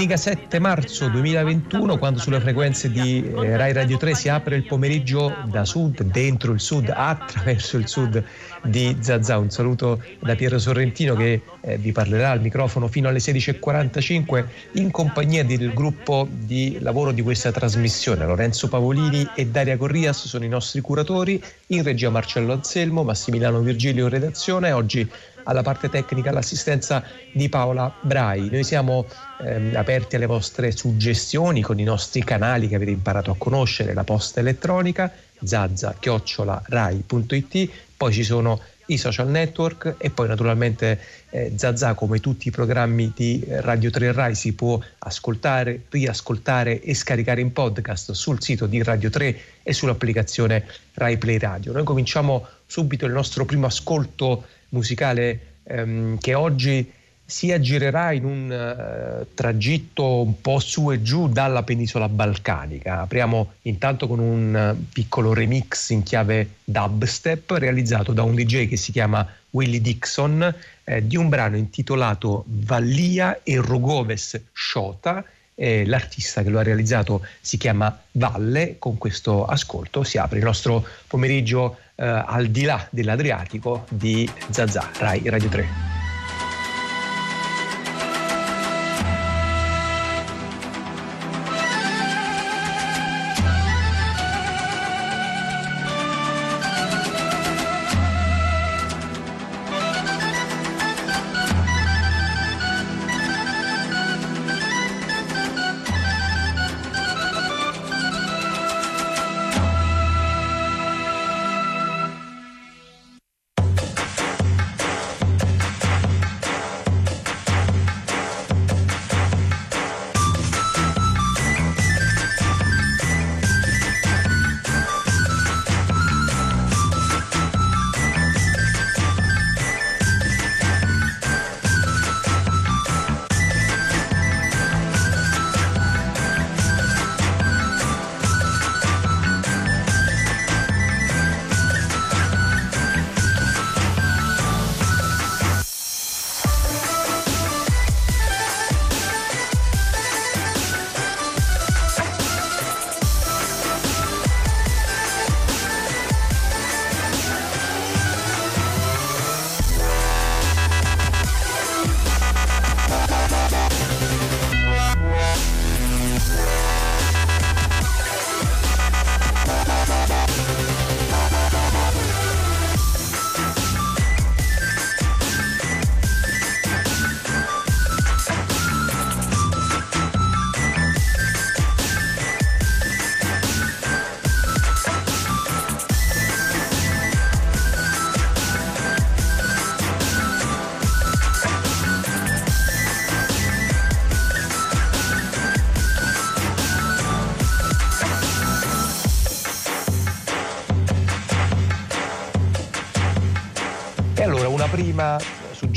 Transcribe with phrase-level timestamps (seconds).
[0.00, 4.64] Domenica 7 marzo 2021 quando sulle frequenze di eh, Rai Radio 3 si apre il
[4.64, 8.24] pomeriggio da sud, dentro il sud, attraverso il sud
[8.62, 9.36] di Zazà.
[9.36, 14.90] Un saluto da Piero Sorrentino che eh, vi parlerà al microfono fino alle 16.45 in
[14.90, 18.24] compagnia del gruppo di lavoro di questa trasmissione.
[18.24, 24.04] Lorenzo Pavolini e Daria Corrias sono i nostri curatori, in regia Marcello Anselmo, Massimiliano Virgilio
[24.04, 24.72] in redazione.
[24.72, 25.06] Oggi
[25.44, 28.48] alla parte tecnica l'assistenza di Paola Brai.
[28.50, 29.06] Noi siamo
[29.40, 34.04] ehm, aperti alle vostre suggestioni con i nostri canali che avete imparato a conoscere, la
[34.04, 36.00] posta elettronica zazza-rai.it,
[37.96, 40.98] poi ci sono i social network e poi naturalmente
[41.30, 46.94] eh, Zazà come tutti i programmi di Radio 3 Rai si può ascoltare, riascoltare e
[46.94, 51.72] scaricare in podcast sul sito di Radio 3 e sull'applicazione Rai Play Radio.
[51.72, 56.92] Noi cominciamo subito il nostro primo ascolto musicale ehm, che oggi
[57.30, 63.02] si aggirerà in un uh, tragitto un po' su e giù dalla penisola balcanica.
[63.02, 68.76] Apriamo intanto con un uh, piccolo remix in chiave dubstep realizzato da un DJ che
[68.76, 75.24] si chiama Willie Dixon eh, di un brano intitolato Vallia e Rogoves Shota.
[75.54, 78.76] Eh, l'artista che lo ha realizzato si chiama Valle.
[78.78, 84.88] Con questo ascolto si apre il nostro pomeriggio eh, al di là dell'Adriatico di Zazà,
[84.98, 85.99] Rai Radio 3.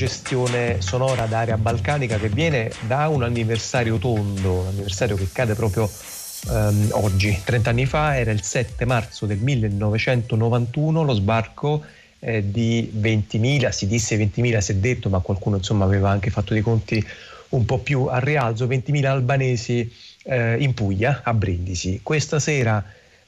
[0.07, 5.89] Suggestione sonora d'area balcanica che viene da un anniversario tondo, un anniversario che cade proprio
[6.49, 11.83] ehm, oggi, 30 anni fa, era il 7 marzo del 1991 lo sbarco
[12.19, 16.53] eh, di 20.000, si disse 20.000, si è detto, ma qualcuno insomma aveva anche fatto
[16.53, 17.05] dei conti
[17.49, 19.89] un po' più a rialzo, 20.000 albanesi
[20.23, 22.01] eh, in Puglia, a Brindisi.
[22.03, 22.83] Questa sera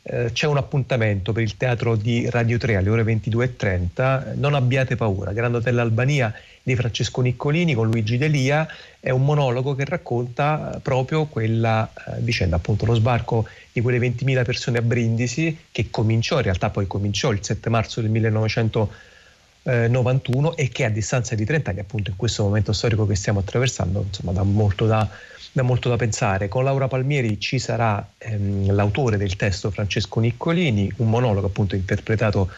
[0.08, 4.36] eh, c'è un appuntamento per il teatro di Radio 3 alle ore 22.30.
[4.36, 8.68] Non abbiate paura, Grand Hotel Albania di Francesco Niccolini con Luigi Delia
[9.00, 13.98] è un monologo che racconta eh, proprio quella eh, vicenda, appunto lo sbarco di quelle
[13.98, 20.56] 20.000 persone a Brindisi che cominciò, in realtà poi cominciò il 7 marzo del 1991
[20.56, 24.04] e che a distanza di 30 anni, appunto in questo momento storico che stiamo attraversando,
[24.08, 25.10] insomma dà molto da
[25.56, 26.50] dà molto da pensare.
[26.50, 32.50] Con Laura Palmieri ci sarà ehm, l'autore del testo Francesco Niccolini, un monologo appunto interpretato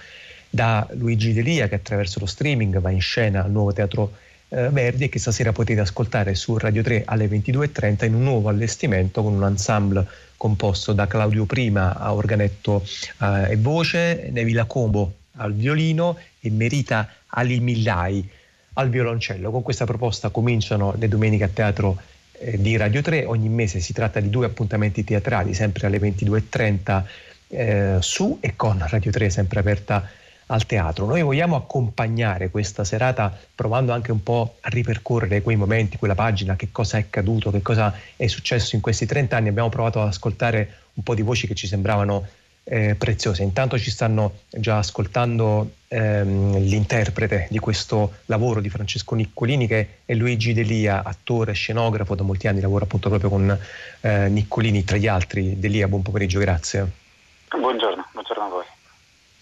[0.50, 4.14] da Luigi Delia che attraverso lo streaming va in scena al nuovo teatro
[4.50, 8.50] eh, Verdi e che stasera potete ascoltare su Radio 3 alle 22.30 in un nuovo
[8.50, 12.84] allestimento con un ensemble composto da Claudio Prima a organetto
[13.22, 18.28] eh, e voce, Nevila Combo al violino e Merita Ali Millai
[18.74, 19.52] al violoncello.
[19.52, 22.16] Con questa proposta cominciano le domeniche a teatro
[22.58, 23.26] di Radio 3.
[23.26, 27.04] Ogni mese si tratta di due appuntamenti teatrali, sempre alle 22.30
[27.50, 30.10] eh, su e con Radio 3 sempre aperta
[30.48, 31.06] al teatro.
[31.06, 36.56] Noi vogliamo accompagnare questa serata provando anche un po' a ripercorrere quei momenti, quella pagina,
[36.56, 39.50] che cosa è accaduto, che cosa è successo in questi 30 anni.
[39.50, 42.28] Abbiamo provato ad ascoltare un po' di voci che ci sembravano
[42.70, 43.44] eh, preziose.
[43.44, 50.14] Intanto ci stanno già ascoltando ehm, l'interprete di questo lavoro di Francesco Niccolini che è
[50.14, 53.58] Luigi Delia, attore, scenografo, da molti anni lavora appunto proprio con
[54.02, 55.60] eh, Niccolini tra gli altri.
[55.60, 56.88] Delia, buon pomeriggio, grazie.
[57.50, 58.66] Buongiorno, buongiorno a voi.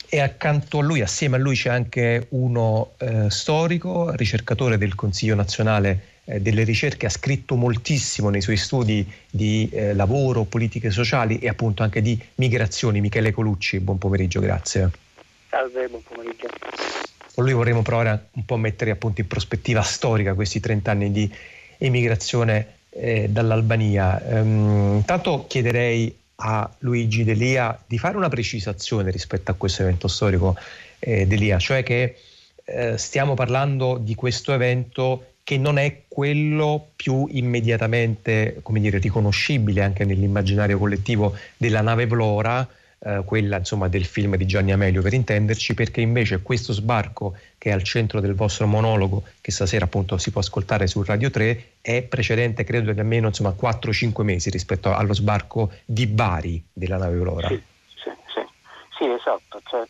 [0.08, 5.34] E accanto a lui, assieme a lui, c'è anche uno eh, storico, ricercatore del Consiglio
[5.34, 11.40] nazionale eh, delle ricerche, ha scritto moltissimo nei suoi studi di eh, lavoro, politiche sociali
[11.40, 13.00] e appunto anche di migrazioni.
[13.00, 14.90] Michele Colucci, buon pomeriggio, grazie.
[15.50, 16.48] Salve, buon pomeriggio.
[17.34, 21.12] Con lui vorremmo provare un po' a mettere appunto in prospettiva storica questi 30 anni
[21.12, 21.32] di
[21.78, 24.22] emigrazione eh, dall'Albania.
[24.26, 30.56] Ehm, intanto chiederei a Luigi Delia di fare una precisazione rispetto a questo evento storico
[31.00, 32.18] eh, Delia, cioè che
[32.64, 39.84] eh, stiamo parlando di questo evento che non è quello più immediatamente come dire, riconoscibile
[39.84, 45.14] anche nell'immaginario collettivo della nave Vlora, eh, quella insomma del film di Gianni Amelio per
[45.14, 50.18] intenderci, perché invece questo sbarco che è al centro del vostro monologo, che stasera appunto
[50.18, 54.96] si può ascoltare su Radio 3, è precedente credo di almeno insomma 4-5 mesi rispetto
[54.96, 57.50] allo sbarco di Bari della nave Vlora.
[57.50, 57.62] Sì,
[57.94, 58.42] sì, sì.
[58.98, 59.62] sì esatto.
[59.64, 59.86] Cioè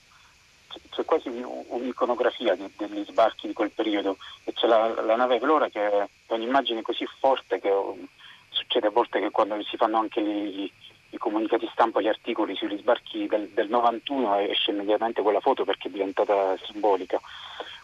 [0.89, 5.87] c'è quasi un'iconografia degli sbarchi di quel periodo e c'è la, la nave Vlora che
[5.87, 8.05] è un'immagine così forte che um,
[8.49, 10.71] succede a volte che quando si fanno anche i,
[11.09, 15.87] i comunicati stampa, gli articoli sugli sbarchi del, del 91 esce immediatamente quella foto perché
[15.87, 17.19] è diventata simbolica.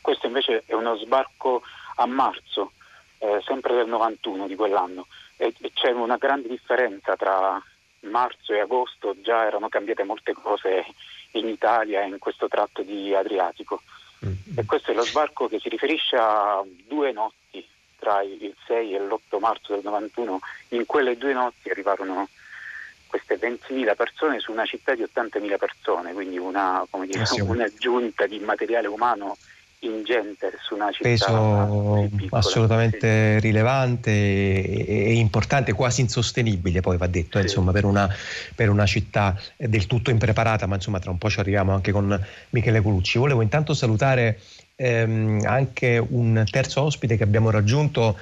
[0.02, 1.62] Questo invece è uno sbarco
[1.96, 2.72] a marzo,
[3.20, 5.06] eh, sempre del 91 di quell'anno
[5.38, 7.62] e, e c'è una grande differenza tra
[8.02, 10.86] marzo e agosto, già erano cambiate molte cose
[11.32, 13.82] in Italia in questo tratto di Adriatico.
[14.26, 14.58] Mm.
[14.58, 17.68] E questo è lo sbarco che si riferisce a due notti
[17.98, 20.40] tra il 6 e l'8 marzo del 91.
[20.70, 22.28] In quelle due notti arrivarono
[23.08, 28.40] queste 20.000 persone su una città di 80.000 persone, quindi una, dire, eh un'aggiunta di
[28.40, 29.38] materiale umano
[29.84, 33.40] ingente su una città peso assolutamente sì.
[33.40, 37.46] rilevante e, e, importante, quasi insostenibile poi va detto, sì.
[37.46, 38.08] insomma, per una,
[38.54, 42.20] per una, città del tutto impreparata, ma insomma tra un po' ci arriviamo anche con
[42.50, 43.18] Michele Colucci.
[43.18, 44.40] Volevo intanto salutare
[44.76, 48.18] ehm, anche un terzo ospite che abbiamo raggiunto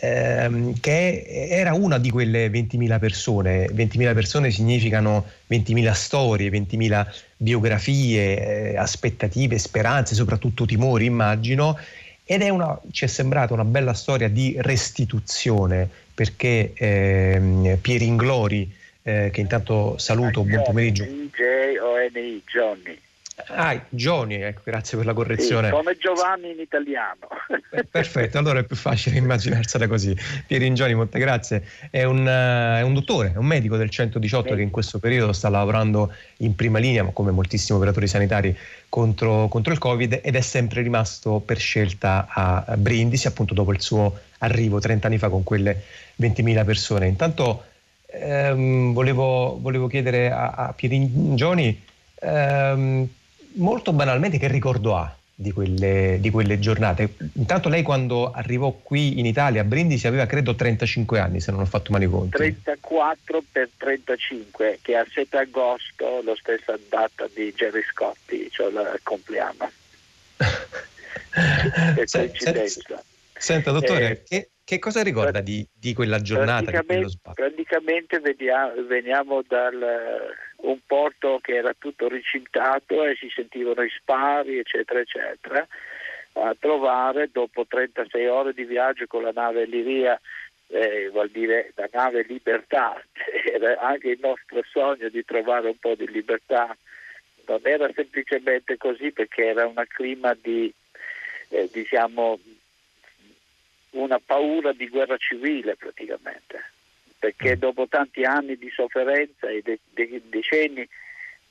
[0.00, 3.66] ehm, che era una di quelle 20.000 persone.
[3.66, 7.06] 20.000 persone significano 20.000 storie, 20.000
[7.36, 11.78] biografie, eh, aspettative, speranze, soprattutto timori, immagino.
[12.24, 18.72] Ed è una, ci è sembrata una bella storia di restituzione perché ehm, Pieri Inglori,
[19.02, 21.04] eh, che intanto saluto, buon pomeriggio.
[21.04, 22.98] J-O-N-I, Johnny.
[23.48, 25.68] Ah, Johnny, ecco, grazie per la correzione.
[25.68, 27.28] Sì, come Giovanni in italiano.
[27.70, 30.16] Eh, perfetto, allora è più facile immaginarsela così.
[30.46, 31.66] Pierin Johnny, molte grazie.
[31.90, 34.54] È un, uh, è un, dottore, è un medico del 118 sì.
[34.54, 38.56] che in questo periodo sta lavorando in prima linea, ma come moltissimi operatori sanitari,
[38.88, 43.80] contro, contro, il Covid ed è sempre rimasto per scelta a Brindisi, appunto dopo il
[43.80, 45.82] suo arrivo 30 anni fa con quelle
[46.20, 47.08] 20.000 persone.
[47.08, 47.64] Intanto
[48.06, 51.82] ehm, volevo, volevo, chiedere a, a Pierin Johnny...
[52.20, 53.08] Ehm,
[53.54, 57.14] molto banalmente che ricordo ha di quelle, di quelle, giornate?
[57.34, 61.60] Intanto lei quando arrivò qui in Italia a Brindisi aveva credo 35 anni se non
[61.60, 62.36] ho fatto male conti.
[62.36, 69.00] 34 per 35 che a 7 agosto la stessa data di Jerry Scotti, cioè il
[69.02, 69.70] compleanno.
[72.04, 72.82] se, se,
[73.36, 76.70] senta dottore, eh, che, che, cosa ricorda di, di quella giornata?
[76.70, 80.32] Praticamente, praticamente vediamo, veniamo dal
[80.64, 85.66] un porto che era tutto ricintato e si sentivano i spari, eccetera, eccetera,
[86.34, 90.20] a trovare dopo 36 ore di viaggio con la nave Liria,
[90.68, 93.00] eh, vuol dire la nave Libertà,
[93.52, 96.76] era anche il nostro sogno di trovare un po' di libertà,
[97.46, 100.72] non era semplicemente così perché era un clima di,
[101.48, 102.38] eh, diciamo,
[103.90, 106.72] una paura di guerra civile praticamente
[107.24, 107.60] perché mm.
[107.60, 110.86] dopo tanti anni di sofferenza e de- de- decenni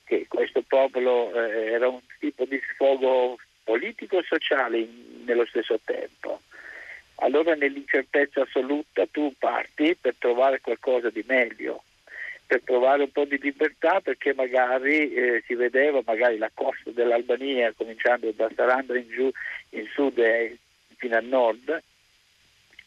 [0.04, 5.80] che questo popolo eh, era un tipo di sfogo politico e sociale in- nello stesso
[5.84, 6.42] tempo.
[7.16, 11.82] Allora nell'incertezza assoluta tu parti per trovare qualcosa di meglio,
[12.46, 17.72] per trovare un po' di libertà perché magari eh, si vedeva magari la costa dell'Albania
[17.76, 19.28] cominciando da Sarandra in giù,
[19.70, 20.56] in sud e
[20.98, 21.82] fino a nord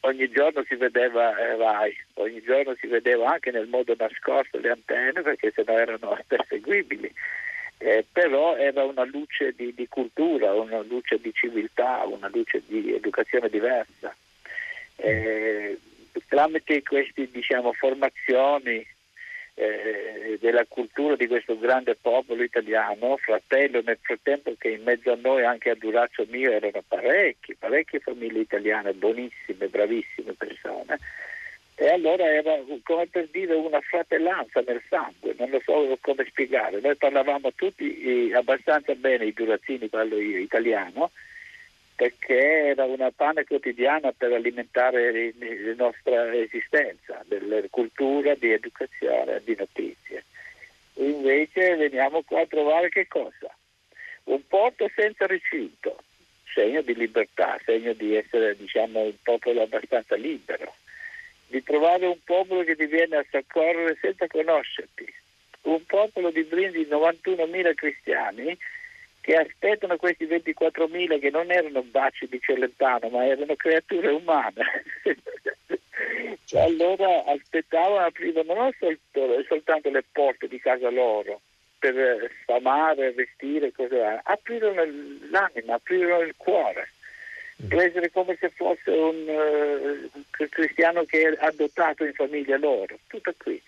[0.07, 4.71] ogni giorno si vedeva eh, Rai, ogni giorno si vedeva anche nel modo nascosto le
[4.71, 7.11] antenne perché se no erano perseguibili.
[7.79, 12.93] eh, però era una luce di, di, cultura, una luce di civiltà, una luce di
[12.93, 14.15] educazione diversa.
[14.95, 15.77] Eh,
[16.27, 18.85] tramite queste diciamo, formazioni
[19.59, 25.17] eh, della cultura di questo grande popolo italiano, fratello nel frattempo che in mezzo a
[25.19, 30.99] noi anche a Durazzo mio erano parecchi, parecchie famiglie italiane, buonissime, bravissime persone,
[31.73, 36.79] e allora era come per dire una fratellanza nel sangue, non lo so come spiegare.
[36.79, 41.09] Noi parlavamo tutti abbastanza bene i durazzini, parlo io, italiano,
[41.97, 49.55] perché era una pane quotidiana per alimentare la nostra esistenza, della cultura, di educazione, di
[49.57, 50.23] notizie.
[50.93, 53.49] Invece veniamo qua a trovare che cosa?
[54.25, 55.97] Un porto senza recinto,
[56.53, 60.75] segno di libertà, segno di essere diciamo, un popolo abbastanza libero
[61.47, 65.11] di trovare un popolo che ti viene a soccorrere senza conoscerti,
[65.63, 68.57] un popolo di Brindisi di 91.000 cristiani
[69.27, 74.85] che aspettano questi 24.000 che non erano baci di Celentano ma erano creature umane.
[76.45, 78.71] cioè, allora aspettavano, aprivano non
[79.45, 81.41] soltanto le porte di casa loro
[81.77, 84.85] per sfamare, vestire, cose aprirono
[85.29, 86.87] l'anima, aprirono il cuore
[87.67, 93.61] presero come se fosse un uh, cristiano che è adottato in famiglia loro, tutto qui.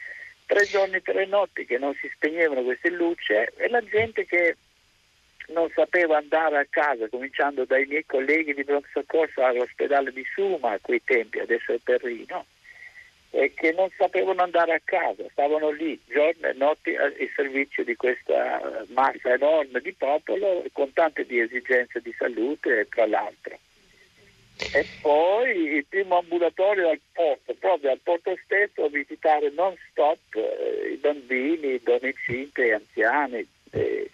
[0.45, 4.55] Tre giorni, tre notti che non si spegnevano queste luci e la gente che
[5.51, 10.71] non sapeva andare a casa, cominciando dai miei colleghi di pronto soccorso all'ospedale di Suma
[10.71, 12.45] a quei tempi, adesso è Perrino,
[13.31, 17.95] e che non sapevano andare a casa, stavano lì giorni e notti al servizio di
[17.95, 23.57] questa massa enorme di popolo con tante di esigenze di salute tra l'altro.
[24.73, 30.17] E poi il primo ambulatorio al porto, proprio al porto stesso a visitare non stop
[30.31, 34.09] eh, i bambini, donne incinte e anziani, eh,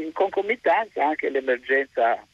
[0.00, 2.24] in concomitanza anche l'emergenza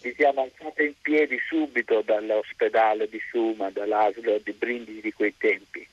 [0.00, 5.86] diciamo alzata in piedi subito dall'ospedale di Suma, dall'asilo di Brindisi di quei tempi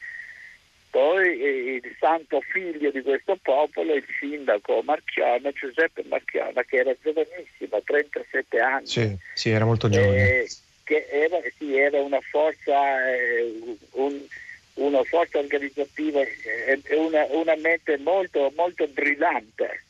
[0.90, 6.96] poi eh, il santo figlio di questo popolo, il sindaco Marchiona, Giuseppe Marchiona, che era
[7.02, 8.88] giovanissimo, 37 anni.
[8.88, 10.42] Sì, sì era molto giovane.
[10.42, 10.50] Eh,
[10.84, 14.20] che era, sì, era, una forza, eh, un,
[14.76, 19.84] una forza organizzativa e eh, una, una, mente molto, molto brillante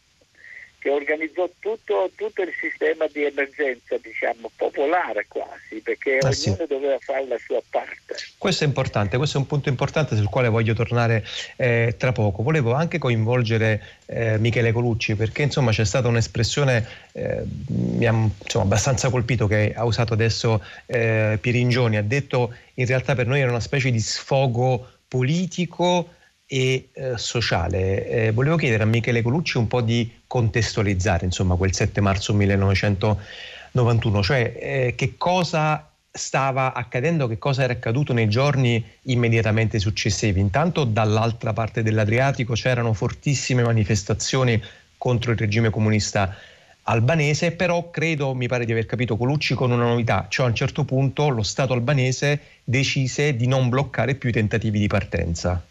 [0.79, 6.65] che organizzò tutto, tutto, il sistema di emergenza, diciamo, popolare quasi, perché ah, ognuno sì.
[6.67, 8.15] doveva fare la sua parte.
[8.38, 11.25] Questo è importante, questo è un punto importante sul quale voglio tornare
[11.57, 12.41] eh, tra poco.
[12.43, 18.63] Volevo anche coinvolgere eh, Michele Colucci, perché insomma c'è stata un'espressione, eh, mi ha insomma,
[18.63, 23.50] abbastanza colpito che ha usato adesso eh, Pieringioni, ha detto in realtà per noi era
[23.50, 26.13] una specie di sfogo politico
[26.51, 28.08] e eh, sociale.
[28.08, 34.24] Eh, volevo chiedere a Michele Colucci un po' di contestualizzare insomma, quel 7 marzo 1991,
[34.24, 40.39] cioè eh, che cosa stava accadendo, che cosa era accaduto nei giorni immediatamente successivi.
[40.39, 44.60] Intanto dall'altra parte dell'Adriatico c'erano fortissime manifestazioni
[44.98, 46.36] contro il regime comunista
[46.82, 50.56] albanese, però credo, mi pare di aver capito Colucci con una novità, cioè a un
[50.56, 55.63] certo punto lo Stato albanese decise di non bloccare più i tentativi di partenza.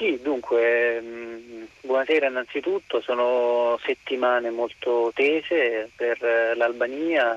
[0.00, 7.36] Sì, dunque, mm, buonasera innanzitutto, sono settimane molto tese per eh, l'Albania,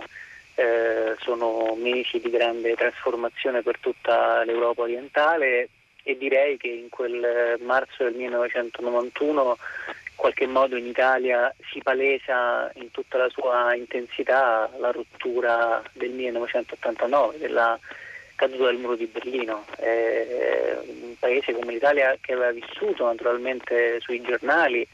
[0.55, 5.67] eh, sono mesi di grande trasformazione per tutta l'Europa orientale
[6.03, 9.58] e direi che in quel marzo del 1991
[9.89, 16.12] in qualche modo in Italia si palesa in tutta la sua intensità la rottura del
[16.12, 17.77] 1989, della
[18.36, 19.66] caduta del muro di Berlino.
[19.78, 24.88] Eh, un paese come l'Italia che aveva vissuto naturalmente sui giornali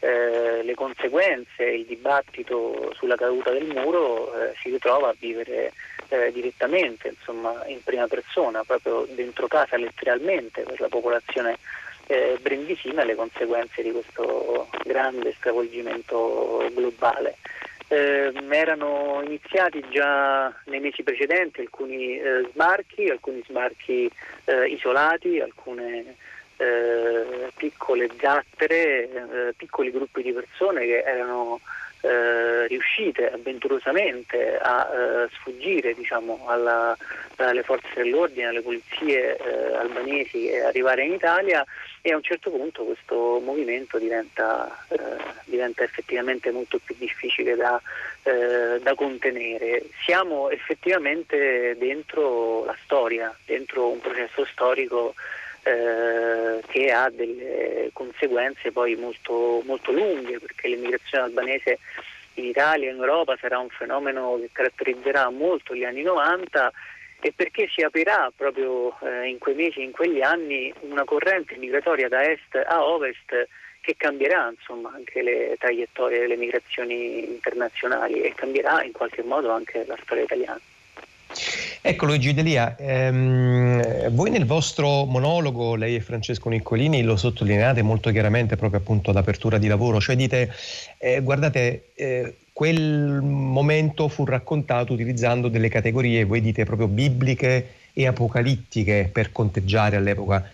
[0.00, 5.72] eh, le conseguenze, il dibattito sulla caduta del muro eh, si ritrova a vivere
[6.08, 11.56] eh, direttamente, insomma, in prima persona, proprio dentro casa letteralmente per la popolazione
[12.06, 17.36] eh, brindisina le conseguenze di questo grande stravolgimento globale
[17.88, 24.10] eh, erano iniziati già nei mesi precedenti alcuni eh, sbarchi, alcuni sbarchi
[24.44, 26.16] eh, isolati, alcune
[26.56, 31.60] eh, piccole zattere, eh, piccoli gruppi di persone che erano
[32.04, 36.94] eh, riuscite avventurosamente a eh, sfuggire diciamo, alla,
[37.36, 41.64] alle forze dell'ordine, alle polizie eh, albanesi e arrivare in Italia
[42.02, 44.98] e a un certo punto questo movimento diventa, eh,
[45.46, 47.80] diventa effettivamente molto più difficile da,
[48.24, 49.84] eh, da, contenere.
[50.04, 55.14] Siamo effettivamente dentro la storia, dentro un processo storico
[55.64, 61.78] eh, che ha delle conseguenze poi molto, molto lunghe perché l'immigrazione albanese
[62.34, 66.72] in Italia e in Europa sarà un fenomeno che caratterizzerà molto gli anni 90
[67.20, 72.08] e perché si aprirà proprio eh, in quei mesi, in quegli anni, una corrente migratoria
[72.08, 73.48] da est a ovest
[73.80, 79.84] che cambierà insomma, anche le traiettorie delle migrazioni internazionali e cambierà in qualche modo anche
[79.86, 80.60] la storia italiana.
[81.86, 88.10] Ecco Luigi Delia, ehm, voi nel vostro monologo, lei e Francesco Niccolini, lo sottolineate molto
[88.10, 90.50] chiaramente proprio appunto ad apertura di lavoro, cioè dite,
[90.98, 98.06] eh, guardate, eh, quel momento fu raccontato utilizzando delle categorie, voi dite proprio bibliche e
[98.06, 100.48] apocalittiche per conteggiare all'epoca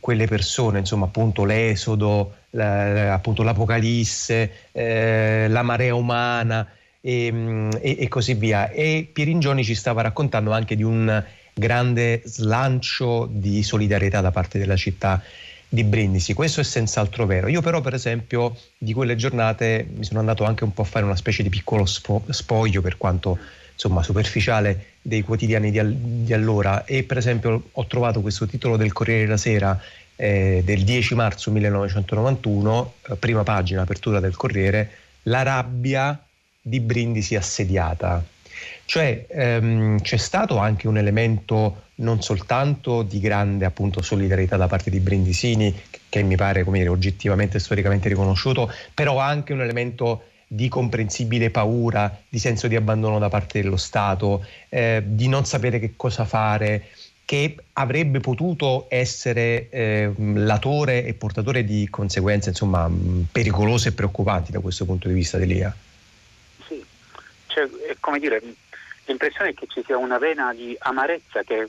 [0.00, 6.68] quelle persone, insomma appunto l'esodo, la, appunto l'apocalisse, eh, la marea umana
[7.00, 8.70] e, mm, e, e, così via.
[8.70, 11.22] E Pieringioni ci stava raccontando anche di un
[11.54, 15.22] grande slancio di solidarietà da parte della città
[15.68, 16.34] di Brindisi.
[16.34, 17.48] Questo è senz'altro vero.
[17.48, 21.04] Io però per esempio di quelle giornate mi sono andato anche un po' a fare
[21.04, 23.38] una specie di piccolo spo- spoglio per quanto
[23.72, 28.76] insomma superficiale dei quotidiani di, al- di, allora e per esempio ho trovato questo titolo
[28.76, 29.78] del Corriere della Sera
[30.16, 34.90] eh, del 10 marzo 1991, eh, prima pagina, apertura del Corriere,
[35.24, 36.25] la rabbia
[36.66, 38.24] di Brindisi assediata.
[38.84, 44.90] Cioè ehm, c'è stato anche un elemento non soltanto di grande appunto, solidarietà da parte
[44.90, 45.74] di Brindisini,
[46.08, 51.50] che mi pare come dire, oggettivamente e storicamente riconosciuto, però anche un elemento di comprensibile
[51.50, 56.24] paura, di senso di abbandono da parte dello Stato, eh, di non sapere che cosa
[56.24, 56.86] fare,
[57.24, 62.90] che avrebbe potuto essere eh, latore e portatore di conseguenze insomma,
[63.30, 65.74] pericolose e preoccupanti da questo punto di vista, Delia.
[67.56, 68.42] Cioè, come dire,
[69.06, 71.66] l'impressione è che ci sia una vena di amarezza che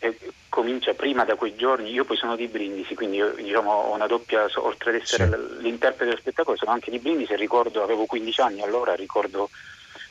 [0.00, 0.18] eh,
[0.48, 4.08] comincia prima da quei giorni, io poi sono di Brindisi, quindi io, diciamo, ho una
[4.08, 5.62] doppia, oltre ad essere sì.
[5.62, 9.50] l'interprete dello spettacolo, sono anche di Brindisi e ricordo, avevo 15 anni allora, ricordo,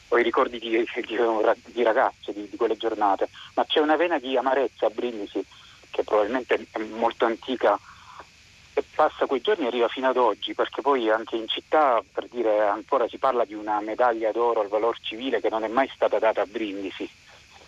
[0.07, 0.69] ho i ricordi di,
[1.05, 1.17] di,
[1.65, 5.43] di ragazzo di, di, quelle giornate, ma c'è una vena di amarezza a Brindisi
[5.91, 7.77] che probabilmente è molto antica
[8.73, 12.27] e passa quei giorni e arriva fino ad oggi, perché poi anche in città, per
[12.27, 15.89] dire, ancora si parla di una medaglia d'oro al valor civile che non è mai
[15.93, 17.09] stata data a Brindisi,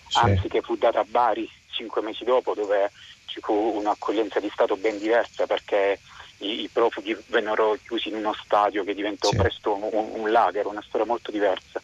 [0.08, 0.18] sì.
[0.18, 2.92] anzi che fu data a Bari cinque mesi dopo dove
[3.26, 6.00] ci fu un'accoglienza di Stato ben diversa perché
[6.40, 9.38] i, i profughi vennero chiusi in uno stadio che diventò sì.
[9.38, 11.82] presto un, un, lager, una storia molto diversa.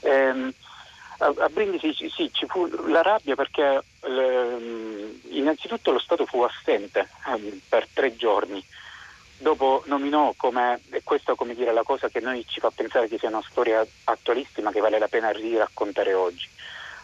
[0.00, 0.52] Ehm,
[1.18, 7.60] a, Brindisi sì, ci fu la rabbia perché le, innanzitutto lo Stato fu assente eh,
[7.68, 8.64] per tre giorni.
[9.40, 13.18] Dopo nominò come, e questa come dire, la cosa che noi ci fa pensare che
[13.18, 16.48] sia una storia attualissima che vale la pena riraccontare oggi.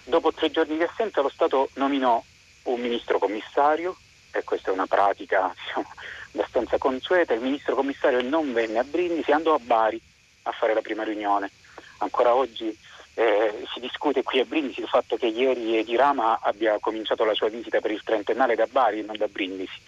[0.05, 2.23] Dopo tre giorni di assenza lo Stato nominò
[2.65, 3.97] un ministro commissario,
[4.33, 5.87] e questa è una pratica diciamo,
[6.33, 10.01] abbastanza consueta, il ministro commissario non venne a Brindisi, andò a Bari
[10.43, 11.51] a fare la prima riunione.
[11.99, 12.77] Ancora oggi
[13.15, 17.35] eh, si discute qui a Brindisi il fatto che ieri Edi Rama abbia cominciato la
[17.35, 19.81] sua visita per il trentennale da Bari e non da Brindisi.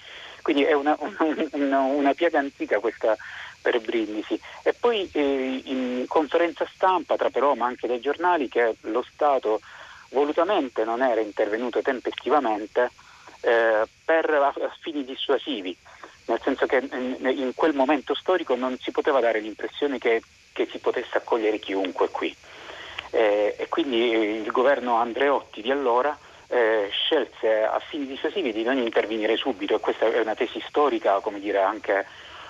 [0.43, 0.97] Quindi è una,
[1.53, 3.17] una, una piaga antica questa
[3.61, 4.41] per Brindisi.
[4.63, 9.61] E poi eh, in conferenza stampa tra però ma anche dai giornali che lo Stato
[10.11, 12.91] volutamente non era intervenuto tempestivamente
[13.41, 15.77] eh, per fini dissuasivi,
[16.27, 20.79] nel senso che in quel momento storico non si poteva dare l'impressione che, che si
[20.79, 22.35] potesse accogliere chiunque qui.
[23.17, 24.11] Eh, e quindi
[24.43, 26.15] il governo Andreotti di allora
[26.49, 31.21] eh, scelse a fini dissuasivi di non intervenire subito e questa è una tesi storica,
[31.21, 32.07] come dire, anche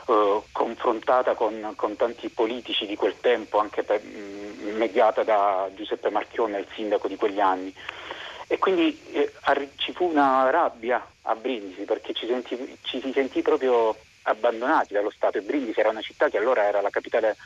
[0.09, 5.71] eh, confrontata con, con, tanti politici di quel tempo, anche per, mh, mm, mediata da
[5.73, 7.73] Giuseppe Marchione, il sindaco di quegli anni.
[8.49, 9.33] E quindi eh,
[9.77, 15.11] ci fu una rabbia a Brindisi perché ci, sentì, ci si sentì proprio abbandonati dallo
[15.11, 17.37] Stato e Brindisi era una città che allora era la capitale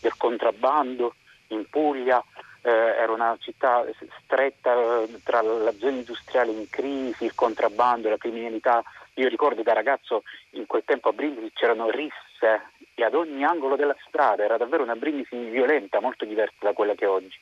[0.00, 1.14] del contrabbando
[1.48, 2.22] in Puglia,
[2.62, 3.84] eh, era una città
[4.22, 8.82] stretta eh, tra la zona industriale in crisi, il contrabbando, la criminalità
[9.14, 13.76] io ricordo da ragazzo in quel tempo a Brindisi c'erano risse e ad ogni angolo
[13.76, 17.36] della strada, era davvero una Brindisi violenta, molto diversa da quella che è oggi.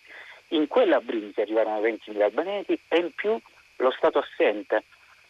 [0.49, 3.39] In quella Brindisi arrivarono 20.000 albanesi e in più
[3.77, 4.85] lo Stato assente.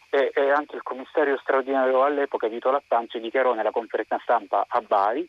[0.09, 5.27] E, e anche il commissario straordinario all'epoca, Vito Lattanzio, dichiarò nella conferenza stampa a Bari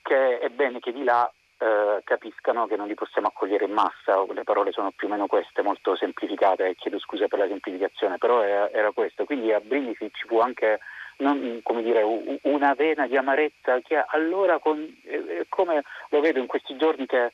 [0.00, 4.24] che è bene che di là eh, capiscano che non li possiamo accogliere in massa,
[4.32, 8.42] le parole sono più o meno queste, molto semplificate, chiedo scusa per la semplificazione, però
[8.42, 9.24] era, era questo.
[9.24, 10.78] Quindi a Brindisi ci fu anche
[11.18, 12.02] non, dire,
[12.42, 17.32] una vena di amarezza che allora, con, eh, come lo vedo in questi giorni che,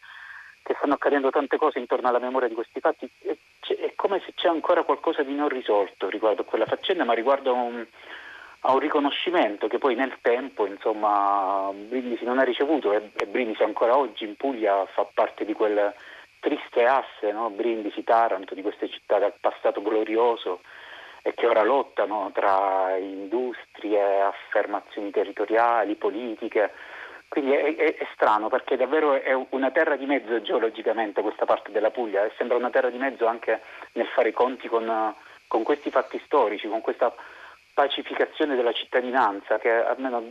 [0.63, 3.37] che, stanno accadendo tante cose intorno alla memoria di questi fatti, è,
[3.79, 7.53] è come se c'è ancora qualcosa di non risolto riguardo a quella faccenda, ma riguardo
[7.53, 7.85] un,
[8.67, 13.63] a un riconoscimento che poi nel tempo insomma, Brindisi non ha ricevuto e, e, Brindisi
[13.63, 15.93] ancora oggi in Puglia fa parte di quel
[16.41, 17.51] triste asse, no?
[17.51, 20.61] Brindisi-Taranto, di queste città dal passato glorioso
[21.23, 26.73] e che ora lottano tra industrie, affermazioni territoriali, politiche.
[27.29, 31.71] Quindi è, è, è, strano perché davvero è una terra di mezzo geologicamente questa parte
[31.71, 33.61] della Puglia e sembra una terra di mezzo anche
[33.93, 35.15] nel fare i conti con,
[35.49, 37.13] con questi fatti storici, con questa
[37.75, 40.23] pacificazione della cittadinanza che almeno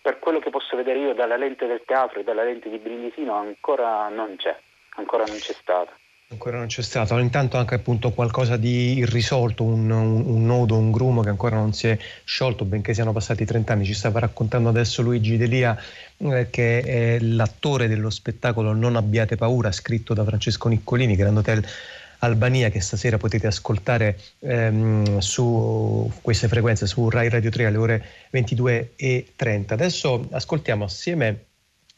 [0.00, 3.34] per quello che posso vedere io dalla lente del teatro e dalla lente di Brindisino
[3.34, 4.56] ancora non c'è,
[4.96, 5.92] ancora non c'è stata.
[6.28, 10.90] Ancora non c'è stato, intanto anche appunto qualcosa di irrisolto, un, un, un, nodo, un
[10.90, 13.84] grumo che ancora non si è sciolto, benché siano passati 30 anni.
[13.84, 15.78] Ci stava raccontando adesso Luigi Delia,
[16.16, 21.64] eh, che è l'attore dello spettacolo Non abbiate paura, scritto da Francesco Niccolini, Grand Hotel
[22.26, 28.04] Albania che stasera potete ascoltare ehm, su queste frequenze su Rai Radio 3 alle ore
[28.30, 29.74] 22 e 30.
[29.74, 31.44] Adesso ascoltiamo assieme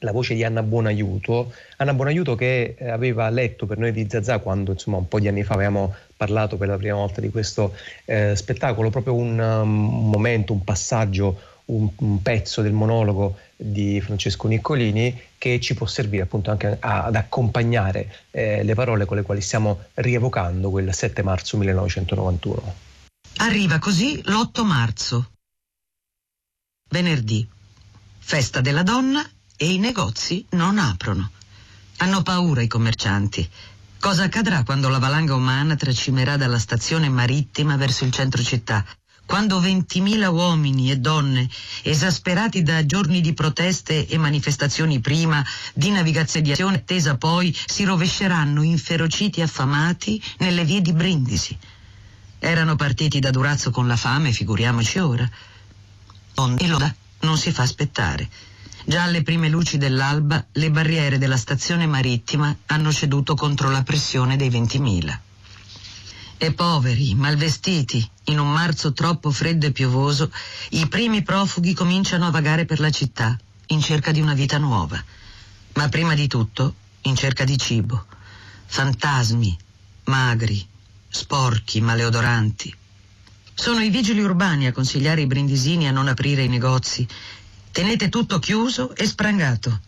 [0.02, 4.38] la voce di Anna Buonaiuto, Anna Buonaiuto che eh, aveva letto per noi di Zazà
[4.38, 7.74] quando insomma un po' di anni fa avevamo parlato per la prima volta di questo
[8.04, 14.48] eh, spettacolo, proprio un, um, momento, un passaggio, un, un pezzo del monologo di Francesco
[14.48, 19.22] Niccolini che ci può servire appunto anche a, ad accompagnare eh, le parole con le
[19.22, 22.74] quali stiamo rievocando quel 7 marzo 1991.
[23.38, 25.30] Arriva così l'8 marzo,
[26.90, 27.46] venerdì,
[28.18, 29.24] festa della donna
[29.56, 31.30] e i negozi non aprono.
[31.98, 33.48] Hanno paura i commercianti.
[33.98, 38.84] Cosa accadrà quando la valanga umana tracimerà dalla stazione marittima verso il centro città?
[39.28, 41.46] Quando 20.000 uomini e donne,
[41.82, 49.40] esasperati da giorni di proteste e manifestazioni prima, di navigazione attesa poi, si rovesceranno inferociti
[49.40, 51.54] e affamati nelle vie di Brindisi.
[52.38, 55.28] Erano partiti da Durazzo con la fame, figuriamoci ora.
[56.56, 58.26] E Loda non si fa aspettare.
[58.86, 64.36] Già alle prime luci dell'alba le barriere della stazione marittima hanno ceduto contro la pressione
[64.36, 65.27] dei 20.000.
[66.40, 70.30] E poveri, malvestiti, in un marzo troppo freddo e piovoso,
[70.70, 75.02] i primi profughi cominciano a vagare per la città, in cerca di una vita nuova.
[75.74, 78.06] Ma prima di tutto, in cerca di cibo.
[78.66, 79.58] Fantasmi,
[80.04, 80.64] magri,
[81.08, 82.72] sporchi, maleodoranti.
[83.52, 87.04] Sono i vigili urbani a consigliare i brindisini a non aprire i negozi.
[87.72, 89.80] Tenete tutto chiuso e sprangato.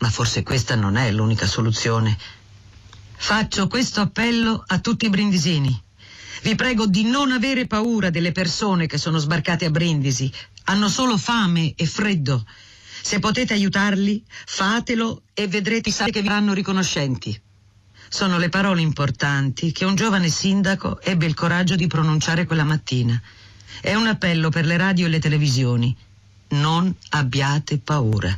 [0.00, 2.16] Ma forse questa non è l'unica soluzione.
[3.20, 5.82] Faccio questo appello a tutti i brindisini.
[6.42, 10.32] Vi prego di non avere paura delle persone che sono sbarcate a Brindisi.
[10.64, 12.46] Hanno solo fame e freddo.
[13.02, 17.38] Se potete aiutarli, fatelo e vedrete che vi saranno riconoscenti.
[18.08, 23.20] Sono le parole importanti che un giovane sindaco ebbe il coraggio di pronunciare quella mattina.
[23.80, 25.94] È un appello per le radio e le televisioni.
[26.50, 28.36] Non abbiate paura.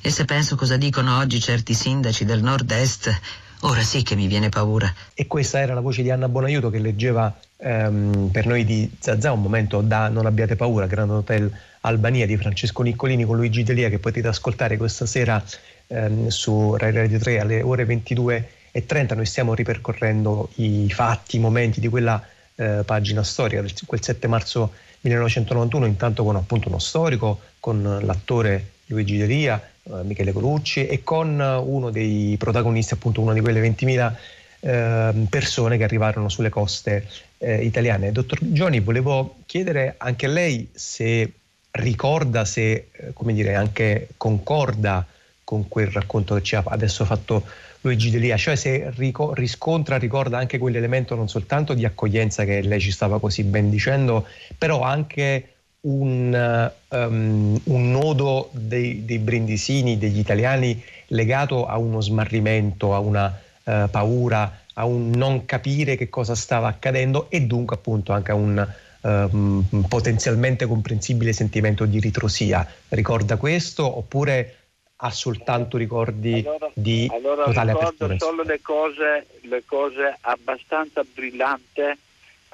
[0.00, 3.20] E se penso cosa dicono oggi certi sindaci del nord-est,
[3.66, 4.92] Ora sì che mi viene paura.
[5.14, 9.32] E questa era la voce di Anna Bonaiuto che leggeva ehm, per noi di Zazà
[9.32, 11.50] un momento da Non abbiate paura, Grand Hotel
[11.80, 15.42] Albania di Francesco Niccolini con Luigi Delia che potete ascoltare questa sera
[15.86, 19.14] ehm, su Rai Radio 3 alle ore 22 e 30.
[19.14, 22.22] Noi stiamo ripercorrendo i fatti, i momenti di quella
[22.56, 29.16] eh, pagina storica, quel 7 marzo 1991, intanto con appunto uno storico, con l'attore Luigi
[29.16, 29.58] Delia,
[30.02, 34.12] Michele Colucci e con uno dei protagonisti, appunto uno di quelle 20.000
[34.60, 37.06] eh, persone che arrivarono sulle coste
[37.38, 38.12] eh, italiane.
[38.12, 41.32] Dottor Gioni, volevo chiedere anche a lei se
[41.72, 45.06] ricorda, se eh, come dire, anche concorda
[45.44, 47.44] con quel racconto che ci ha adesso fatto
[47.82, 52.80] Luigi Delia, cioè se rico- riscontra, ricorda anche quell'elemento non soltanto di accoglienza che lei
[52.80, 55.53] ci stava così ben dicendo, però anche
[55.84, 63.26] un, um, un nodo dei, dei, brindisini, degli italiani, legato a uno smarrimento, a una
[63.64, 68.34] uh, paura, a un non capire che cosa stava accadendo e dunque appunto anche a
[68.34, 68.66] un
[69.02, 72.66] um, potenzialmente comprensibile sentimento di ritrosia.
[72.88, 74.56] Ricorda questo oppure
[74.96, 78.18] ha soltanto ricordi allora, di allora totale ricordo apertura?
[78.18, 81.82] solo le cose, le cose abbastanza brillanti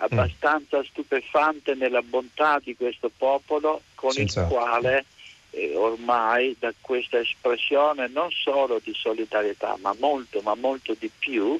[0.00, 0.82] abbastanza mm.
[0.82, 4.42] stupefante nella bontà di questo popolo con Senza.
[4.42, 5.04] il quale
[5.50, 11.58] eh, ormai da questa espressione non solo di solidarietà ma molto ma molto di più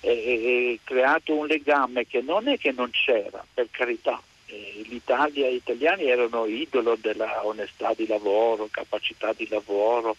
[0.00, 5.52] è creato un legame che non è che non c'era per carità eh, l'Italia e
[5.52, 10.16] gli italiani erano idolo della onestà di lavoro capacità di lavoro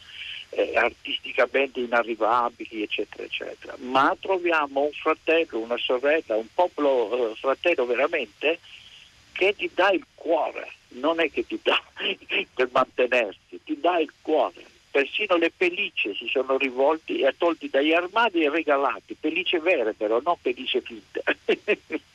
[0.50, 3.76] eh, artisticamente inarrivabili, eccetera, eccetera.
[3.80, 8.60] Ma troviamo un fratello, una sorella, un popolo eh, fratello veramente
[9.32, 11.82] che ti dà il cuore, non è che ti dà
[12.54, 14.66] per mantenersi, ti dà il cuore.
[14.92, 20.20] Persino le pellicce si sono rivolti e tolti dagli armadi e regalati, pellicce vere però,
[20.24, 21.22] non pellicce finte.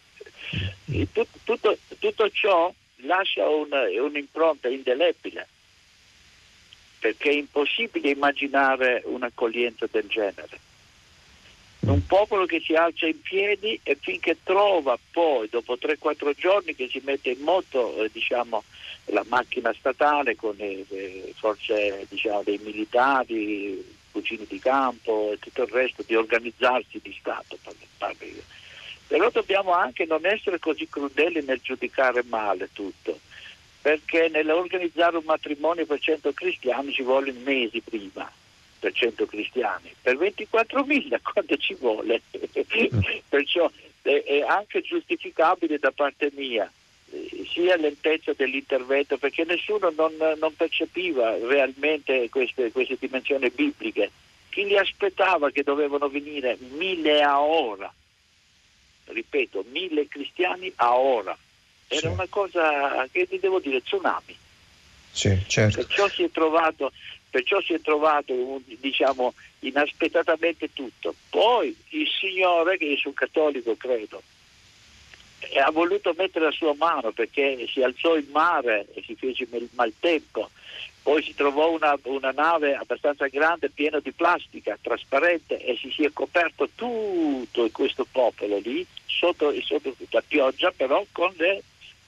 [1.12, 5.46] tutto, tutto, tutto, ciò lascia una, un'impronta indelebile
[7.04, 10.58] perché è impossibile immaginare un'accoglienza del genere.
[11.80, 16.88] Un popolo che si alza in piedi e finché trova poi, dopo 3-4 giorni, che
[16.88, 18.64] si mette in moto eh, diciamo,
[19.08, 25.64] la macchina statale con le, le forze diciamo, dei militari, cugini di campo e tutto
[25.64, 27.58] il resto, di organizzarsi di Stato.
[29.06, 33.20] Però dobbiamo anche non essere così crudeli nel giudicare male tutto
[33.84, 38.32] perché nell'organizzare un matrimonio per 100 cristiani ci vuole mesi prima
[38.78, 42.22] per 100 cristiani, per 24.000 quando ci vuole,
[43.28, 43.70] perciò
[44.00, 46.70] è anche giustificabile da parte mia
[47.10, 54.10] eh, sia lentezza dell'intervento perché nessuno non, non percepiva realmente queste, queste, dimensioni bibliche.
[54.48, 57.92] Chi li aspettava che dovevano venire mille a ora?
[59.04, 61.36] Ripeto, mille cristiani a ora
[61.88, 62.06] era sì.
[62.06, 64.36] una cosa che ti devo dire tsunami.
[65.10, 65.78] Sì, certo.
[65.78, 66.90] Perciò si è trovato,
[67.30, 71.14] perciò si è trovato diciamo, inaspettatamente tutto.
[71.30, 74.22] Poi il Signore, che io sono cattolico credo,
[75.64, 79.68] ha voluto mettere la sua mano perché si alzò in mare e si fece il
[79.74, 80.50] maltempo.
[81.02, 86.02] Poi si trovò una, una, nave abbastanza grande, piena di plastica, trasparente, e si, si
[86.02, 91.62] è coperto tutto questo popolo lì, sotto, sotto la pioggia, però con le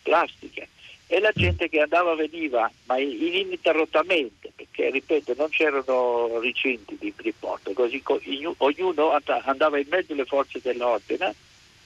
[0.06, 0.68] plastiche
[1.08, 7.34] e la gente che andava veniva ma ininterrottamente perché ripeto non c'erano recinti di, di
[7.36, 8.02] porto così
[8.58, 11.34] ognuno andava in mezzo alle forze dell'ordine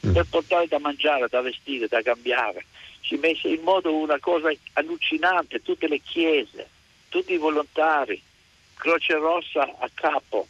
[0.07, 0.13] mm.
[0.13, 2.65] per portare da mangiare, da vestire, da cambiare.
[3.03, 6.69] Si mise in modo una cosa allucinante tutte le chiese,
[7.09, 8.21] tutti i volontari
[8.75, 10.47] Croce Rossa a capo.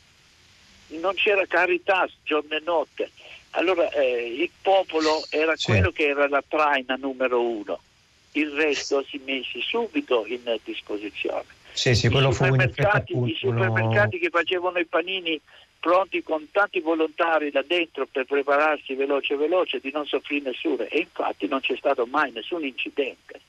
[0.88, 3.11] Non c'era carità giorno e notte
[3.50, 5.66] allora eh, il popolo era sì.
[5.66, 7.80] quello che era la traina numero uno,
[8.32, 11.58] il resto si mise subito in disposizione.
[11.72, 15.40] Sì, sì, quello I supermercati, I supermercati che facevano i panini
[15.78, 20.98] pronti con tanti volontari là dentro per prepararsi veloce veloce di non soffrire nessuno e
[20.98, 23.40] infatti non c'è stato mai nessun incidente.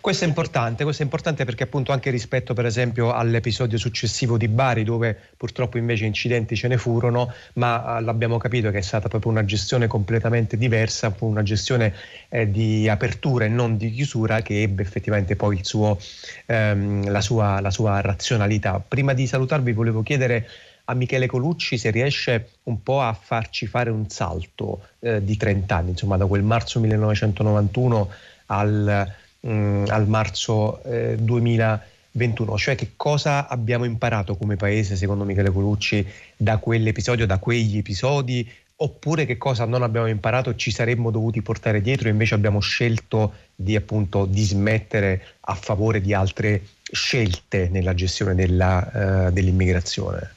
[0.00, 4.46] Questo è importante, questo è importante perché appunto anche rispetto per esempio all'episodio successivo di
[4.46, 9.08] Bari dove purtroppo invece incidenti ce ne furono, ma eh, l'abbiamo capito che è stata
[9.08, 11.92] proprio una gestione completamente diversa, una gestione
[12.28, 15.98] eh, di apertura e non di chiusura che ebbe effettivamente poi suo,
[16.46, 18.80] ehm, la, sua, la sua razionalità.
[18.86, 20.48] Prima di salutarvi volevo chiedere
[20.84, 25.74] a Michele Colucci se riesce un po' a farci fare un salto eh, di 30
[25.74, 28.10] anni, insomma da quel marzo 1991
[28.46, 35.24] al mh, mm, al marzo eh, 2021, cioè che cosa abbiamo imparato come paese, secondo
[35.24, 41.10] Michele Colucci, da quell'episodio, da quegli episodi, oppure che cosa non abbiamo imparato ci saremmo
[41.10, 47.68] dovuti portare dietro e invece abbiamo scelto di appunto dismettere a favore di altre scelte
[47.70, 50.34] nella gestione della, uh, dell'immigrazione.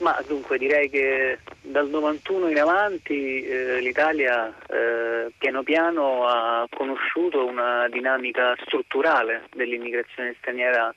[0.00, 7.44] Ma dunque direi che dal 91 in avanti eh, l'Italia eh, piano piano ha conosciuto
[7.44, 10.94] una dinamica strutturale dell'immigrazione straniera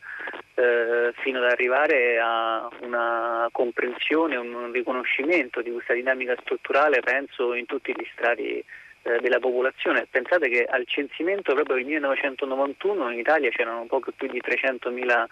[0.54, 7.66] eh, fino ad arrivare a una comprensione, un riconoscimento di questa dinamica strutturale penso in
[7.66, 8.64] tutti gli strati
[9.04, 10.06] eh, della popolazione.
[10.10, 15.26] Pensate che al censimento proprio del 1991 in Italia c'erano poco più di 300.000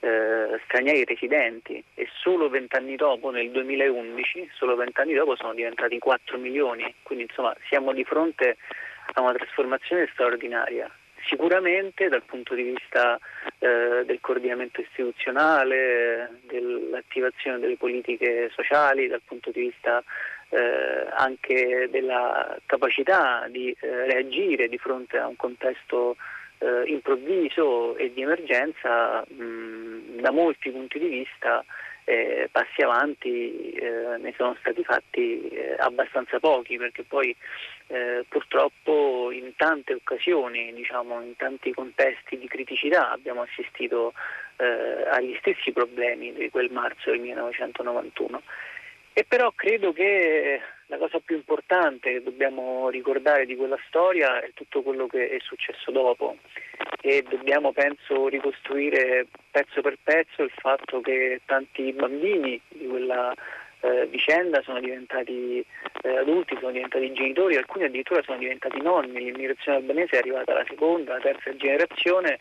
[0.00, 6.38] eh, stranieri residenti e solo vent'anni dopo, nel 2011, solo vent'anni dopo sono diventati 4
[6.38, 8.56] milioni, quindi insomma siamo di fronte
[9.14, 10.90] a una trasformazione straordinaria.
[11.26, 13.18] Sicuramente dal punto di vista
[13.58, 20.02] eh, del coordinamento istituzionale, dell'attivazione delle politiche sociali, dal punto di vista
[20.50, 26.16] eh, anche della capacità di eh, reagire di fronte a un contesto
[26.58, 31.64] eh, improvviso e di emergenza mh, da molti punti di vista
[32.04, 37.34] eh, passi avanti eh, ne sono stati fatti eh, abbastanza pochi perché poi
[37.86, 44.12] eh, purtroppo in tante occasioni, diciamo, in tanti contesti di criticità abbiamo assistito
[44.56, 48.42] eh, agli stessi problemi di quel marzo del 1991.
[49.16, 54.50] E però credo che la cosa più importante che dobbiamo ricordare di quella storia è
[54.54, 56.36] tutto quello che è successo dopo.
[57.00, 63.32] E dobbiamo, penso, ricostruire pezzo per pezzo il fatto che tanti bambini di quella
[63.82, 65.64] eh, vicenda sono diventati
[66.02, 70.64] eh, adulti, sono diventati genitori, alcuni addirittura sono diventati nonni, l'immigrazione albanese è arrivata alla
[70.66, 72.40] seconda, terza generazione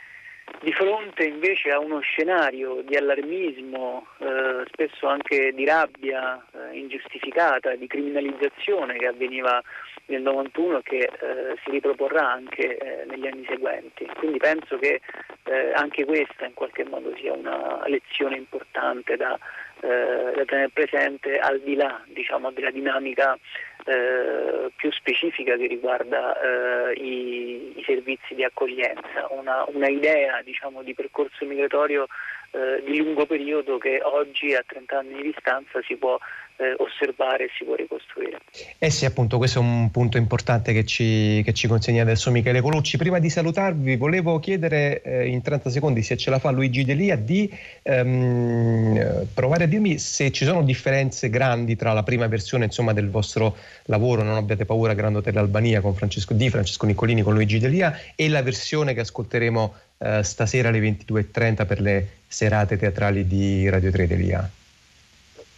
[0.61, 7.75] di fronte invece a uno scenario di allarmismo, eh, spesso anche di rabbia eh, ingiustificata,
[7.75, 9.61] di criminalizzazione che avveniva
[10.05, 14.05] nel 91 e che eh, si riproporrà anche eh, negli anni seguenti.
[14.17, 15.01] Quindi penso che
[15.43, 19.37] eh, anche questa in qualche modo sia una lezione importante da,
[19.81, 23.37] eh, da tenere presente al di là diciamo, della dinamica
[23.85, 30.83] eh, più specifica che riguarda eh, i, i, servizi di accoglienza, una, una idea diciamo,
[30.83, 32.07] di percorso migratorio
[32.51, 36.17] eh, di lungo periodo che oggi a 30 anni di distanza si può
[36.57, 38.39] eh, osservare e si può ricostruire.
[38.77, 42.61] Eh sì, appunto, questo è un punto importante che ci, che ci consegna adesso Michele
[42.61, 42.97] Colucci.
[42.97, 47.15] Prima di salutarvi, volevo chiedere eh, in 30 secondi, se ce la fa Luigi Delia,
[47.15, 52.93] di ehm, provare a dirmi se ci sono differenze grandi tra la prima versione insomma,
[52.93, 57.33] del vostro lavoro, Non abbiate paura, Grand Hotel Albania con Francesco Di, Francesco Niccolini con
[57.33, 63.27] Luigi Delia e la versione che ascolteremo eh, stasera alle 22.30 per le serate teatrali
[63.27, 64.49] di Radio 3 Delia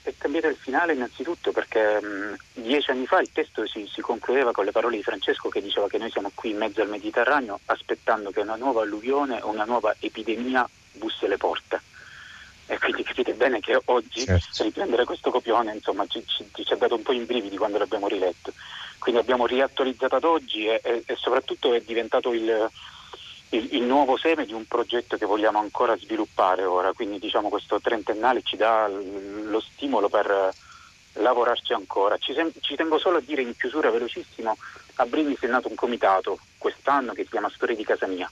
[0.09, 4.51] è cambiato il finale innanzitutto perché mh, dieci anni fa il testo si, si, concludeva
[4.51, 7.59] con le parole di Francesco che diceva che noi siamo qui in mezzo al Mediterraneo
[7.65, 11.81] aspettando che una nuova alluvione o una nuova epidemia bussi alle porte.
[12.67, 14.63] E quindi capite bene che oggi certo.
[14.63, 18.07] riprendere questo copione insomma, ci, ci, ci, ha dato un po' in brividi quando l'abbiamo
[18.07, 18.53] riletto.
[18.97, 22.69] Quindi abbiamo riattualizzato ad oggi e, e, e soprattutto è diventato il,
[23.49, 27.79] il, il, nuovo seme di un progetto che vogliamo ancora sviluppare ora, quindi diciamo questo
[27.79, 30.51] trentennale ci dà lo stimolo per
[31.13, 32.17] lavorarci ancora.
[32.17, 34.57] Ci, sem- ci tengo solo a dire in chiusura velocissimo,
[34.95, 38.29] a Brindisi è nato un comitato quest'anno che si chiama Storia di Casa Mia,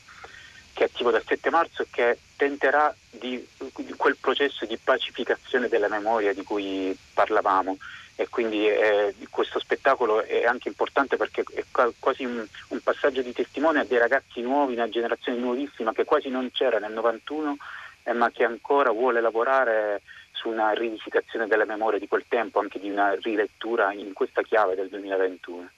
[0.73, 5.67] che è attivo dal 7 marzo e che tenterà di, di quel processo di pacificazione
[5.67, 7.77] della memoria di cui parlavamo
[8.15, 11.63] e quindi eh, questo spettacolo è anche importante perché è
[11.97, 16.29] quasi un, un, passaggio di testimone a dei ragazzi nuovi, una generazione nuovissima che quasi
[16.29, 17.57] non c'era nel 91
[18.03, 22.79] eh, ma che ancora vuole lavorare su una rivisitazione della memoria di quel tempo, anche
[22.79, 25.69] di una rilettura in questa chiave del 2021.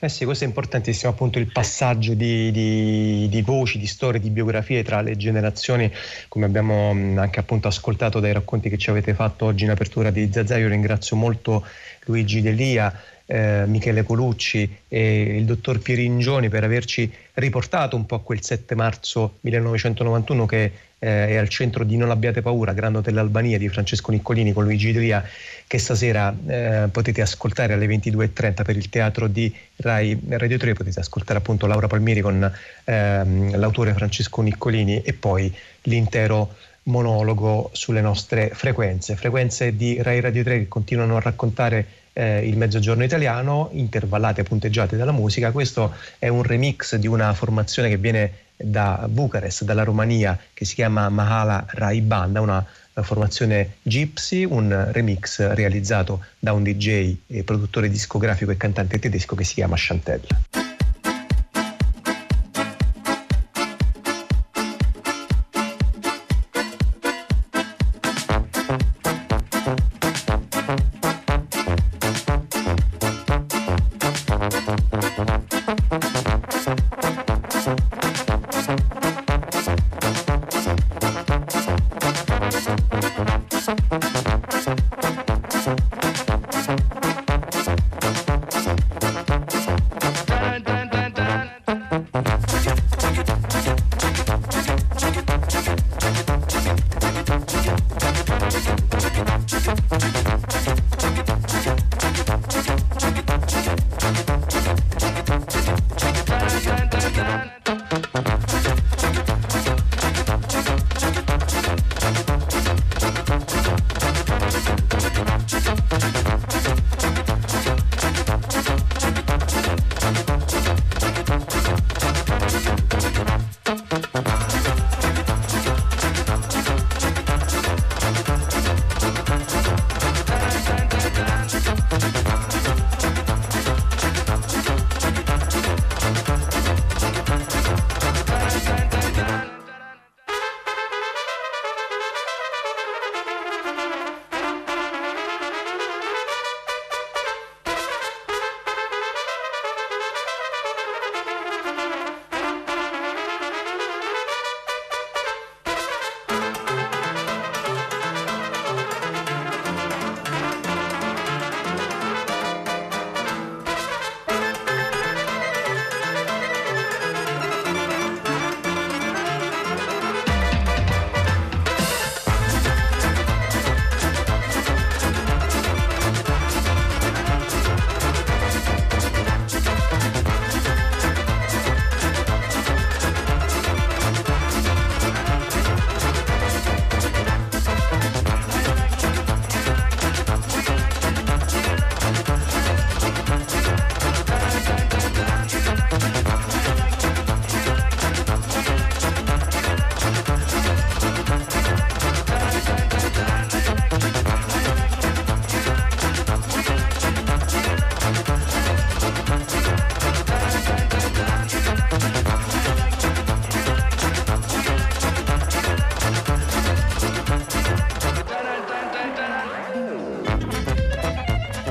[0.00, 4.30] Eh sì, questo è importantissimo, appunto il passaggio di, di, di, voci, di storie, di
[4.30, 5.90] biografie tra le generazioni,
[6.26, 10.28] come abbiamo anche appunto ascoltato dai racconti che ci avete fatto oggi in apertura di
[10.32, 10.56] Zazà.
[10.56, 11.64] Io ringrazio molto
[12.06, 12.92] Luigi Delia,
[13.30, 18.74] eh, Michele Colucci e il dottor Pieringioni per averci riportato un po' a quel 7
[18.74, 23.68] marzo 1991 che eh, è al centro di Non abbiate paura, Grand Hotel Albania di
[23.68, 25.24] Francesco Niccolini con Luigi Delia
[25.64, 30.98] che stasera eh, potete ascoltare alle 22.30 per il teatro di Rai Radio 3, potete
[30.98, 32.52] ascoltare appunto Laura Palmieri con
[32.84, 40.42] ehm, l'autore Francesco Niccolini e poi l'intero monologo sulle nostre frequenze, frequenze di Rai Radio
[40.42, 45.52] 3 che continuano a raccontare eh, il mezzogiorno italiano, intervallate, punteggiate dalla musica.
[45.52, 50.74] Questo è un remix di una formazione che viene da Bucarest, dalla Romania, che si
[50.74, 52.64] chiama Mahala Rai Banda, una
[53.02, 59.44] formazione Gypsy, un remix realizzato da un DJ e produttore discografico e cantante tedesco che
[59.44, 59.76] si chiama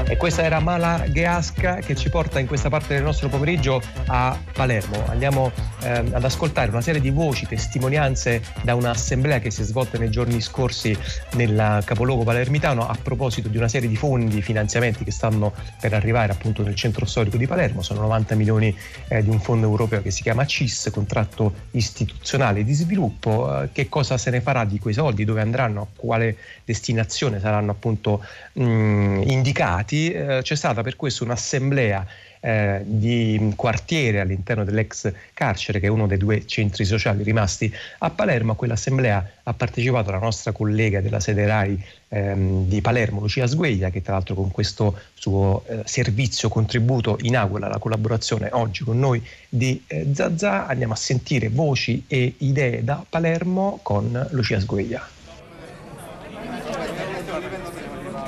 [0.10, 0.18] Chantel.
[0.18, 5.06] questa era Mala Geasca che ci porta in questa parte del nostro pomeriggio a Palermo.
[5.08, 5.52] Andiamo
[5.82, 10.10] eh, ad ascoltare una serie di voci, testimonianze da un'assemblea che si è svolta nei
[10.10, 10.98] giorni scorsi
[11.36, 16.32] nel capoluogo palermitano a proposito di una serie di fondi, finanziamenti che stanno per arrivare
[16.32, 17.82] appunto nel centro storico di Palermo.
[17.82, 18.76] Sono 90 milioni
[19.08, 23.64] eh, di un fondo europeo che si chiama CIS, contratto istituzionale di sviluppo.
[23.64, 25.24] Eh, che cosa se ne farà di quei soldi?
[25.24, 25.82] Dove andranno?
[25.82, 29.99] A quale destinazione saranno appunto mh, indicati?
[30.08, 32.06] Eh, c'è stata per questo un'assemblea
[32.42, 38.10] eh, di quartiere all'interno dell'ex carcere, che è uno dei due centri sociali rimasti a
[38.10, 38.54] Palermo.
[38.54, 43.90] A quell'assemblea ha partecipato la nostra collega della sede RAI ehm, di Palermo, Lucia Sgueglia,
[43.90, 49.22] che tra l'altro con questo suo eh, servizio contributo inaugura la collaborazione oggi con noi
[49.50, 50.66] di eh, Zazà.
[50.68, 55.18] Andiamo a sentire voci e idee da Palermo con Lucia Sgueglia.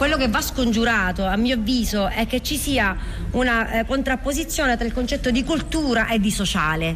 [0.01, 2.97] Quello che va scongiurato, a mio avviso, è che ci sia
[3.33, 6.95] una eh, contrapposizione tra il concetto di cultura e di sociale,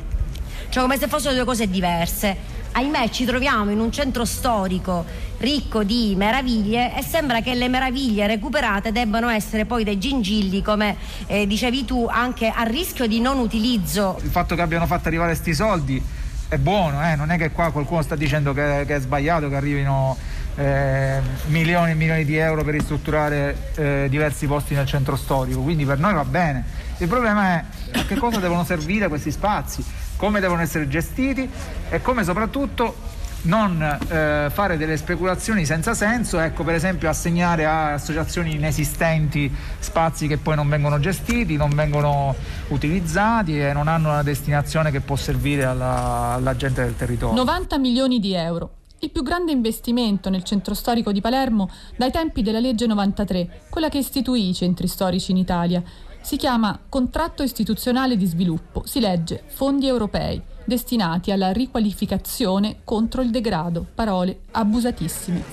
[0.70, 2.36] cioè come se fossero due cose diverse.
[2.72, 5.06] Ahimè ci troviamo in un centro storico
[5.38, 10.98] ricco di meraviglie e sembra che le meraviglie recuperate debbano essere poi dei gingilli, come
[11.28, 14.18] eh, dicevi tu, anche a rischio di non utilizzo.
[14.24, 16.04] Il fatto che abbiano fatto arrivare questi soldi
[16.48, 17.16] è buono, eh?
[17.16, 20.18] non è che qua qualcuno sta dicendo che, che è sbagliato che arrivino
[20.56, 25.86] eh, milioni e milioni di euro per ristrutturare eh, diversi posti nel centro storico, quindi
[25.86, 26.64] per noi va bene.
[26.98, 29.84] Il problema è a che cosa devono servire questi spazi,
[30.16, 31.50] come devono essere gestiti
[31.90, 33.14] e come soprattutto
[33.46, 40.28] non eh, fare delle speculazioni senza senso, ecco per esempio assegnare a associazioni inesistenti spazi
[40.28, 42.36] che poi non vengono gestiti, non vengono
[42.70, 47.36] utilizzati e non hanno una destinazione che può servire alla, alla gente del territorio.
[47.36, 52.42] 90 milioni di euro il più grande investimento nel centro storico di Palermo dai tempi
[52.42, 55.84] della legge 93, quella che istituì i centri storici in Italia.
[56.22, 63.30] Si chiama Contratto istituzionale di sviluppo, si legge Fondi europei, destinati alla riqualificazione contro il
[63.30, 65.44] degrado, parole abusatissime.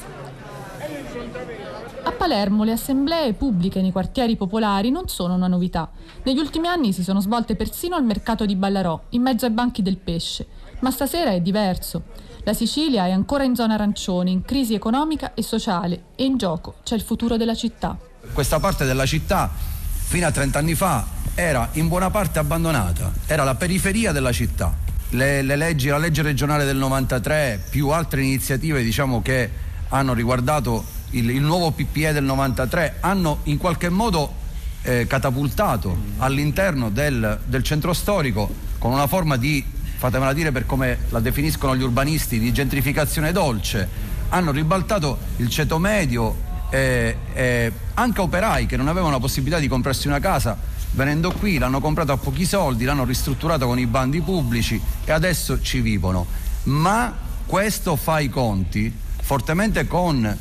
[2.04, 5.90] A Palermo le assemblee pubbliche nei quartieri popolari non sono una novità.
[6.24, 9.82] Negli ultimi anni si sono svolte persino al mercato di Ballarò, in mezzo ai banchi
[9.82, 10.46] del pesce.
[10.80, 12.02] Ma stasera è diverso.
[12.44, 16.74] La Sicilia è ancora in zona arancione, in crisi economica e sociale e in gioco
[16.82, 17.96] c'è il futuro della città.
[18.32, 23.44] Questa parte della città fino a 30 anni fa era in buona parte abbandonata, era
[23.44, 24.76] la periferia della città.
[25.10, 29.48] Le, le leggi, la legge regionale del 93 più altre iniziative diciamo, che
[29.90, 34.40] hanno riguardato il, il, nuovo PPE del 93 hanno in qualche modo
[34.82, 39.64] eh, catapultato all'interno del, del centro storico con una forma di
[40.02, 43.88] fatemela dire per come la definiscono gli urbanisti, di gentrificazione dolce,
[44.30, 49.68] hanno ribaltato il ceto medio e, e anche operai che non avevano la possibilità di
[49.68, 50.58] comprarsi una casa
[50.94, 55.62] venendo qui, l'hanno comprato a pochi soldi, l'hanno ristrutturato con i bandi pubblici e adesso
[55.62, 56.26] ci vivono.
[56.64, 57.14] Ma
[57.46, 58.92] questo fa i conti
[59.22, 60.36] fortemente con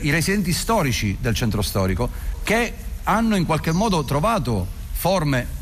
[0.00, 2.10] i residenti storici del centro storico
[2.42, 5.55] che hanno in qualche modo trovato forme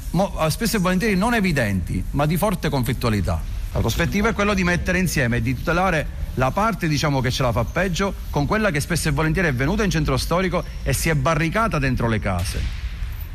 [0.48, 3.42] spesso e volentieri non evidenti, ma di forte conflittualità.
[3.72, 7.42] La prospettiva è quella di mettere insieme e di tutelare la parte diciamo, che ce
[7.42, 10.92] la fa peggio con quella che spesso e volentieri è venuta in centro storico e
[10.92, 12.82] si è barricata dentro le case.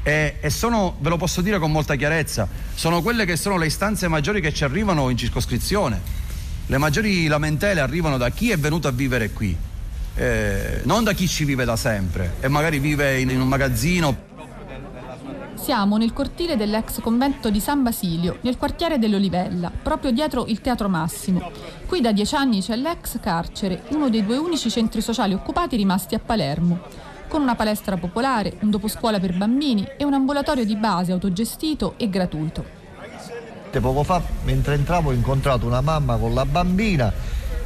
[0.01, 3.65] E, e, sono, ve lo posso dire con molta chiarezza, sono quelle che sono le
[3.65, 6.01] istanze maggiori che ci arrivano in circoscrizione.
[6.65, 9.55] Le maggiori lamentele arrivano da chi è venuto a vivere qui,
[10.15, 14.27] eh, non da chi ci vive da sempre e magari vive in, in un magazzino
[15.69, 20.89] siamo nel cortile dell'ex convento di San Basilio, nel quartiere dell'Olivella, proprio dietro il Teatro
[20.89, 21.51] Massimo.
[21.85, 26.15] Qui da dieci anni c'è l'ex carcere, uno dei due unici centri sociali occupati rimasti
[26.15, 26.79] a Palermo,
[27.27, 32.09] con una palestra popolare, un doposcuola per bambini e un ambulatorio di base autogestito e
[32.09, 32.65] gratuito.
[33.69, 37.13] Poco fa, mentre entravo, ho incontrato una mamma con la bambina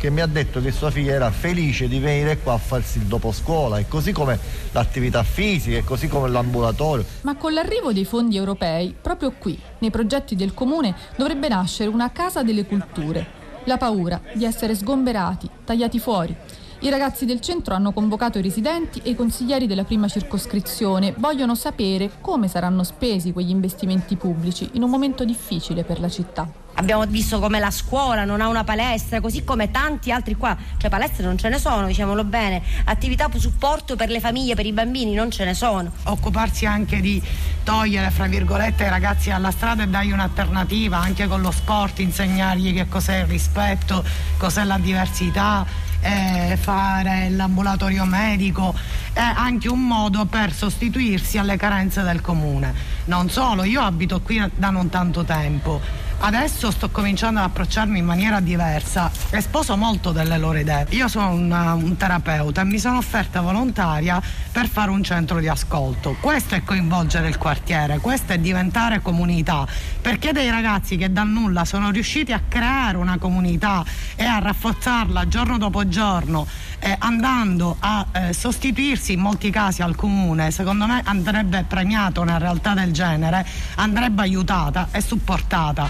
[0.04, 3.06] che mi ha detto che sua figlia era felice di venire qua a farsi il
[3.06, 4.38] dopo scuola e così come
[4.74, 7.06] l'attività fisica e così come l'ambulatorio.
[7.22, 12.12] Ma con l'arrivo dei fondi europei, proprio qui, nei progetti del comune, dovrebbe nascere una
[12.12, 13.26] casa delle culture.
[13.64, 16.36] La paura di essere sgomberati, tagliati fuori.
[16.84, 21.14] I ragazzi del centro hanno convocato i residenti e i consiglieri della prima circoscrizione.
[21.16, 26.46] Vogliono sapere come saranno spesi quegli investimenti pubblici in un momento difficile per la città.
[26.74, 30.90] Abbiamo visto come la scuola non ha una palestra, così come tanti altri qua, cioè
[30.90, 35.14] palestre non ce ne sono, diciamolo bene, attività supporto per le famiglie, per i bambini
[35.14, 35.90] non ce ne sono.
[36.04, 37.22] Occuparsi anche di
[37.64, 42.74] togliere, fra virgolette, i ragazzi alla strada e dargli un'alternativa, anche con lo sport, insegnargli
[42.74, 44.04] che cos'è il rispetto,
[44.38, 45.66] cos'è la diversità,
[46.04, 48.76] eh, fare l'ambulatorio medico
[49.14, 52.74] è anche un modo per sostituirsi alle carenze del comune.
[53.06, 58.06] Non solo, io abito qui da non tanto tempo Adesso sto cominciando ad approcciarmi in
[58.06, 60.86] maniera diversa e sposo molto delle loro idee.
[60.92, 65.50] Io sono una, un terapeuta e mi sono offerta volontaria per fare un centro di
[65.50, 66.16] ascolto.
[66.22, 69.68] Questo è coinvolgere il quartiere, questo è diventare comunità,
[70.02, 73.84] perché dei ragazzi che da nulla sono riusciti a creare una comunità
[74.16, 76.48] e a rafforzarla giorno dopo giorno
[76.84, 82.38] eh, andando a eh, sostituirsi in molti casi al comune, secondo me andrebbe premiato una
[82.38, 85.90] realtà del genere, andrebbe aiutata e supportata.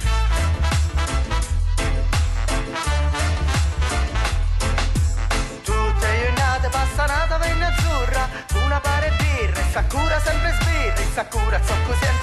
[9.73, 12.22] Sakura sempre sbirri, Sakura zoccosiente,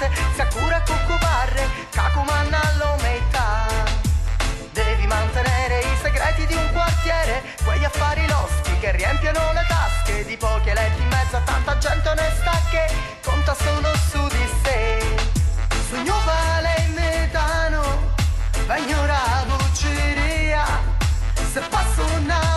[9.01, 12.85] riempiono le tasche di pochi eletti in mezzo a tanta gente onesta che
[13.23, 15.03] conta solo su di sé.
[15.89, 18.13] Sogno vale in metano,
[18.67, 20.65] vengo la bucceria,
[21.51, 22.50] se passo una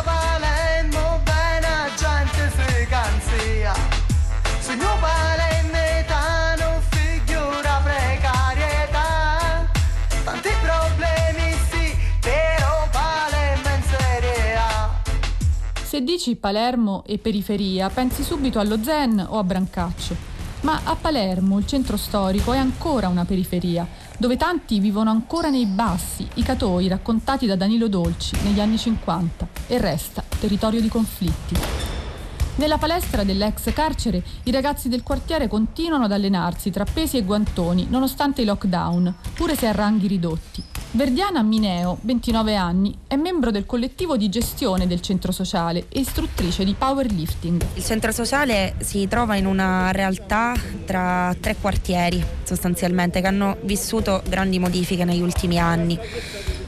[15.95, 20.16] Se dici Palermo e periferia, pensi subito allo Zen o a Brancaccio.
[20.62, 23.86] Ma a Palermo il centro storico è ancora una periferia,
[24.18, 29.47] dove tanti vivono ancora nei bassi, i catoi raccontati da Danilo Dolci negli anni 50,
[29.68, 31.55] e resta territorio di conflitti.
[32.57, 37.86] Nella palestra dell'ex carcere i ragazzi del quartiere continuano ad allenarsi tra pesi e guantoni
[37.88, 40.73] nonostante i lockdown, pure se a ranghi ridotti.
[40.97, 46.64] Verdiana Mineo, 29 anni, è membro del collettivo di gestione del centro sociale e istruttrice
[46.64, 47.61] di powerlifting.
[47.74, 54.22] Il centro sociale si trova in una realtà tra tre quartieri sostanzialmente che hanno vissuto
[54.28, 55.99] grandi modifiche negli ultimi anni.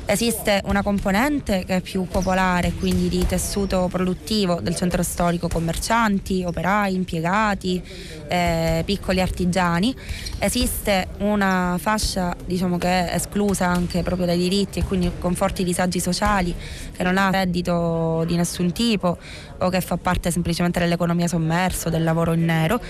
[0.08, 6.44] Esiste una componente che è più popolare, quindi di tessuto produttivo del centro storico, commercianti,
[6.46, 7.82] operai, impiegati,
[8.28, 9.92] eh, piccoli artigiani.
[10.38, 15.64] Esiste una fascia diciamo, che è esclusa anche proprio dai diritti e quindi con forti
[15.64, 16.54] disagi sociali,
[16.92, 19.18] che non ha reddito di nessun tipo
[19.58, 22.80] o che fa parte semplicemente dell'economia sommersa, del lavoro in nero.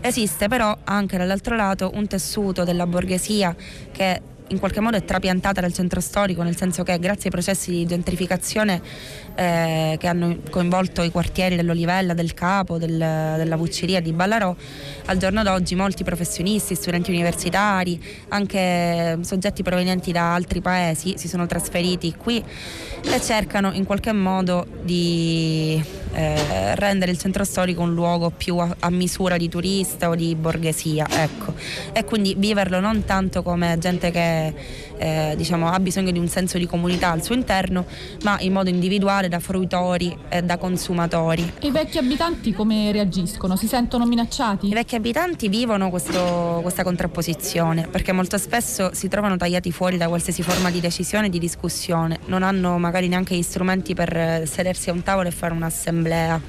[0.00, 3.54] Esiste però anche dall'altro lato un tessuto della borghesia
[3.92, 4.20] che
[4.52, 7.86] in qualche modo è trapiantata dal centro storico, nel senso che grazie ai processi di
[7.86, 8.80] gentrificazione
[9.34, 14.54] eh, che hanno coinvolto i quartieri dell'Olivella, del Capo, del, della Vucceria di Ballarò,
[15.06, 21.46] al giorno d'oggi molti professionisti, studenti universitari, anche soggetti provenienti da altri paesi si sono
[21.46, 22.42] trasferiti qui
[23.04, 25.82] e cercano in qualche modo di
[26.12, 30.34] eh, rendere il centro storico un luogo più a, a, misura di turista o di
[30.34, 31.54] borghesia, ecco.
[31.92, 34.41] E quindi viverlo non tanto come gente che
[34.98, 37.84] eh, diciamo, ha bisogno di un senso di comunità al suo interno,
[38.22, 41.52] ma in modo individuale da fruitori e da consumatori.
[41.60, 43.56] I vecchi abitanti come reagiscono?
[43.56, 44.68] Si sentono minacciati?
[44.68, 50.08] I vecchi abitanti vivono questo, questa contrapposizione perché molto spesso si trovano tagliati fuori da
[50.08, 54.90] qualsiasi forma di decisione e di discussione, non hanno magari neanche gli strumenti per sedersi
[54.90, 56.40] a un tavolo e fare un'assemblea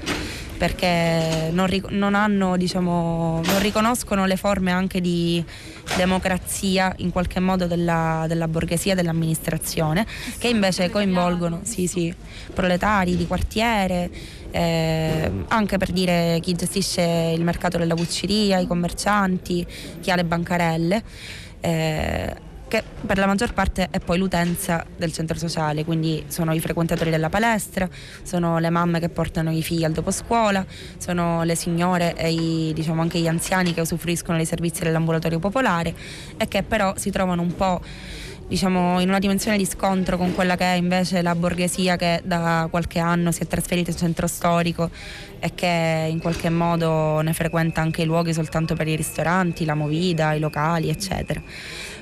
[0.58, 5.44] perché non, non, hanno, diciamo, non riconoscono le forme anche di
[5.96, 10.06] democrazia in qualche modo della, della borghesia, dell'amministrazione,
[10.38, 12.14] che invece coinvolgono sì, sì,
[12.54, 14.10] proletari di quartiere,
[14.52, 19.66] eh, anche per dire chi gestisce il mercato della vucceria, i commercianti,
[20.00, 21.04] chi ha le bancarelle.
[21.60, 26.60] Eh, che per la maggior parte è poi l'utenza del centro sociale, quindi sono i
[26.60, 27.88] frequentatori della palestra,
[28.24, 30.66] sono le mamme che portano i figli al dopo scuola,
[30.98, 35.94] sono le signore e i, diciamo anche gli anziani che usufruiscono dei servizi dell'ambulatorio popolare
[36.36, 37.80] e che però si trovano un po'
[38.48, 42.68] diciamo, in una dimensione di scontro con quella che è invece la borghesia che da
[42.72, 44.90] qualche anno si è trasferita in centro storico
[45.40, 49.76] e che in qualche modo ne frequenta anche i luoghi soltanto per i ristoranti, la
[49.76, 51.42] movida, i locali, eccetera.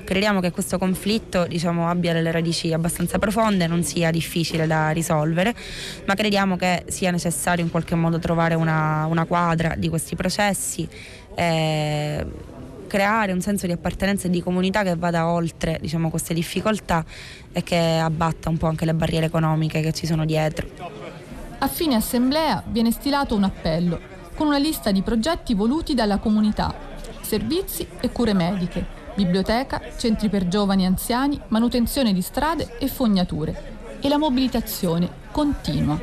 [0.04, 5.54] Crediamo che questo conflitto diciamo, abbia delle radici abbastanza profonde, non sia difficile da risolvere,
[6.06, 10.88] ma crediamo che sia necessario in qualche modo trovare una, una quadra di questi processi.
[11.34, 12.26] Eh,
[12.88, 17.02] creare un senso di appartenenza e di comunità che vada oltre diciamo, queste difficoltà
[17.50, 20.68] e che abbatta un po' anche le barriere economiche che ci sono dietro.
[21.58, 23.98] A fine assemblea viene stilato un appello
[24.34, 26.74] con una lista di progetti voluti dalla comunità,
[27.22, 33.70] servizi e cure mediche biblioteca, centri per giovani e anziani, manutenzione di strade e fognature.
[34.00, 35.98] E la mobilitazione continua.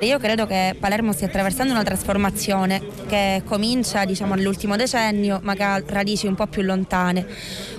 [0.00, 5.62] Io credo che Palermo stia attraversando una trasformazione che comincia diciamo, nell'ultimo decennio ma che
[5.62, 7.24] ha radici un po' più lontane.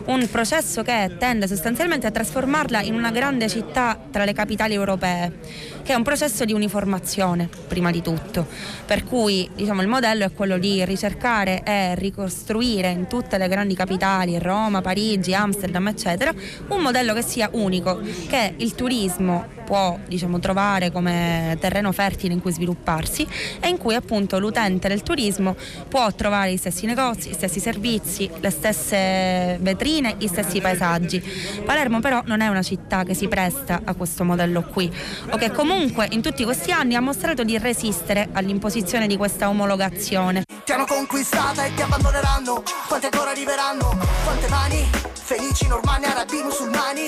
[0.06, 5.40] Un processo che tende sostanzialmente a trasformarla in una grande città tra le capitali europee,
[5.82, 8.46] che è un processo di uniformazione prima di tutto.
[8.86, 13.76] Per cui diciamo, il modello è quello di ricercare e ricostruire in tutte le grandi
[13.76, 16.34] capitali, Roma, Parigi, Amsterdam, eccetera,
[16.68, 22.42] un modello che sia unico, che il turismo può diciamo, trovare come terreno fertile in
[22.42, 23.26] cui svilupparsi
[23.62, 25.56] e in cui appunto l'utente del turismo
[25.88, 31.22] può trovare gli stessi negozi, gli stessi servizi, le stesse vetrine, gli stessi paesaggi.
[31.66, 34.92] Palermo però non è una città che si presta a questo modello qui
[35.30, 40.44] o che comunque in tutti questi anni ha mostrato di resistere all'imposizione di questa omologazione.
[40.64, 43.98] Ti hanno conquistata e ti abbandoneranno Quante ancora arriveranno?
[44.24, 44.90] Quante mani?
[45.12, 47.08] Felici, normanni, arabi, musulmani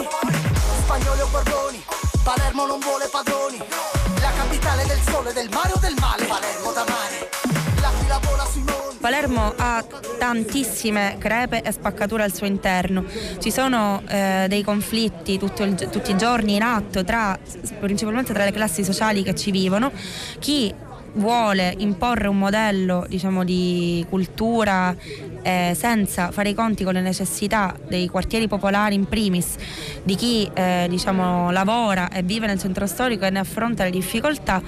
[0.83, 1.83] Spagnoli o borboni
[2.21, 3.57] Palermo non vuole padroni
[4.19, 7.34] La capitale del sole, del mare o del male Palermo da mare
[9.05, 9.85] Palermo ha
[10.17, 13.05] tantissime crepe e spaccature al suo interno.
[13.37, 17.37] Ci sono eh, dei conflitti il, tutti i giorni in atto tra,
[17.79, 19.91] principalmente tra le classi sociali che ci vivono.
[20.39, 20.73] Chi
[21.13, 24.95] vuole imporre un modello diciamo, di cultura
[25.45, 29.55] eh, senza fare i conti con le necessità dei quartieri popolari in primis,
[30.01, 34.59] di chi eh, diciamo, lavora e vive nel centro storico e ne affronta le difficoltà,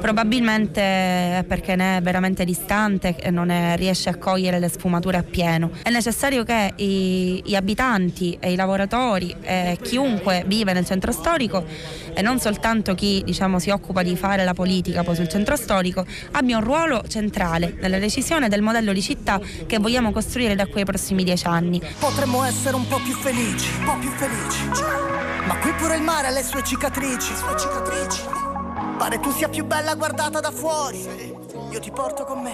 [0.00, 5.18] probabilmente è perché ne è veramente distante e non è, riesce a cogliere le sfumature
[5.18, 5.70] appieno.
[5.82, 11.66] È necessario che i, gli abitanti e i lavoratori e chiunque vive nel centro storico
[12.14, 16.06] e non soltanto chi diciamo, si occupa di fare la politica poi sul centro storico
[16.30, 20.84] abbia un ruolo centrale nella decisione del modello di città che vogliamo costruire da quei
[20.84, 21.82] prossimi dieci anni.
[21.98, 24.62] Potremmo essere un po' più felici, un po' più felici.
[25.46, 28.22] Ma qui pure il mare ha le sue cicatrici, le sue cicatrici.
[28.96, 31.00] Pare tu sia più bella guardata da fuori.
[31.72, 32.52] Io ti porto con me.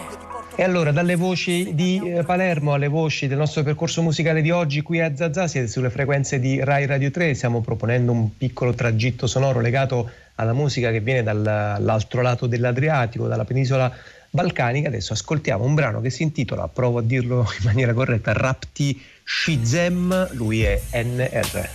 [0.56, 4.80] E allora, dalle voci di eh, Palermo alle voci del nostro percorso musicale di oggi
[4.80, 9.26] qui a Zazà, siete sulle frequenze di Rai Radio 3, stiamo proponendo un piccolo tragitto
[9.26, 13.94] sonoro legato alla musica che viene dall'altro lato dell'Adriatico, dalla penisola
[14.30, 14.88] balcanica.
[14.88, 20.30] Adesso ascoltiamo un brano che si intitola, provo a dirlo in maniera corretta, Rapti Shizem,
[20.32, 21.68] lui è NR.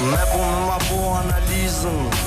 [0.00, 2.23] Me po me ma po analizën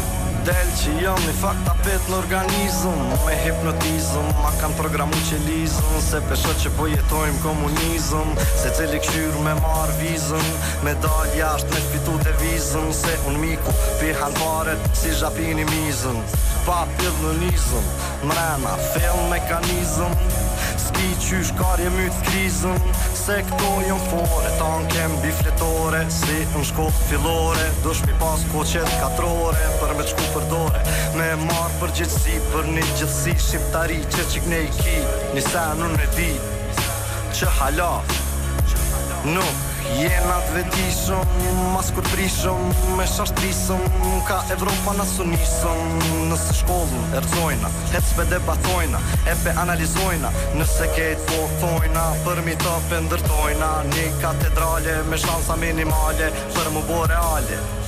[0.47, 5.97] del që jam i fakt tapet në organizëm Me hipnotizëm, ma kanë programu që lizëm
[6.05, 10.49] Se pesho që po jetojmë komunizëm Se cili këshyrë me marë vizëm
[10.85, 16.21] Me dal jashtë me shpitu të vizëm Se unë miku pi paret si zhapini mizëm
[16.67, 17.91] Pa pjëdh në nizëm,
[18.27, 20.15] mrena, film mekanizëm
[20.87, 22.79] Ski qysh karje mytë krizëm
[23.17, 28.91] Se këto jëm fore, ta kem bifletore Si në shkollë filore, dush mi pas koqet
[29.01, 30.83] katrore Për me qku përdore
[31.17, 34.99] Me marë për gjithësi Për një gjithësi shqiptari Që qik ne i ki
[35.35, 36.33] Një sen unë e di
[37.37, 37.95] Që hala.
[39.27, 41.29] Nuk Jena të vetishëm,
[41.71, 42.65] mas kur prishëm,
[42.97, 43.85] me shashtrisëm
[44.27, 45.79] Ka Evropa në sunisëm,
[46.27, 52.43] nësë shkollën e rëzojna Hec pe debatojna, e pe analizojna Nëse ketë po thojna, për
[52.45, 57.86] mi të pëndërtojna Një katedrale me shansa minimale, për më bo reale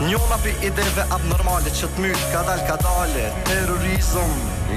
[0.00, 3.26] Njona pi ideve abnormale që të mytë ka dal ka dale.
[3.48, 4.32] Terrorizm,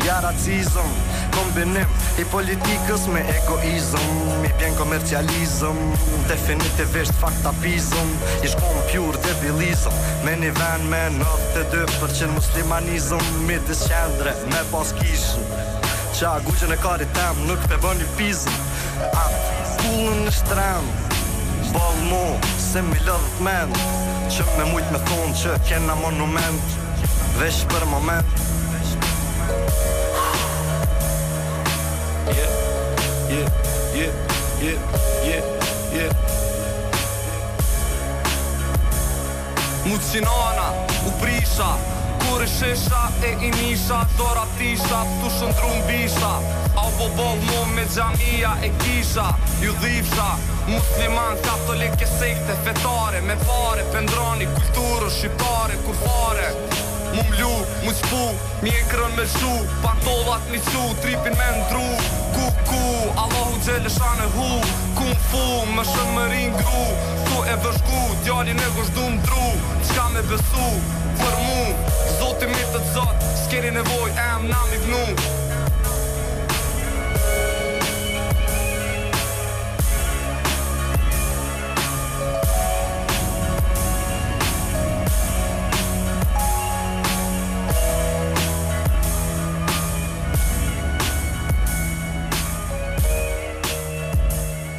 [0.06, 0.90] ja racizm
[1.34, 4.08] Kombinim i politikës me egoizm
[4.42, 5.80] Mi bjen komercializm
[6.30, 8.12] Definitivisht faktapizm
[8.44, 9.96] I shkom pjur debilizm
[10.26, 15.52] Me një ven me 92% muslimanizm Midis qendre me pas kishën
[16.14, 18.60] Qa gugjën e karit tem nuk pe bën një pizm
[19.12, 19.28] A
[19.82, 20.92] kullën në shtrem
[21.74, 22.26] Ball mo
[22.62, 26.80] se mi lëdhët men Që me mujt me thonë që kena monument
[27.40, 28.42] Vesh për moment.
[32.30, 32.52] Yeah,
[33.34, 33.50] yeah,
[33.98, 34.14] yeah,
[34.62, 34.78] yeah,
[35.26, 35.44] yeah,
[35.98, 36.12] yeah.
[39.86, 40.68] Mucinana,
[41.08, 41.74] u prisha
[42.24, 46.34] Kur i shesha e i nisha Dora tisha, tu shëndru mbisha
[46.76, 49.28] Au bo bo mu me gjamia e kisha
[49.62, 50.30] Ju dhivsha,
[50.68, 56.48] musliman katolik e sekte fetare Me pare, pendroni, kulturë, shqiptare, kur fare.
[57.14, 57.54] Mu mlu,
[57.86, 58.24] mu qpu,
[58.64, 59.54] mi e krën me shu
[59.84, 61.90] Pantollat mi su, tripin me ndru.
[62.34, 62.82] Ku ku,
[63.24, 64.50] Allahu gjele shane hu
[64.98, 65.44] Kum fu,
[65.76, 66.84] më shën më rin gru
[67.28, 69.48] Tu e vëshku, djali në gështu më dru
[69.92, 70.70] Qka me besu,
[71.24, 71.64] për mu.
[72.20, 75.43] Zotin mi të zot, s'keri nevoj, em na mi gnu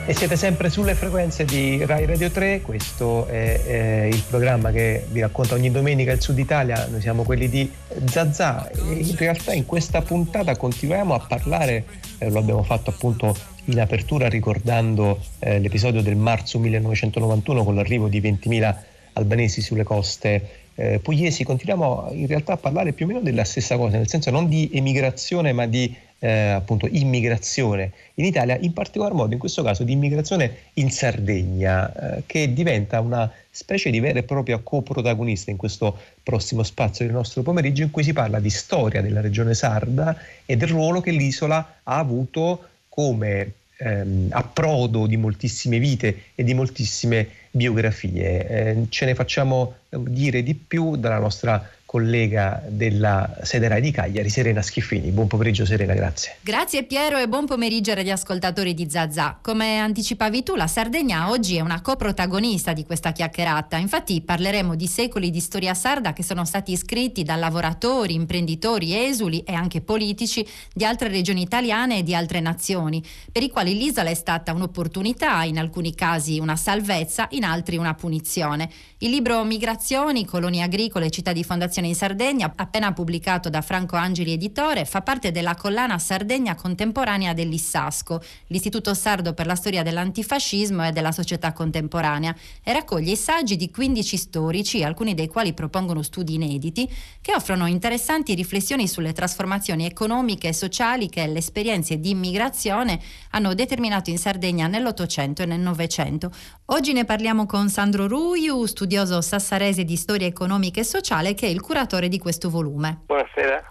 [0.07, 5.07] E siete sempre sulle frequenze di Rai Radio 3, questo è, è, il programma che
[5.11, 7.73] vi racconta ogni domenica il Sud Italia, noi siamo quelli di
[8.05, 8.71] Zazà.
[8.83, 11.87] In realtà in questa puntata continuiamo a parlare,
[12.19, 13.35] eh, lo abbiamo fatto appunto
[13.65, 18.77] in apertura ricordando eh, l'episodio del marzo 1991 con l'arrivo di 20.000
[19.15, 23.79] albanesi sulle coste eh, pugliesi, continuiamo in realtà a parlare più o meno della stessa
[23.79, 29.13] cosa, nel senso non di emigrazione ma di eh, appunto immigrazione in Italia, in particolar
[29.13, 34.21] modo in questo caso di immigrazione in Sardegna, eh, che diventa una specie di vera
[34.21, 38.49] e propria coprotagonista in questo prossimo spazio del nostro pomeriggio in cui si parla di
[38.49, 40.17] storia della regione sarda
[40.47, 46.55] e del ruolo che l'isola ha avuto come ehm, approdo di moltissime vite e di
[46.55, 48.49] moltissime biografie.
[48.49, 54.29] Eh, ce ne facciamo dire di più dalla nostra collega della sede RAI di Cagliari,
[54.29, 55.13] Serena Schiffini.
[55.13, 56.39] Buon pomeriggio Serena, grazie.
[56.41, 59.39] Grazie Piero e buon pomeriggio agli ascoltatori di Zazà.
[59.41, 63.77] Come anticipavi tu, la Sardegna oggi è una coprotagonista di questa chiacchierata.
[63.77, 69.45] Infatti parleremo di secoli di storia sarda che sono stati scritti da lavoratori, imprenditori, esuli
[69.47, 74.11] e anche politici di altre regioni italiane e di altre nazioni, per i quali l'isola
[74.11, 78.69] è stata un'opportunità, in alcuni casi una salvezza, in altri una punizione.
[78.99, 84.33] Il libro Migrazioni, colonie agricole, città di fondazione in Sardegna, appena pubblicato da Franco Angeli
[84.33, 90.93] Editore, fa parte della collana Sardegna contemporanea dell'Issasco, l'Istituto Sardo per la storia dell'antifascismo e
[90.93, 96.35] della società contemporanea, e raccoglie i saggi di 15 storici, alcuni dei quali propongono studi
[96.35, 102.99] inediti, che offrono interessanti riflessioni sulle trasformazioni economiche e sociali che le esperienze di immigrazione
[103.31, 106.31] hanno determinato in Sardegna nell'Ottocento e nel Novecento.
[106.67, 111.51] Oggi ne parliamo con Sandro Ruiu, studioso sassarese di storia economica e sociale, che è
[111.51, 111.73] il curatore
[112.09, 113.01] di questo volume.
[113.05, 113.67] Buonasera.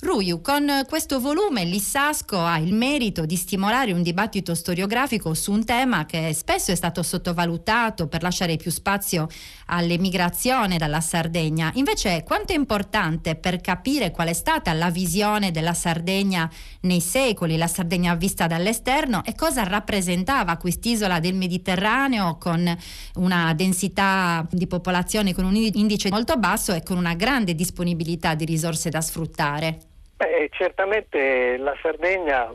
[0.00, 5.64] Ruiu, con questo volume l'Issasco ha il merito di stimolare un dibattito storiografico su un
[5.64, 9.28] tema che spesso è stato sottovalutato per lasciare più spazio
[9.66, 11.70] all'emigrazione dalla Sardegna.
[11.74, 16.50] Invece, quanto è importante per capire qual è stata la visione della Sardegna
[16.82, 22.76] nei secoli, la Sardegna vista dall'esterno e cosa rappresentava quest'isola del Mediterraneo con
[23.14, 28.44] una densità di popolazione con un indice molto basso e con una grande disponibilità di
[28.44, 29.78] risorse da sfruttare?
[30.16, 32.52] Beh, certamente la Sardegna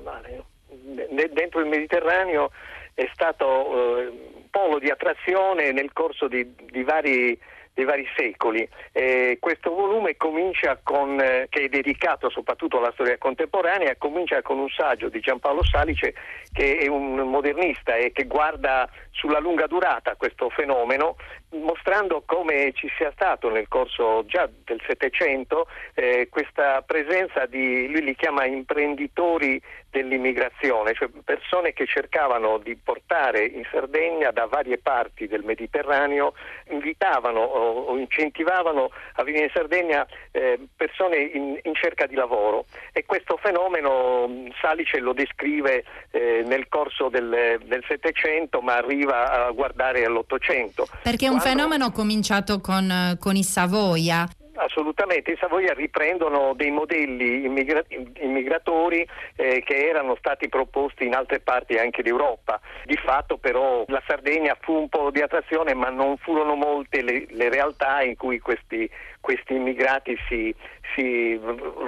[1.32, 2.52] dentro il Mediterraneo
[2.94, 7.38] è stato eh, polo di attrazione nel corso di, di vari
[7.80, 8.68] dei vari secoli.
[8.92, 14.68] Eh, questo volume con, eh, che è dedicato soprattutto alla storia contemporanea, comincia con un
[14.70, 16.14] saggio di Giampaolo Salice
[16.52, 21.16] che è un modernista e che guarda sulla lunga durata questo fenomeno,
[21.52, 28.04] mostrando come ci sia stato nel corso già del Settecento eh, questa presenza di, lui
[28.04, 35.28] li chiama imprenditori dell'immigrazione, cioè persone che cercavano di portare in Sardegna da varie parti
[35.28, 36.34] del Mediterraneo,
[36.70, 43.06] invitavano o, incentivavano a venire in Sardegna eh, persone in, in, cerca di lavoro e
[43.06, 50.88] questo fenomeno Salice lo descrive eh, nel corso del Settecento ma arriva a guardare all'Ottocento.
[51.02, 51.62] Perché è un Quando...
[51.62, 54.28] fenomeno cominciato con, con i Savoia.
[54.62, 57.86] Assolutamente, in Savoia riprendono dei modelli immigra-
[58.20, 62.60] immigratori eh, che erano stati proposti in altre parti anche d'Europa.
[62.84, 67.26] Di fatto però la Sardegna fu un po' di attrazione ma non furono molte le,
[67.30, 68.90] le realtà in cui questi,
[69.22, 70.54] questi immigrati si,
[70.96, 71.40] si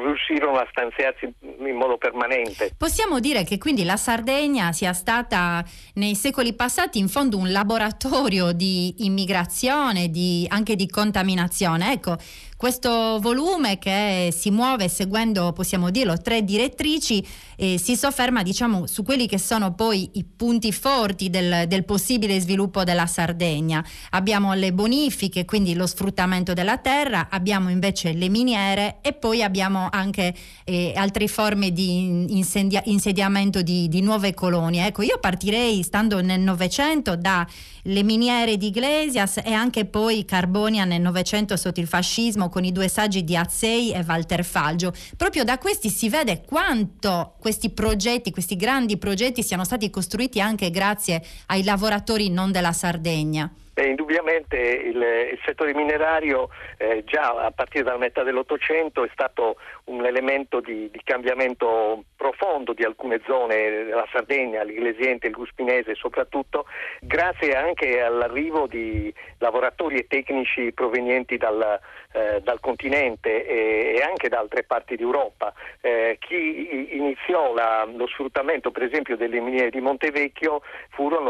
[0.04, 2.74] riuscirono a stanziarsi in modo permanente.
[2.78, 5.64] Possiamo dire che quindi la Sardegna sia stata
[5.96, 11.92] nei secoli passati in fondo un laboratorio di immigrazione, di, anche di contaminazione.
[11.94, 12.18] Ecco,
[12.62, 17.26] questo volume che si muove seguendo, possiamo dirlo, tre direttrici
[17.56, 22.40] eh, si sofferma diciamo, su quelli che sono poi i punti forti del, del, possibile
[22.40, 23.84] sviluppo della Sardegna.
[24.12, 29.88] Abbiamo le bonifiche, quindi lo sfruttamento della terra, abbiamo invece le miniere e poi abbiamo
[29.90, 30.34] anche
[30.66, 34.88] eh, altre forme di insedia- insediamento di, di, nuove colonie.
[34.88, 41.02] Ecco, io partirei, stando nel Novecento, dalle miniere di Iglesias e anche poi Carbonia nel
[41.02, 44.94] Novecento sotto il fascismo con i due saggi di Azzei e Walter Falgio.
[45.16, 50.70] Proprio da questi si vede quanto questi progetti, questi grandi progetti siano stati costruiti anche
[50.72, 53.52] grazie ai lavoratori non della Sardegna.
[53.82, 59.56] Beh, indubbiamente il, il, settore minerario eh, già a partire dalla metà dell'Ottocento è stato
[59.92, 66.66] un elemento di, di, cambiamento profondo di alcune zone della Sardegna, l'Iglesiente, il Guspinese soprattutto,
[67.02, 71.80] grazie anche all'arrivo di lavoratori e tecnici provenienti dal,
[72.14, 75.54] eh, dal continente e, e, anche da altre parti d'Europa.
[75.82, 80.62] Eh, chi iniziò la, lo sfruttamento per esempio delle miniere di Montevecchio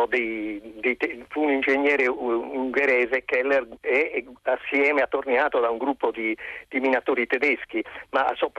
[0.07, 6.36] dei, dei, fu un ingegnere ungherese, Keller, e, e assieme attorniato da un gruppo di,
[6.68, 8.51] di minatori tedeschi, ma soprattutto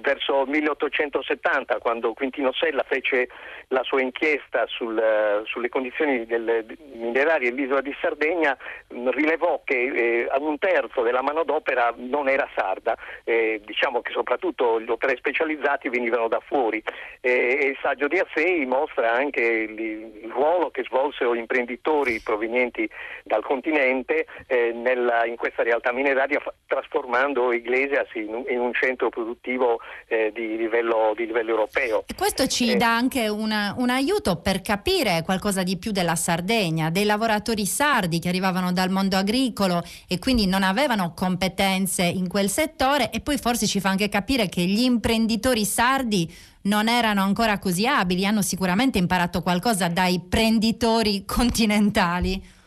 [0.00, 3.28] verso il 1870 quando Quintino Sella fece
[3.68, 6.26] la sua inchiesta sul, sulle condizioni
[6.94, 8.56] minerarie dell'isola di Sardegna
[8.88, 14.90] rilevò che eh, un terzo della manodopera non era sarda, eh, diciamo che soprattutto gli
[14.90, 16.82] operai specializzati venivano da fuori.
[17.20, 22.88] E, e il saggio di Assei mostra anche il, il, ruolo che svolsero imprenditori provenienti
[23.24, 29.80] dal continente eh, nella, in questa realtà mineraria trasformando Iglesias in, in un centro produttivo
[30.06, 32.04] eh, di livello, di, livello, europeo.
[32.06, 36.16] E questo ci eh, dà anche una, un aiuto per capire qualcosa di più della
[36.16, 42.28] Sardegna, dei lavoratori sardi che arrivavano dal mondo agricolo e quindi non avevano competenze in
[42.28, 46.32] quel settore e poi forse ci fa anche capire che gli imprenditori sardi
[46.62, 52.58] non erano ancora così abili, hanno sicuramente imparato qualcosa dai prenditori continentali.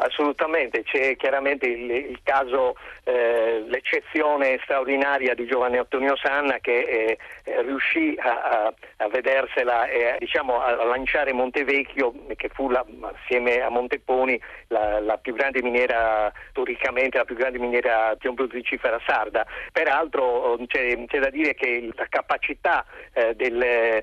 [0.00, 2.74] Assolutamente, c'è chiaramente il, il caso,
[3.04, 10.16] eh, l'eccezione straordinaria di Giovanni Antonio Sanna che eh, riuscì a, a, a vedersela e
[10.18, 16.32] diciamo, a lanciare Montevecchio, che fu la, assieme a Monteponi la, la, più grande miniera,
[16.50, 19.46] storicamente la più grande miniera piombo-zicifera sarda.
[19.70, 24.02] Peraltro c'è, c'è, da dire che la capacità eh, del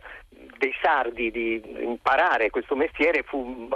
[0.58, 3.68] dei sardi di imparare questo mestiere fu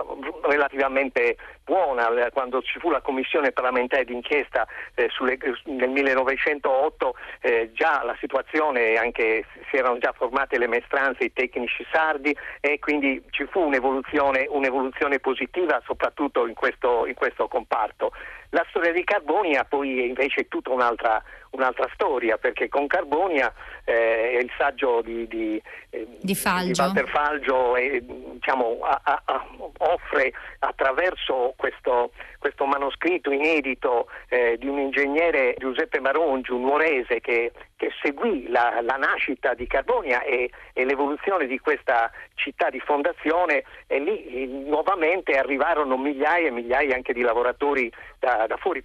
[0.43, 8.03] relativamente buona quando ci fu la commissione parlamentare d'inchiesta eh, sulle, nel 1908 eh, già
[8.03, 13.45] la situazione anche si erano già formate le maestranze i tecnici sardi e quindi ci
[13.45, 18.11] fu un'evoluzione, un'evoluzione positiva soprattutto in questo, in questo comparto.
[18.53, 24.39] La storia di Carbonia poi invece è tutta un'altra, un'altra storia perché con Carbonia eh,
[24.41, 26.37] il saggio di, di, eh, di, di
[26.77, 29.47] Walter Falgio eh, diciamo, a, a,
[29.79, 37.51] offre attraverso questo, questo manoscritto inedito eh, di un ingegnere Giuseppe Marongi, un nuorese che,
[37.75, 43.63] che seguì la, la, nascita di Carbonia e, e, l'evoluzione di questa città di fondazione
[43.87, 48.83] e lì nuovamente arrivarono migliaia e migliaia anche di lavoratori da, da fuori.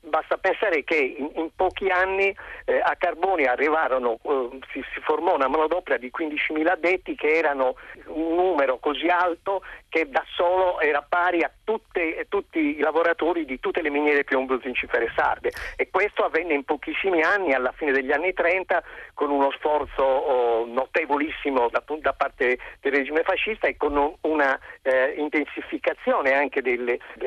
[0.00, 5.34] basta pensare che in, in pochi anni eh, a Carbonia arrivarono, eh, si, si, formò
[5.34, 11.04] una manodopera di 15.000 addetti che erano un numero così alto che da solo era
[11.06, 16.24] pari a tutte, tutti i lavoratori di tutte le miniere piombo zincifere sarde e questo
[16.24, 18.82] avvenne in pochissimi anni, alla fine degli anni 30,
[19.14, 25.14] con uno sforzo oh, notevolissimo da, da, parte del regime fascista e con una eh,
[25.16, 26.78] intensificazione anche dei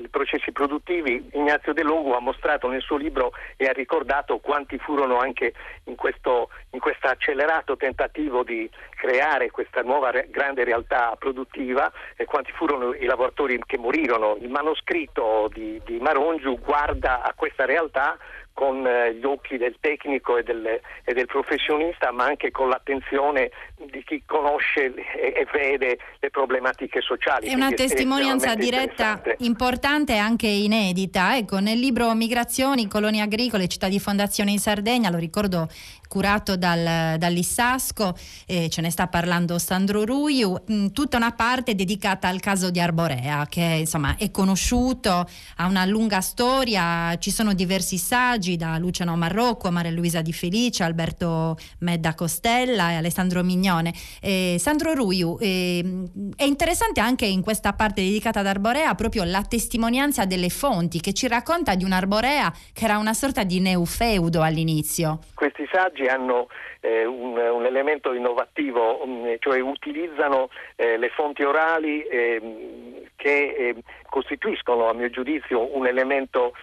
[0.09, 1.30] processi produttivi.
[1.34, 5.53] Ignazio De Longo ha mostrato nel suo libro e ha ricordato quanti furono anche
[5.86, 8.70] in questo in accelerato tentativo di
[9.02, 14.38] creare questa nuova re- grande realtà produttiva e quanti furono i lavoratori che morirono.
[14.39, 18.16] Il manoscritto di, di Marongiu guarda a questa realtà
[18.54, 23.49] con eh, gli occhi del tecnico e del, e del, professionista, ma anche con l'attenzione
[23.89, 27.47] di chi conosce e, e vede le problematiche sociali.
[27.47, 31.38] È una testimonianza diretta importante e anche inedita.
[31.38, 35.68] Ecco, nel libro Migrazioni, colonie agricole, città di fondazione in Sardegna, lo ricordo
[36.12, 38.14] curato dal, dall'Issasco,
[38.45, 42.82] eh, ce ne sta parlando Sandro Ruiu, mh, tutta una parte dedicata al caso di
[42.82, 49.16] Arborea, che insomma è conosciuto, ha una lunga storia, ci sono diversi saggi da Luciano
[49.16, 53.93] Marrocco, Maria Luisa Di Felice, Alberto Medda Costella e Alessandro Mignone.
[54.20, 59.43] Eh, Sandro Ruiu, eh, è interessante anche in questa parte dedicata ad Arborea proprio la
[59.43, 65.20] testimonianza delle fonti che ci racconta di un'Arborea che era una sorta di neufeudo all'inizio.
[65.34, 66.47] Questi saggi hanno
[66.82, 73.76] eh, un, un, elemento innovativo, um, cioè utilizzano eh, le fonti orali eh, che eh,
[74.10, 76.54] costituiscono a mio giudizio un elemento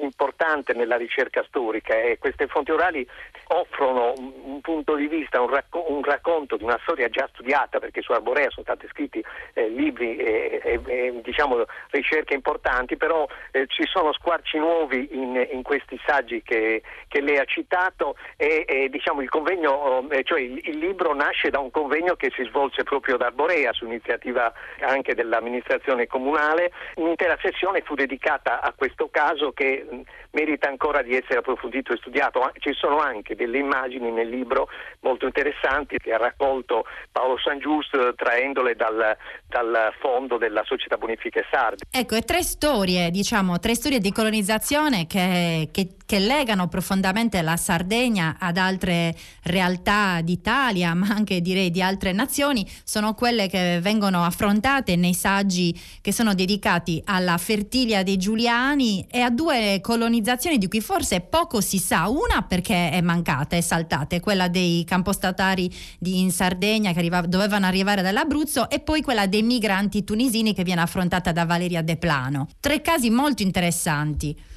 [0.00, 1.94] importante nella ricerca storica.
[1.94, 3.06] E queste fonti orali
[3.48, 8.02] offrono un punto di vista, un, racco- un racconto di una storia già studiata perché
[8.02, 13.66] su Arborea sono stati scritti eh, libri e, e, e diciamo, ricerche importanti, però eh,
[13.68, 18.88] ci sono squarci nuovi in, in questi saggi che, che, lei ha citato e, e
[19.12, 22.82] diciamo, il, convegno, eh, cioè il, il, libro nasce da un convegno che si svolse
[22.82, 26.72] proprio ad Arborea su iniziativa anche dell'amministrazione comunale.
[26.96, 29.86] Un'intera sessione fu dedicata a questo caso che
[30.32, 32.50] merita ancora di essere approfondito e studiato.
[32.58, 34.68] Ci sono anche delle immagini nel libro
[35.00, 39.16] molto interessanti che ha raccolto Paolo San Giusto traendole dal,
[39.46, 41.84] dal fondo della Società Bonifiche Sardi.
[41.90, 47.56] Ecco, e tre storie, diciamo, tre storie di colonizzazione che, che, che legano profondamente la
[47.56, 49.14] Sardegna ad altre
[49.44, 55.78] realtà d'Italia, ma anche direi di altre nazioni, sono quelle che vengono affrontate nei saggi
[56.00, 61.60] che sono dedicati alla Fertilia dei Giuliani e a due colonizzazioni di cui forse poco
[61.60, 62.08] si sa.
[62.08, 67.20] Una perché è mancata, è saltata, è quella dei campostatari di, in Sardegna che arriva,
[67.22, 71.96] dovevano arrivare dall'Abruzzo e poi quella dei migranti tunisini che viene affrontata da Valeria De
[71.96, 72.48] Plano.
[72.60, 74.50] Tre casi molto interessanti.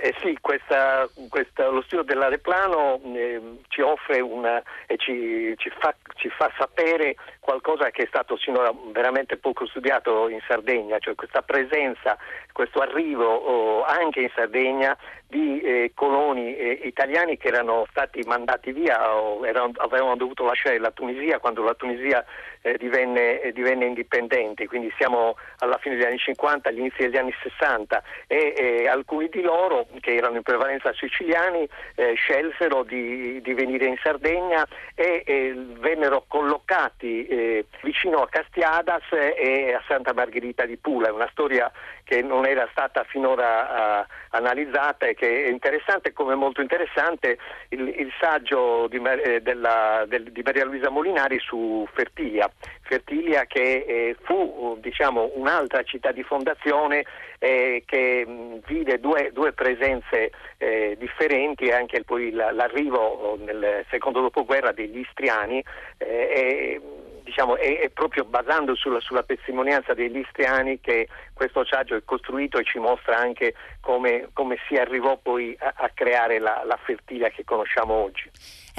[0.00, 5.92] Eh sì, questa, questa, lo studio dell'aeroplano eh, ci offre una, e ci, ci, fa,
[6.18, 11.42] ci, fa, sapere qualcosa che è stato sinora veramente poco studiato in Sardegna, cioè questa
[11.42, 12.18] presenza,
[12.52, 14.96] questo arrivo oh, anche in Sardegna
[15.28, 20.78] di eh, coloni eh, italiani che erano stati mandati via o erano, avevano dovuto lasciare
[20.78, 22.24] la Tunisia quando la Tunisia
[22.62, 27.18] eh, divenne, eh, divenne, indipendente, quindi siamo alla fine degli anni 50, agli inizi degli
[27.18, 33.52] anni 60 e alcuni di loro che erano in prevalenza siciliani eh, scelsero di, di,
[33.52, 40.78] venire in Sardegna e, vennero collocati eh, vicino a Castiadas e a Santa Margherita di
[40.78, 41.70] Pula, è una storia
[42.04, 47.38] che non era stata finora analizzata e che è interessante come molto interessante
[47.70, 52.48] il, il saggio di, eh, della, del, di, Maria Luisa Molinari su Fertilia,
[52.82, 57.04] Fertilia che eh, fu diciamo, un'altra città di fondazione
[57.40, 64.20] eh, che mh, vide due, due presenze eh, differenti e anche poi l'arrivo nel secondo
[64.20, 65.62] dopoguerra degli istriani
[65.98, 66.80] eh,
[67.28, 72.58] diciamo, è, è, proprio basando sulla, sulla, testimonianza degli istriani che questo saggio è costruito
[72.58, 77.28] e ci mostra anche come, come si arrivò poi a, a creare la, la fertilia
[77.28, 78.30] che conosciamo oggi.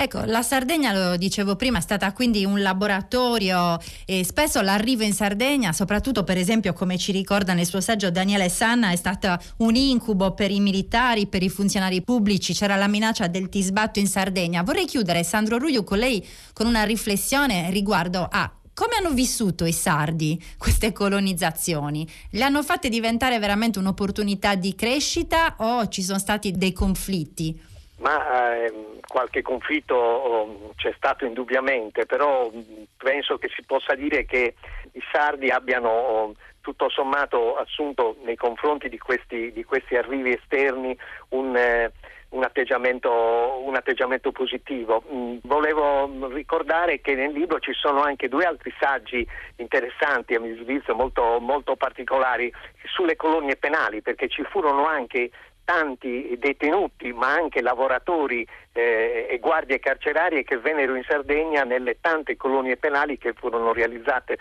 [0.01, 5.11] Ecco, la Sardegna, lo dicevo prima, è stata quindi un laboratorio e spesso l'arrivo in
[5.11, 9.75] Sardegna, soprattutto per esempio come ci ricorda nel suo saggio Daniele Sanna, è stata un
[9.75, 14.63] incubo per i militari, per i funzionari pubblici, c'era la minaccia del tisbatto in Sardegna.
[14.63, 19.73] Vorrei chiudere, Sandro Ruglio, con lei con una riflessione riguardo a come hanno vissuto i
[19.73, 22.07] sardi queste colonizzazioni?
[22.29, 27.67] Le hanno fatte diventare veramente un'opportunità di crescita o ci sono stati dei conflitti?
[27.99, 28.73] Ma eh,
[29.05, 32.49] qualche conflitto oh, c'è stato indubbiamente, però
[32.95, 34.55] penso che si possa dire che
[34.93, 40.95] i sardi abbiano oh, tutto sommato assunto nei confronti di questi, di questi arrivi esterni
[41.29, 41.91] un, eh,
[42.29, 45.03] un, atteggiamento, un atteggiamento, positivo.
[45.41, 49.27] Volevo ricordare che nel libro ci sono anche due altri saggi
[49.57, 52.53] interessanti, a mio giudizio molto, molto particolari,
[52.85, 55.31] sulle colonie penali, perché ci furono anche
[55.69, 58.43] tanti detenuti ma anche lavoratori
[58.73, 64.39] eh, e guardie carcerarie che vennero in Sardegna nelle tante colonie penali che furono realizzate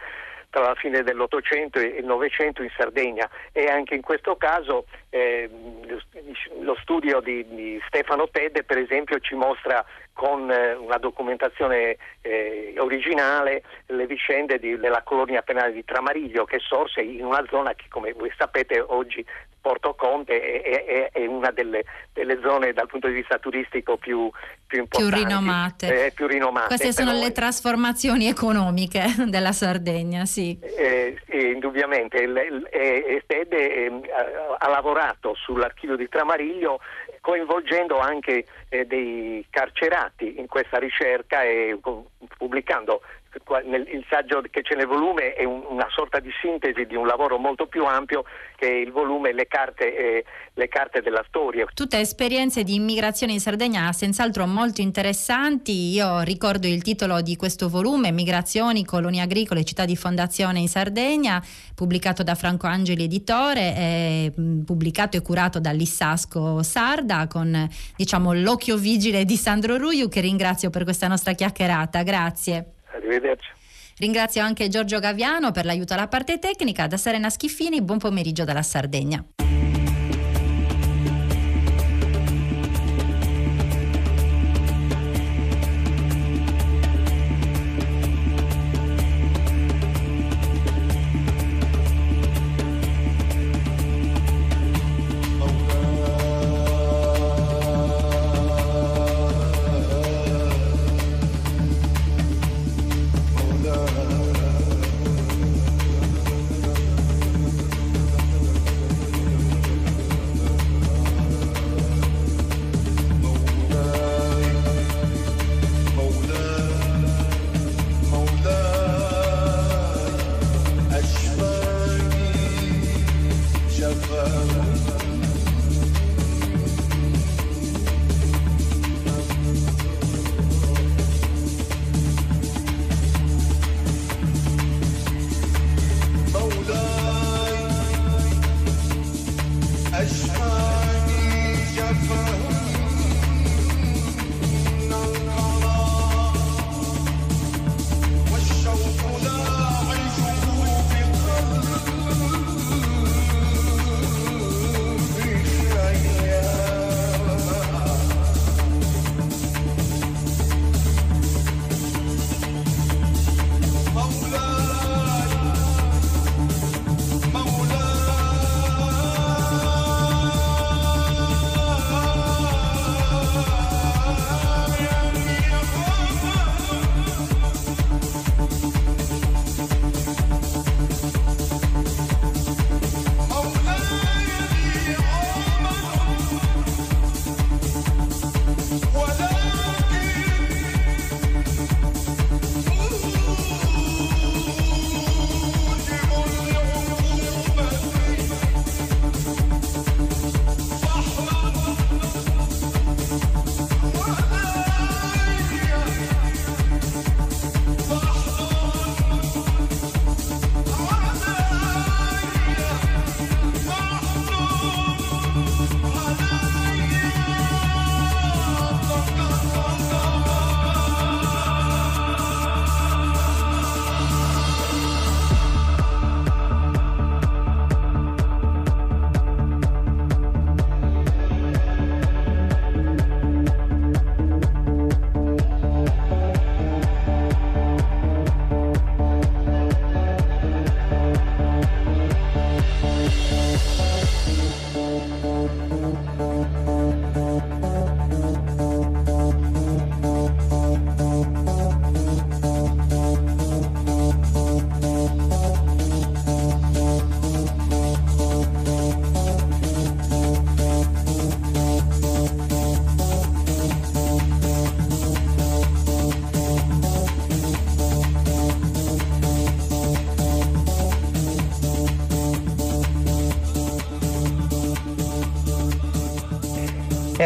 [0.48, 3.28] tra la fine dell'Ottocento e il Novecento in Sardegna.
[3.52, 5.50] E anche in questo caso eh,
[6.60, 9.84] lo studio di, di, Stefano Tedde per esempio ci mostra
[10.18, 16.58] con eh, una documentazione eh, originale le vicende di, della colonia penale di Tramariglio che
[16.58, 19.24] sorse in una zona che come voi sapete oggi
[19.60, 24.28] Porto Conte è, è, è una delle, delle, zone dal punto di vista turistico più,
[24.66, 25.14] più importanti.
[25.14, 26.06] Più rinomate.
[26.06, 26.66] Eh, più rinomate.
[26.68, 30.58] Queste sono le trasformazioni economiche della Sardegna, sì.
[30.60, 32.24] Eh, indubbiamente.
[33.26, 34.02] Tedde ehm,
[34.58, 36.80] ha lavorato sull'archivio di Tramariglio
[37.28, 41.78] coinvolgendo anche eh, dei carcerati in questa ricerca e
[42.38, 43.02] pubblicando
[43.60, 47.66] il saggio che c'è nel volume è una sorta di sintesi di un lavoro molto
[47.66, 48.24] più ampio
[48.56, 50.24] che è il volume Le carte, eh,
[50.54, 51.66] le carte della storia.
[51.72, 55.92] Tutte esperienze di immigrazione in Sardegna senz'altro molto interessanti.
[55.92, 61.42] Io ricordo il titolo di questo volume, Migrazioni, colonie agricole, città di fondazione in Sardegna,
[61.74, 64.32] pubblicato da Franco Angeli Editore, e,
[64.64, 70.84] pubblicato e curato dall'Issasco Sarda con diciamo, l'occhio vigile di Sandro Ruiu che ringrazio per
[70.84, 72.02] questa nostra chiacchierata.
[72.02, 72.77] Grazie.
[72.94, 73.48] Arrivederci.
[73.98, 76.86] Ringrazio anche Giorgio Gaviano per l'aiuto alla parte tecnica.
[76.86, 79.24] Da Serena Schiffini, buon pomeriggio dalla Sardegna.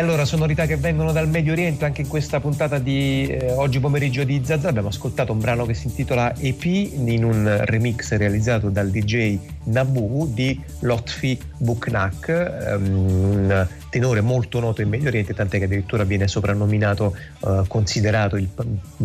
[0.03, 4.25] Allora sonorità che vengono dal Medio Oriente, anche in questa puntata di eh, oggi pomeriggio
[4.25, 8.91] di Zazza abbiamo ascoltato un brano che si intitola EP in un remix realizzato dal
[8.91, 15.65] DJ Nabu di Lotfi Buknak, um, un tenore molto noto in Medio Oriente, tant'è che
[15.67, 18.49] addirittura viene soprannominato, uh, considerato il,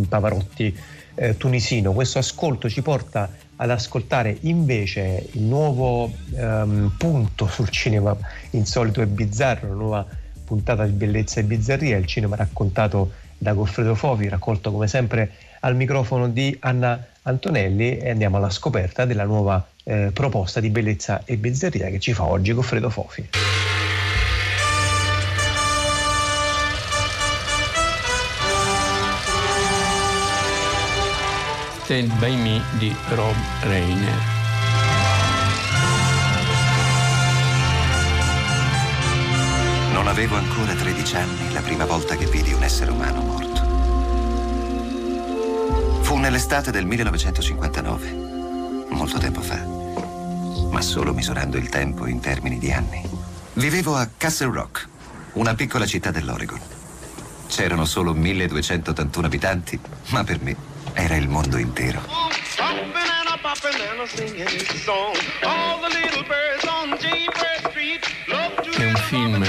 [0.09, 0.75] Pavarotti
[1.13, 1.93] eh, tunisino.
[1.93, 8.17] Questo ascolto ci porta ad ascoltare invece il nuovo um, punto sul cinema
[8.51, 10.07] insolito e bizzarro, la nuova
[10.47, 15.75] puntata di bellezza e bizzarria, il cinema raccontato da Goffredo Fofi, raccolto come sempre al
[15.75, 21.35] microfono di Anna Antonelli e andiamo alla scoperta della nuova eh, proposta di bellezza e
[21.35, 23.27] bizzarria che ci fa oggi Goffredo Fofi.
[31.83, 34.36] Stand by Me di Rob Reiner.
[40.17, 43.61] Avevo ancora 13 anni la prima volta che vidi un essere umano morto.
[46.01, 49.63] Fu nell'estate del 1959, molto tempo fa,
[50.71, 53.07] ma solo misurando il tempo in termini di anni.
[53.53, 54.87] Vivevo a Castle Rock,
[55.33, 56.61] una piccola città dell'Oregon.
[57.45, 60.55] C'erano solo 1281 abitanti, ma per me
[60.93, 62.01] era il mondo intero.
[68.77, 69.43] È un film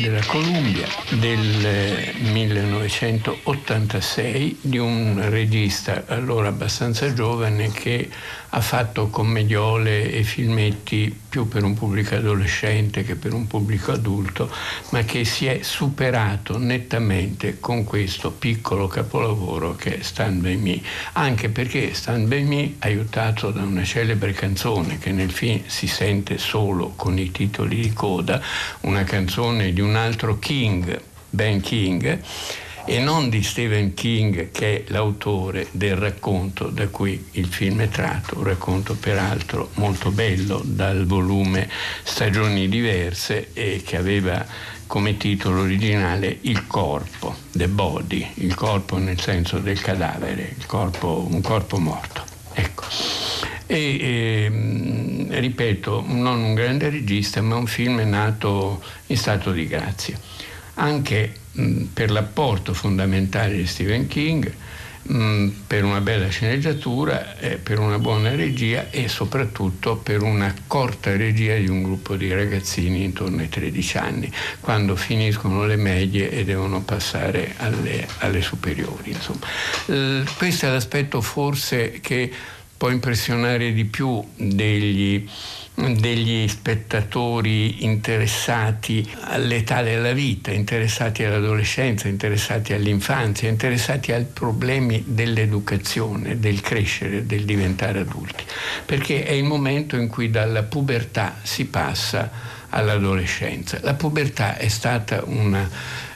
[0.00, 8.08] della Columbia del 1986 di un regista allora abbastanza giovane che
[8.50, 14.50] ha fatto commediole e filmetti più per un pubblico adolescente che per un pubblico adulto,
[14.90, 20.80] ma che si è superato nettamente con questo piccolo capolavoro che è Stand By Me,
[21.12, 26.38] anche perché Stand By Me, aiutato da una celebre canzone che nel film si sente
[26.38, 28.42] solo con i titoli di coda,
[28.80, 31.00] una canzone di un altro King,
[31.30, 32.20] Ben King,
[32.84, 37.88] e non di Stephen King che è l'autore del racconto da cui il film è
[37.88, 41.68] tratto, un racconto peraltro molto bello dal volume
[42.02, 44.46] Stagioni diverse e che aveva
[44.90, 51.40] come titolo originale Il corpo, The Body, il corpo nel senso del cadavere, corpo, un
[51.42, 52.24] corpo morto.
[52.52, 52.86] Ecco.
[53.66, 60.18] E eh, ripeto, non un grande regista, ma un film nato in stato di grazia.
[60.74, 64.52] Anche mh, per l'apporto fondamentale di Stephen King,
[65.02, 71.16] mh, per una bella sceneggiatura, eh, per una buona regia e soprattutto per una corta
[71.16, 76.44] regia di un gruppo di ragazzini intorno ai 13 anni, quando finiscono le medie e
[76.44, 79.16] devono passare alle, alle superiori.
[79.86, 85.28] Eh, questo è l'aspetto forse che può impressionare di più degli
[85.74, 96.60] degli spettatori interessati all'età della vita, interessati all'adolescenza, interessati all'infanzia, interessati ai problemi dell'educazione, del
[96.60, 98.44] crescere, del diventare adulti,
[98.84, 102.30] perché è il momento in cui dalla pubertà si passa
[102.68, 103.78] all'adolescenza.
[103.82, 105.68] La pubertà è stata una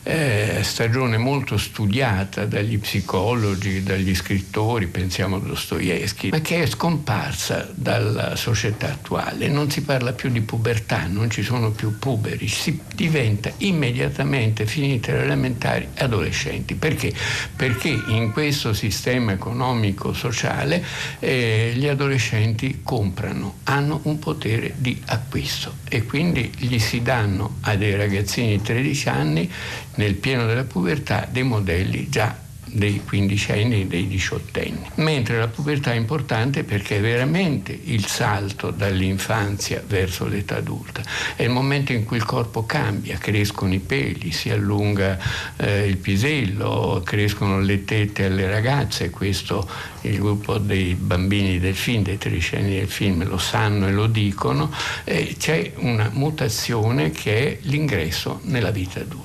[0.05, 7.71] eh, stagione molto studiata dagli psicologi, dagli scrittori, pensiamo a Dostoevsky, ma che è scomparsa
[7.75, 9.49] dalla società attuale.
[9.49, 15.13] Non si parla più di pubertà, non ci sono più puberi, si diventa immediatamente, finite
[15.13, 16.75] le elementari, adolescenti.
[16.75, 17.13] Perché?
[17.57, 20.85] Perché in questo sistema economico-sociale
[21.19, 27.75] eh, gli adolescenti comprano, hanno un potere di acquisto e quindi gli si danno a
[27.75, 29.51] dei ragazzini di 13 anni
[29.97, 32.43] nel pieno della pubertà dei modelli già
[32.75, 34.91] dei quindicenni e dei diciottenni.
[34.97, 41.03] Mentre la pubertà è importante perché è veramente il salto dall'infanzia verso l'età adulta.
[41.37, 45.19] È il momento in cui il corpo cambia, crescono i peli, si allunga
[45.57, 49.69] eh, il pisello, crescono le tette alle ragazze, questo
[50.03, 54.71] il gruppo dei bambini del film, dei tredicenni del film lo sanno e lo dicono,
[55.05, 59.24] eh, c'è una mutazione che è l'ingresso nella vita adulta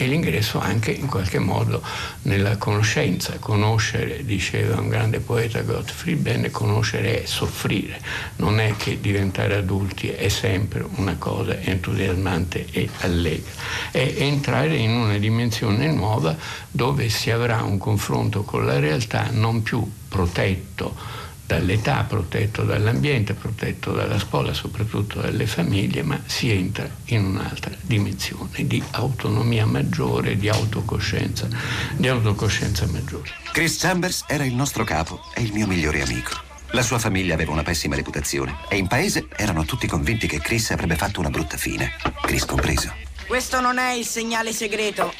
[0.00, 1.82] e l'ingresso anche in qualche modo
[2.22, 3.36] nella conoscenza.
[3.38, 8.00] Conoscere, diceva un grande poeta Gottfried Benn, conoscere è soffrire,
[8.36, 13.50] non è che diventare adulti è sempre una cosa entusiasmante e allegra,
[13.90, 16.34] è entrare in una dimensione nuova
[16.70, 21.19] dove si avrà un confronto con la realtà non più protetto
[21.54, 28.66] dall'età, protetto dall'ambiente, protetto dalla scuola, soprattutto dalle famiglie, ma si entra in un'altra dimensione
[28.68, 31.48] di autonomia maggiore, di autocoscienza,
[31.96, 33.30] di autocoscienza maggiore.
[33.50, 36.38] Chris Chambers era il nostro capo e il mio migliore amico.
[36.70, 40.70] La sua famiglia aveva una pessima reputazione e in paese erano tutti convinti che Chris
[40.70, 42.94] avrebbe fatto una brutta fine, Chris compreso.
[43.26, 45.12] questo non è il segnale segreto.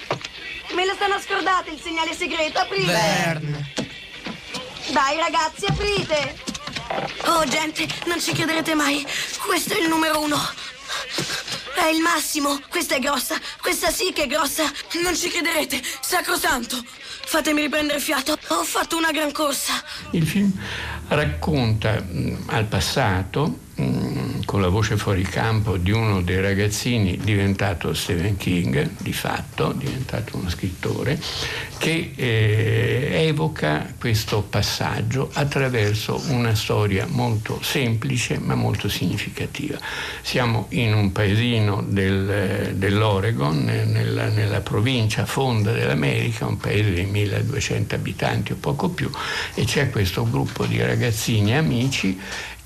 [0.77, 2.93] Me lo stanno scordate il segnale segreto, aprite!
[2.93, 3.90] Verne.
[4.93, 6.37] Dai ragazzi, aprite!
[7.27, 9.07] Oh gente, non ci chiederete mai.
[9.47, 10.37] Questo è il numero uno.
[11.77, 12.61] È il massimo.
[12.69, 13.37] Questa è grossa.
[13.61, 14.65] Questa sì che è grossa.
[15.03, 15.81] Non ci crederete.
[16.01, 16.77] Sacrosanto.
[16.87, 18.37] Fatemi riprendere fiato.
[18.49, 19.81] Ho fatto una gran corsa.
[20.11, 20.53] Il film
[21.09, 27.95] racconta mh, al passato, mh, con la voce fuori campo, di uno dei ragazzini diventato
[27.95, 31.21] Stephen King, di fatto, diventato uno scrittore,
[31.79, 39.79] che eh, evoca questo passaggio attraverso una storia molto semplice ma molto significativa.
[40.23, 47.95] Siamo in un paesino del, dell'Oregon, nella, nella provincia fonda dell'America, un paese di 1200
[47.95, 49.11] abitanti o poco più,
[49.55, 52.19] e c'è questo gruppo di ragazzini amici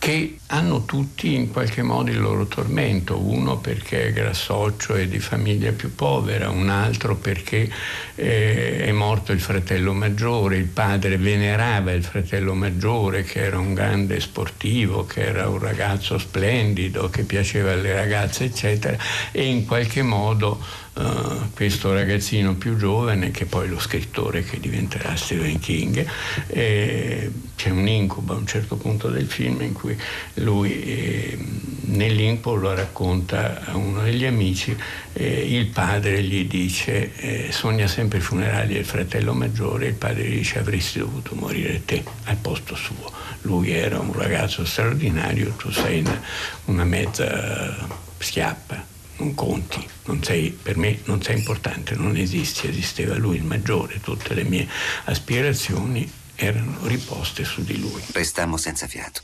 [0.04, 5.18] che hanno tutti in qualche modo il loro tormento, uno perché è grassoccio e di
[5.18, 7.70] famiglia più povera, un altro perché
[8.14, 13.72] eh, è morto il fratello maggiore, il padre venerava il fratello maggiore che era un
[13.72, 18.98] grande sportivo, che era un ragazzo splendido, che piaceva alle ragazze, eccetera,
[19.32, 20.60] e in qualche modo
[20.94, 26.06] Uh, questo ragazzino più giovane, che poi lo scrittore che diventerà Stephen King,
[26.46, 29.96] eh, c'è un incubo a un certo punto del film in cui
[30.34, 31.38] lui eh,
[31.86, 34.76] nell'incubo lo racconta a uno degli amici,
[35.14, 40.24] eh, il padre gli dice eh, sogna sempre i funerali del fratello maggiore, il padre
[40.24, 43.10] gli dice avresti dovuto morire te al posto suo.
[43.42, 46.20] Lui era un ragazzo straordinario, tu sei una,
[46.66, 47.88] una mezza
[48.18, 53.44] schiappa non conti, non sei, per me non sei importante, non esisti, esisteva lui il
[53.44, 54.68] maggiore, tutte le mie
[55.04, 58.02] aspirazioni erano riposte su di lui.
[58.12, 59.20] Restammo senza fiato.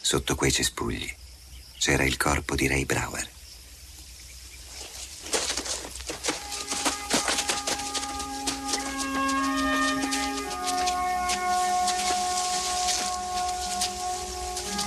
[0.00, 1.12] Sotto quei cespugli
[1.78, 3.32] c'era il corpo di Ray Brower.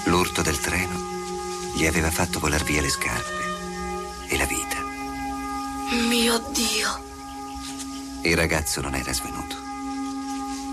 [0.05, 3.36] L'urto del treno gli aveva fatto volar via le scarpe.
[6.27, 7.03] Mio Dio.
[8.23, 9.55] Il ragazzo non era svenuto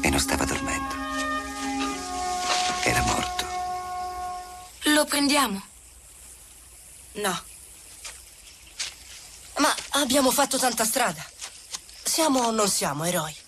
[0.03, 0.95] e non stava dormendo.
[2.83, 3.47] Era morto.
[4.87, 5.63] Lo prendiamo?
[7.13, 7.43] No.
[9.59, 11.25] Ma abbiamo fatto tanta strada.
[12.03, 13.44] Siamo o non siamo eroi?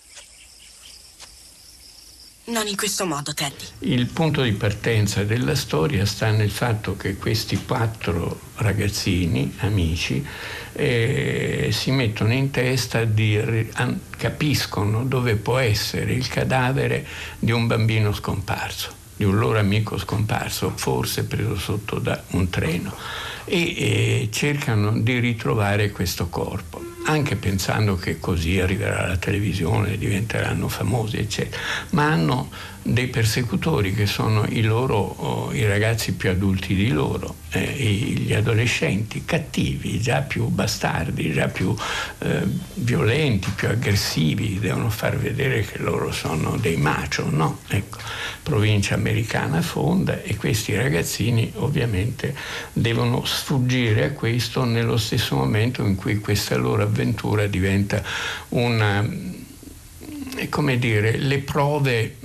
[2.49, 3.65] Non in questo modo, Teddy.
[3.79, 10.25] Il punto di partenza della storia sta nel fatto che questi quattro ragazzini, amici,
[10.71, 13.69] eh, si mettono in testa di
[14.11, 17.05] capiscono dove può essere il cadavere
[17.37, 22.95] di un bambino scomparso, di un loro amico scomparso, forse preso sotto da un treno,
[23.43, 30.67] e eh, cercano di ritrovare questo corpo anche pensando che così arriverà la televisione, diventeranno
[30.67, 31.61] famosi, eccetera,
[31.91, 32.49] ma hanno
[32.87, 38.33] dei persecutori che sono i, loro, oh, i ragazzi più adulti di loro, eh, gli
[38.33, 41.75] adolescenti cattivi, già più bastardi, già più
[42.19, 42.43] eh,
[42.75, 47.59] violenti, più aggressivi, devono far vedere che loro sono dei macho, no?
[47.67, 47.97] Ecco,
[48.41, 52.33] provincia americana fonda e questi ragazzini ovviamente
[52.71, 58.01] devono sfuggire a questo nello stesso momento in cui questa loro avventura diventa
[58.49, 59.36] una
[60.49, 62.17] come dire, le prove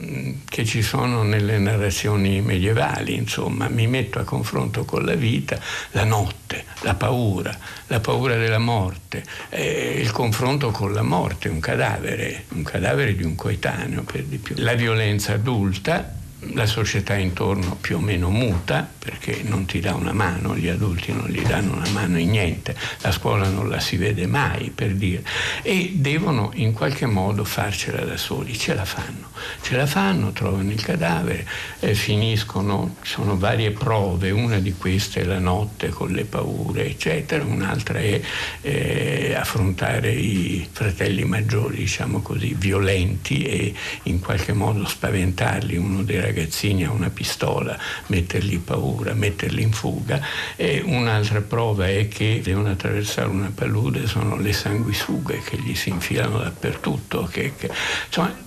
[0.49, 5.59] che ci sono nelle narrazioni medievali, insomma, mi metto a confronto con la vita,
[5.93, 7.57] la notte, la paura,
[7.87, 13.25] la paura della morte, eh, il confronto con la morte, un cadavere, un cadavere di
[13.25, 16.21] un coetaneo per di più, la violenza adulta,
[16.55, 21.12] la società intorno più o meno muta perché non ti dà una mano, gli adulti
[21.12, 24.93] non gli danno una mano in niente, la scuola non la si vede mai per
[24.94, 25.24] dire.
[25.62, 29.31] E devono in qualche modo farcela da soli, ce la fanno,
[29.62, 31.47] ce la fanno, trovano il cadavere,
[31.81, 37.44] eh, finiscono, sono varie prove, una di queste è la notte con le paure eccetera,
[37.44, 38.20] un'altra è
[38.60, 43.74] eh, affrontare i fratelli maggiori diciamo così violenti e
[44.05, 50.21] in qualche modo spaventarli, uno dei ragazzini ha una pistola, mettergli paura, metterli in fuga.
[50.57, 55.91] E un'altra prova è che devono attraversare una palude, sono le sanguisughe che gli si
[55.91, 57.71] infilano dappertutto, che, che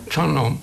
[0.09, 0.59] sono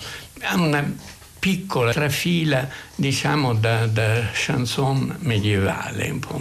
[0.54, 0.94] una
[1.42, 6.40] piccola trafila, diciamo, da, da chanson medievale, un po'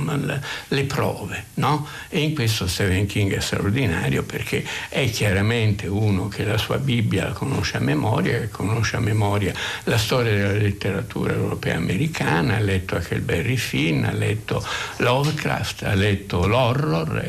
[0.67, 1.87] le prove, no?
[2.07, 7.29] E in questo Stephen King è straordinario perché è chiaramente uno che la sua Bibbia
[7.29, 9.51] la conosce a memoria, che conosce a memoria
[9.85, 14.63] la storia della letteratura europea americana, ha letto Huckleberry Finn, ha letto
[14.97, 17.23] Lovecraft, ha letto l'horror,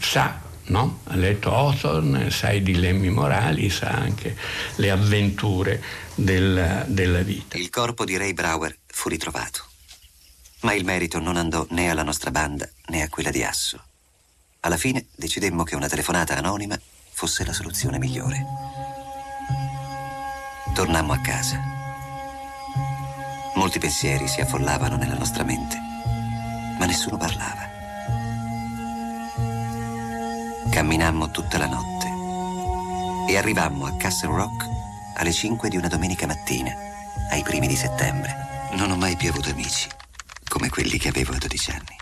[0.00, 1.00] sa No?
[1.04, 4.36] Ha letto Hawthorne, sa i dilemmi morali, sa anche
[4.76, 5.82] le avventure
[6.14, 7.58] della, della vita.
[7.58, 9.64] Il corpo di Ray Brower fu ritrovato,
[10.60, 13.82] ma il merito non andò né alla nostra banda né a quella di Asso.
[14.60, 16.78] Alla fine decidemmo che una telefonata anonima
[17.10, 18.46] fosse la soluzione migliore.
[20.72, 21.60] Tornammo a casa.
[23.56, 25.76] Molti pensieri si affollavano nella nostra mente,
[26.78, 27.69] ma nessuno parlava.
[30.68, 34.66] Camminammo tutta la notte e arrivammo a Castle Rock
[35.16, 36.70] alle 5 di una domenica mattina,
[37.30, 38.68] ai primi di settembre.
[38.72, 39.88] Non ho mai più avuto amici
[40.48, 41.96] come quelli che avevo a 12 anni.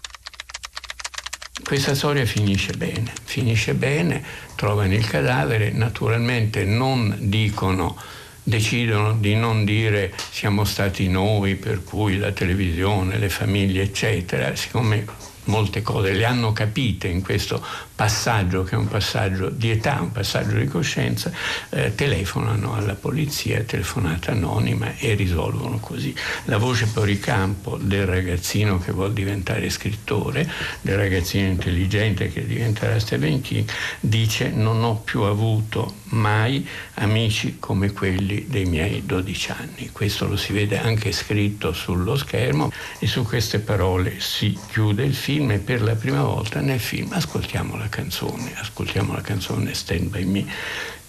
[1.63, 4.23] Questa storia finisce bene, finisce bene,
[4.55, 7.97] trovano il cadavere, naturalmente non dicono
[8.43, 15.05] decidono di non dire siamo stati noi, per cui la televisione, le famiglie, eccetera, siccome
[15.45, 17.65] molte cose le hanno capite in questo
[17.99, 21.33] passaggio che è un passaggio di età, un passaggio di coscienza,
[21.71, 26.15] eh, telefonano alla polizia, telefonata anonima e risolvono così.
[26.45, 30.49] La voce fuori campo del ragazzino che vuole diventare scrittore,
[30.81, 33.69] del ragazzino intelligente che diventerà Stephen King,
[33.99, 36.65] dice non ho più avuto mai
[36.95, 39.91] amici come quelli dei miei 12 anni.
[39.91, 42.71] Questo lo si vede anche scritto sullo schermo
[43.01, 47.13] e su queste parole si chiude il film e per la prima volta nel film
[47.13, 50.47] ascoltiamo la canzone, ascoltiamo la canzone Stand By Me,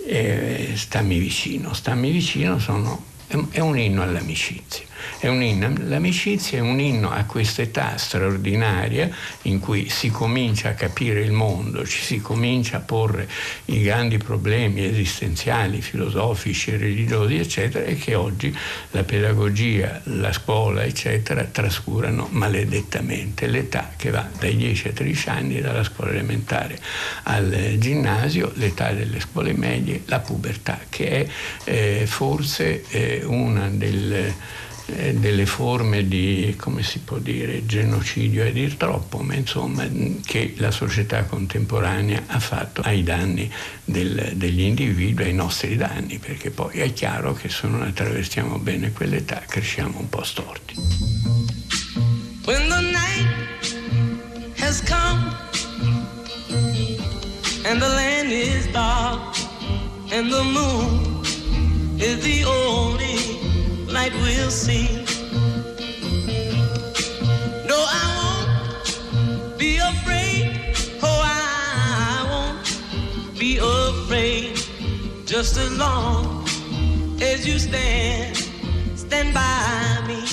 [0.05, 4.88] eh, Stammi vicino, Stammi vicino sono, è un inno all'amicizia.
[5.21, 9.09] Inno, l'amicizia è un inno a questa età straordinaria
[9.43, 13.27] in cui si comincia a capire il mondo, ci si comincia a porre
[13.65, 18.55] i grandi problemi esistenziali, filosofici, religiosi, eccetera, e che oggi
[18.91, 23.47] la pedagogia, la scuola, eccetera, trascurano maledettamente.
[23.47, 26.79] L'età che va dai 10 ai 13 anni, dalla scuola elementare
[27.23, 31.27] al ginnasio, l'età delle scuole medie, la pubertà, che è
[31.65, 38.51] eh, forse eh, una delle eh, delle forme di, come si può dire, genocidio è
[38.51, 39.87] dir troppo, ma insomma
[40.25, 43.51] che la società contemporanea ha fatto ai danni
[43.83, 48.91] del, degli individui, ai nostri danni, perché poi è chiaro che se non attraversiamo bene
[48.91, 50.75] quell'età cresciamo un po' storti.
[52.45, 55.35] When the night has come
[57.65, 59.35] and the land is dark
[60.11, 61.23] and the moon
[61.99, 63.48] is the only
[63.91, 64.87] light we'll see.
[67.67, 70.75] No, I won't be afraid.
[71.01, 74.55] Oh, I won't be afraid.
[75.25, 76.45] Just as long
[77.21, 78.35] as you stand,
[78.95, 80.23] stand by me.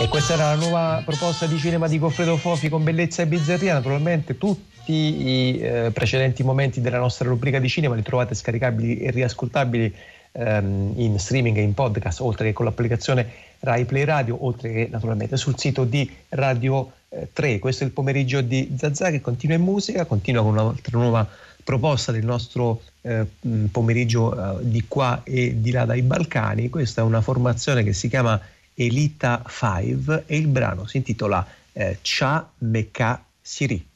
[0.00, 3.74] E questa era la nuova proposta di cinema di Goffredo Fofi con bellezza e bizzarria.
[3.74, 9.10] Naturalmente tutti i eh, precedenti momenti della nostra rubrica di cinema li trovate scaricabili e
[9.10, 9.94] riascoltabili
[10.32, 13.30] ehm, in streaming e in podcast, oltre che con l'applicazione
[13.60, 17.58] Rai Play Radio, oltre che naturalmente sul sito di Radio eh, 3.
[17.58, 21.28] Questo è il pomeriggio di Zazà che continua in musica, continua con un'altra nuova
[21.62, 23.24] proposta del nostro eh,
[23.70, 26.68] pomeriggio eh, di qua e di là dai Balcani.
[26.68, 28.40] Questa è una formazione che si chiama
[28.74, 33.90] Elita 5 e il brano si intitola eh, Cha Meka Siri.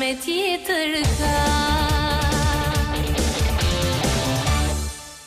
[0.00, 1.52] Tjetër kaj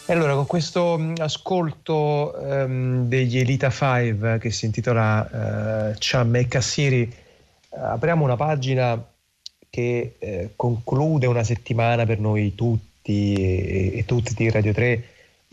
[0.07, 6.47] E allora, con questo ascolto ehm, degli Elita 5 che si intitola eh, Cham e
[6.47, 9.03] Cassieri, eh, apriamo una pagina
[9.69, 15.03] che eh, conclude una settimana per noi tutti e, e tutti di Radio 3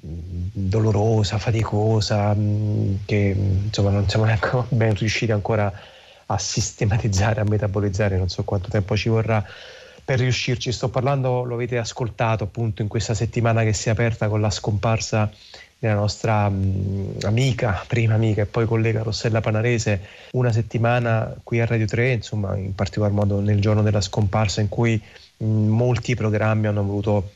[0.02, 0.08] mh,
[0.52, 3.34] dolorosa, faticosa, mh, che
[3.64, 5.72] insomma non siamo neanche ben riusciti ancora a
[6.38, 9.44] sistematizzare, a metabolizzare, non so quanto tempo ci vorrà
[10.04, 10.72] per riuscirci.
[10.72, 14.50] Sto parlando, lo avete ascoltato appunto in questa settimana che si è aperta con la
[14.50, 15.30] scomparsa
[15.78, 20.00] della nostra mh, amica, prima amica e poi collega Rossella Panarese,
[20.32, 24.68] una settimana qui a Radio 3, insomma in particolar modo nel giorno della scomparsa in
[24.68, 25.00] cui
[25.38, 27.32] mh, molti programmi hanno voluto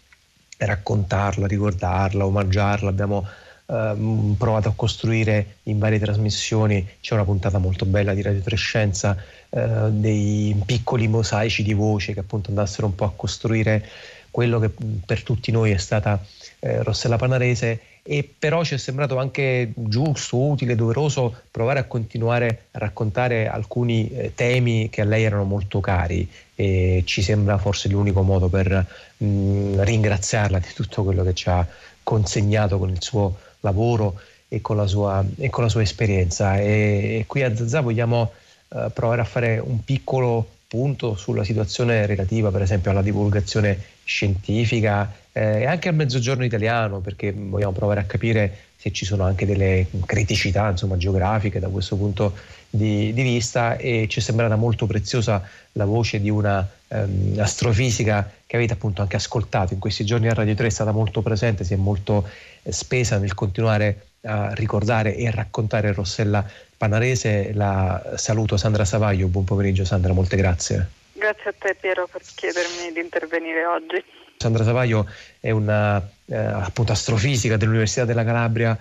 [0.59, 3.27] raccontarla, ricordarla, omaggiarla, abbiamo
[3.67, 9.17] ehm, provato a costruire in varie trasmissioni, c'è una puntata molto bella di Radio Trescenza,
[9.51, 13.85] eh, dei piccoli mosaici di voce che appunto andassero un po' a costruire
[14.31, 14.71] quello che
[15.05, 16.23] per tutti noi è stata
[16.59, 17.81] eh, Rossella Panarese.
[18.09, 24.09] E però ci è sembrato anche giusto, utile, doveroso provare a continuare a raccontare alcuni
[24.11, 26.29] eh, temi che a lei erano molto cari.
[26.55, 28.87] E ci sembra forse l'unico modo per
[29.17, 31.67] mh, ringraziarla di tutto quello che ci ha
[32.05, 33.37] consegnato con il suo
[33.67, 36.59] lavoro e con la sua, con la sua esperienza.
[36.59, 38.33] E, e qui a Zazà vogliamo
[38.69, 45.13] eh, provare a fare un piccolo punto sulla situazione relativa per esempio alla divulgazione scientifica
[45.33, 49.47] eh, e anche al mezzogiorno italiano perché vogliamo provare a capire se ci sono anche
[49.47, 52.35] delle criticità insomma, geografiche da questo punto
[52.69, 58.31] di, di vista e ci è sembrata molto preziosa la voce di una ehm, astrofisica
[58.47, 61.65] che avete appunto anche ascoltato in questi giorni a Radio 3 è stata molto presente,
[61.65, 62.29] si è molto
[62.63, 66.45] eh, spesa nel continuare a ricordare e raccontare Rossella
[66.77, 67.53] Panarese.
[67.53, 70.89] La saluto Sandra Savaglio, buon pomeriggio Sandra, molte grazie.
[71.13, 74.05] Grazie a te Piero per chiedermi di intervenire oggi.
[74.37, 75.09] Sandra Savaglio
[75.41, 78.79] è una eh, appunto astrofisica dell'Università della Calabria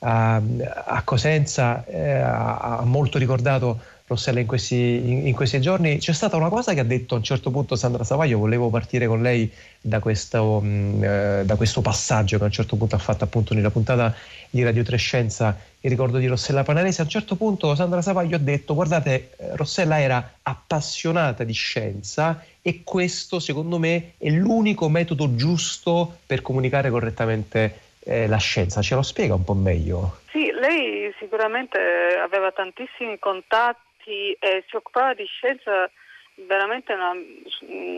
[0.00, 0.40] a,
[0.86, 5.98] a Cosenza, eh, ha molto ricordato Rossella in questi, in, in questi, giorni.
[5.98, 9.06] C'è stata una cosa che ha detto a un certo punto Sandra Savaglio, volevo partire
[9.06, 9.48] con lei
[9.80, 13.54] da questo, mh, eh, da questo passaggio che a un certo punto ha fatto appunto
[13.54, 14.12] nella puntata
[14.50, 17.02] di Radio Trescenza, il ricordo di Rossella Panarese.
[17.02, 22.82] A un certo punto Sandra Savaglio ha detto, guardate, Rossella era appassionata di scienza e
[22.82, 28.82] questo secondo me è l'unico metodo giusto per comunicare correttamente eh, la scienza.
[28.82, 30.18] Ce lo spiega un po' meglio?
[30.32, 31.78] Sì, lei sicuramente
[32.20, 35.90] aveva tantissimi contatti e si occupava di scienza
[36.34, 37.12] veramente una,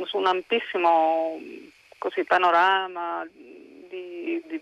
[0.05, 1.41] su un ampissimo
[1.99, 4.61] così, panorama di, di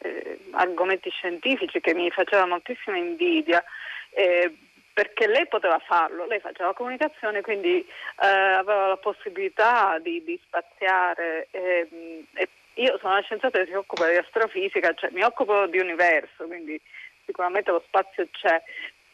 [0.00, 3.62] eh, argomenti scientifici che mi faceva moltissima invidia.
[4.10, 4.54] Eh,
[4.92, 11.48] perché lei poteva farlo, lei faceva comunicazione, quindi eh, aveva la possibilità di, di spaziare
[11.52, 11.88] e,
[12.34, 16.44] e io sono una scienziata che si occupa di astrofisica, cioè mi occupo di universo,
[16.46, 16.78] quindi
[17.24, 18.62] sicuramente lo spazio c'è,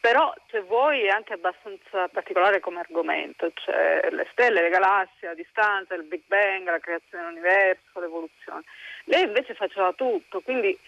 [0.07, 5.33] però se vuoi è anche abbastanza particolare come argomento, cioè le stelle, le galassie, la
[5.33, 8.63] distanza, il Big Bang, la creazione dell'universo, l'evoluzione.
[9.03, 10.79] Lei invece faceva tutto, quindi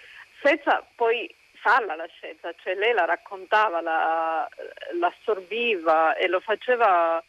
[0.41, 4.50] senza poi farla la scienza, cioè lei la raccontava, la,
[4.98, 7.22] l'assorbiva e lo faceva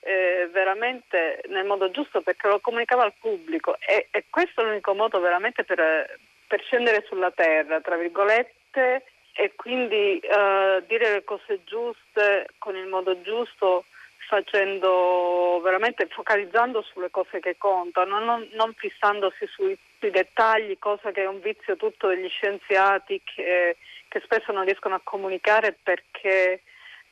[0.00, 4.94] eh, veramente nel modo giusto perché lo comunicava al pubblico e, e questo è l'unico
[4.94, 9.04] modo veramente per, per scendere sulla terra, tra virgolette,
[9.36, 13.84] e quindi eh, dire le cose giuste con il modo giusto
[14.28, 21.22] facendo veramente focalizzando sulle cose che contano, non, non fissandosi sui, sui, dettagli, cosa che
[21.22, 23.76] è un vizio tutto degli scienziati che,
[24.08, 26.62] che spesso non riescono a comunicare perché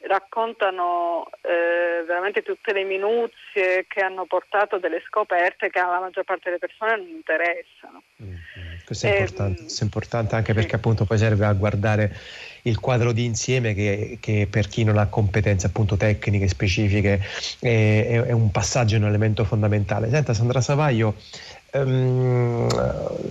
[0.03, 6.45] raccontano eh, veramente tutte le minuzie che hanno portato delle scoperte che alla maggior parte
[6.45, 8.03] delle persone non interessano.
[8.93, 12.15] Questo è, importante, questo è importante anche perché appunto poi serve a guardare
[12.63, 17.21] il quadro di insieme che, che per chi non ha competenze appunto tecniche specifiche
[17.59, 20.11] è, è, è un passaggio, è un elemento fondamentale.
[20.11, 21.15] Senta Sandra Savaglio,
[21.73, 22.69] um,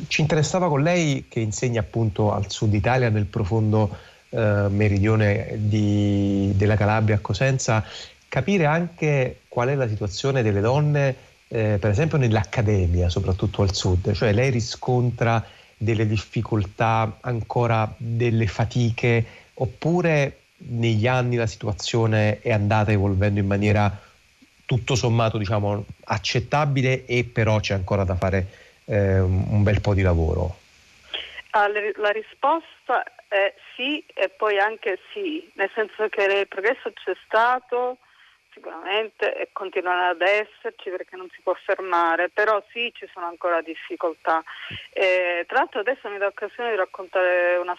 [0.07, 3.97] ci interessava con lei che insegna appunto al sud Italia nel profondo
[4.29, 7.85] uh, meridione di, della Calabria a Cosenza,
[8.27, 14.13] capire anche qual è la situazione delle donne eh, per esempio nell'accademia, soprattutto al sud,
[14.13, 15.45] cioè lei riscontra
[15.75, 19.25] delle difficoltà, ancora delle fatiche,
[19.55, 23.91] oppure negli anni la situazione è andata evolvendo in maniera
[24.65, 28.47] tutto sommato diciamo accettabile e però c'è ancora da fare
[28.85, 30.59] eh, un bel po' di lavoro?
[31.49, 37.13] Ah, la risposta è sì e poi anche sì, nel senso che il progresso c'è
[37.25, 37.97] stato,
[38.61, 43.61] sicuramente e continuerà ad esserci perché non si può fermare, però sì ci sono ancora
[43.61, 44.43] difficoltà.
[44.93, 47.75] E, tra l'altro adesso mi dà occasione di raccontare una,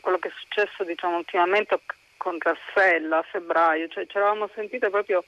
[0.00, 1.80] quello che è successo diciamo, ultimamente
[2.18, 5.24] con Rassella a febbraio, cioè ci eravamo sentite proprio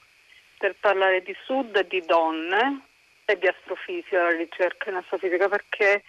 [0.58, 2.82] per parlare di sud e di donne
[3.24, 6.02] e di astrofisica, la ricerca in astrofisica perché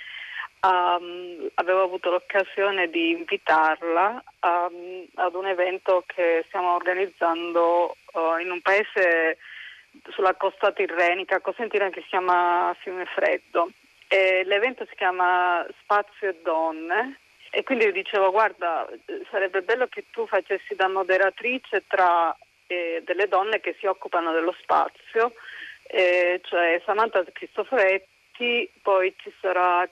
[0.64, 8.52] Um, avevo avuto l'occasione di invitarla um, ad un evento che stiamo organizzando uh, in
[8.52, 9.40] un paese
[10.10, 13.72] sulla costa tirrenica, Cosentina, che si chiama Fiume Freddo.
[14.08, 17.18] E l'evento si chiama Spazio e Donne
[17.50, 18.88] e quindi io dicevo guarda
[19.32, 22.36] sarebbe bello che tu facessi da moderatrice tra
[22.68, 25.34] eh, delle donne che si occupano dello spazio,
[25.88, 28.11] eh, cioè Samantha Cristoforetti
[28.82, 29.88] poi ci sarà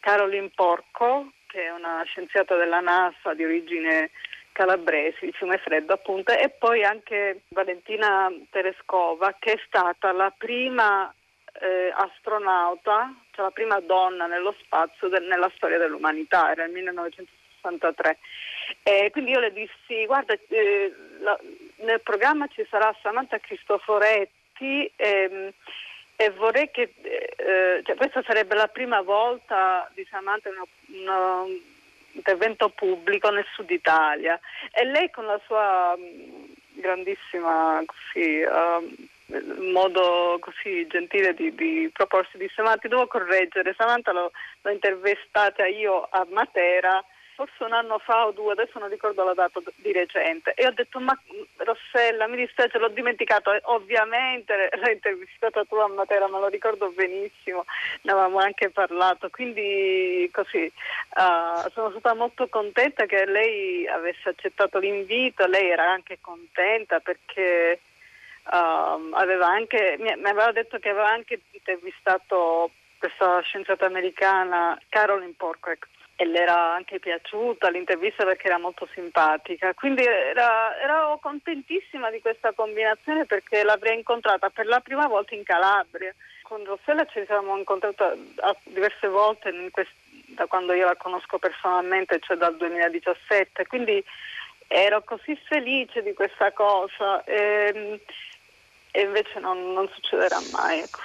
[0.00, 4.10] Caroline Porco, che è una scienziata della NASA di origine
[4.52, 11.12] calabrese, di Fiume Freddo appunto, e poi anche Valentina Tereskova, che è stata la prima
[11.60, 18.18] eh, astronauta, cioè la prima donna nello spazio de- nella storia dell'umanità, era nel 1963.
[18.82, 21.38] E quindi io le dissi, guarda, eh, la,
[21.76, 24.90] nel programma ci sarà Samantha Cristoforetti.
[24.96, 25.52] Ehm,
[26.16, 31.60] e vorrei che eh, cioè questa sarebbe la prima volta di Samantha in un
[32.12, 34.38] intervento pubblico nel sud Italia.
[34.72, 42.36] E lei con la sua mm, grandissima così, uh, modo così gentile di, di proporsi
[42.36, 44.30] disse ma ti devo correggere Samantha l'ho
[44.70, 47.02] intervistata io a Matera
[47.34, 50.70] forse un anno fa o due, adesso non ricordo la data di recente, e ho
[50.70, 51.18] detto ma
[51.56, 57.64] Rossella mi dispiace, l'ho dimenticato, ovviamente l'hai intervistata tu a Matera, ma lo ricordo benissimo,
[58.02, 60.72] ne avevamo anche parlato, quindi così
[61.16, 67.80] uh, sono stata molto contenta che lei avesse accettato l'invito, lei era anche contenta perché
[68.44, 75.88] uh, aveva anche, mi, aveva detto che aveva anche intervistato questa scienziata americana Caroline Porcrack
[76.16, 79.74] e le era anche piaciuta l'intervista perché era molto simpatica.
[79.74, 85.42] Quindi era, ero contentissima di questa combinazione perché l'avrei incontrata per la prima volta in
[85.42, 86.14] Calabria.
[86.42, 88.34] Con Rossella ci siamo incontrati
[88.64, 89.92] diverse volte quest-
[90.34, 93.66] da quando io la conosco personalmente, cioè dal 2017.
[93.66, 94.04] Quindi
[94.68, 98.00] ero così felice di questa cosa e,
[98.92, 100.80] e invece non, non succederà mai.
[100.80, 101.00] Ecco.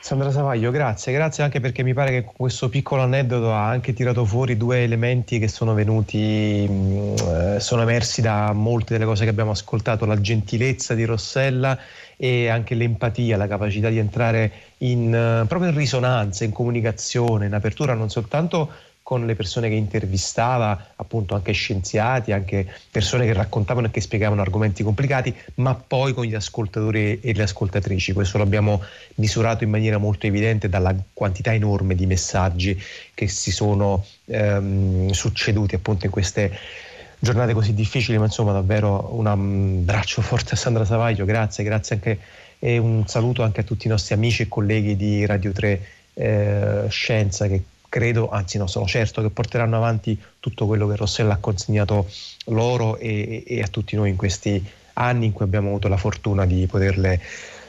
[0.00, 4.24] Sandra Savaglio, grazie, grazie anche perché mi pare che questo piccolo aneddoto ha anche tirato
[4.24, 7.14] fuori due elementi che sono venuti, mh,
[7.56, 11.76] eh, sono emersi da molte delle cose che abbiamo ascoltato, la gentilezza di Rossella
[12.16, 17.54] e anche l'empatia, la capacità di entrare in, uh, proprio in risonanza, in comunicazione, in
[17.54, 18.70] apertura non soltanto
[19.08, 24.42] con le persone che intervistava, appunto anche scienziati, anche persone che raccontavano e che spiegavano
[24.42, 28.12] argomenti complicati, ma poi con gli ascoltatori e le ascoltatrici.
[28.12, 28.82] Questo l'abbiamo
[29.14, 32.78] misurato in maniera molto evidente dalla quantità enorme di messaggi
[33.14, 36.54] che si sono ehm, succeduti appunto in queste
[37.18, 42.18] giornate così difficili, ma insomma davvero un abbraccio forte a Sandra Savaglio, grazie, grazie anche
[42.58, 46.84] e un saluto anche a tutti i nostri amici e colleghi di Radio 3 eh,
[46.90, 51.38] Scienza che credo, anzi no, sono certo che porteranno avanti tutto quello che Rossella ha
[51.38, 52.06] consegnato
[52.46, 56.44] loro e, e a tutti noi in questi anni in cui abbiamo avuto la fortuna
[56.44, 57.20] di poterle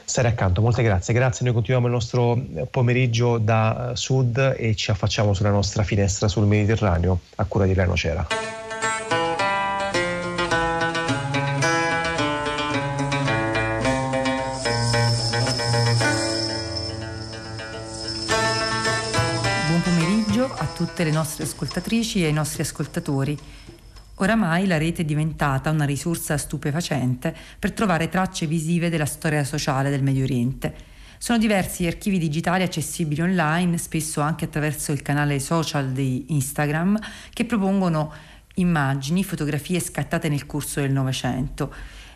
[0.04, 0.60] stare accanto.
[0.60, 1.44] Molte grazie, grazie.
[1.44, 2.40] Noi continuiamo il nostro
[2.70, 7.94] pomeriggio da sud e ci affacciamo sulla nostra finestra sul Mediterraneo a cura di Leno
[7.94, 8.26] Cera.
[21.00, 23.38] Tutte le nostre ascoltatrici e ai nostri ascoltatori.
[24.16, 29.88] Oramai la rete è diventata una risorsa stupefacente per trovare tracce visive della storia sociale
[29.88, 30.74] del Medio Oriente.
[31.16, 36.98] Sono diversi gli archivi digitali accessibili online, spesso anche attraverso il canale social di Instagram,
[37.32, 38.12] che propongono
[38.56, 41.72] immagini, fotografie scattate nel corso del Novecento.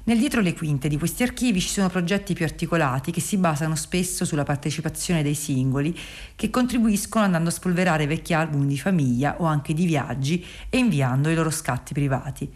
[0.07, 3.75] Nel dietro le quinte di questi archivi ci sono progetti più articolati che si basano
[3.75, 5.99] spesso sulla partecipazione dei singoli
[6.37, 11.31] che contribuiscono andando a spolverare vecchi album di famiglia o anche di viaggi e inviando
[11.31, 12.53] i loro scatti privati.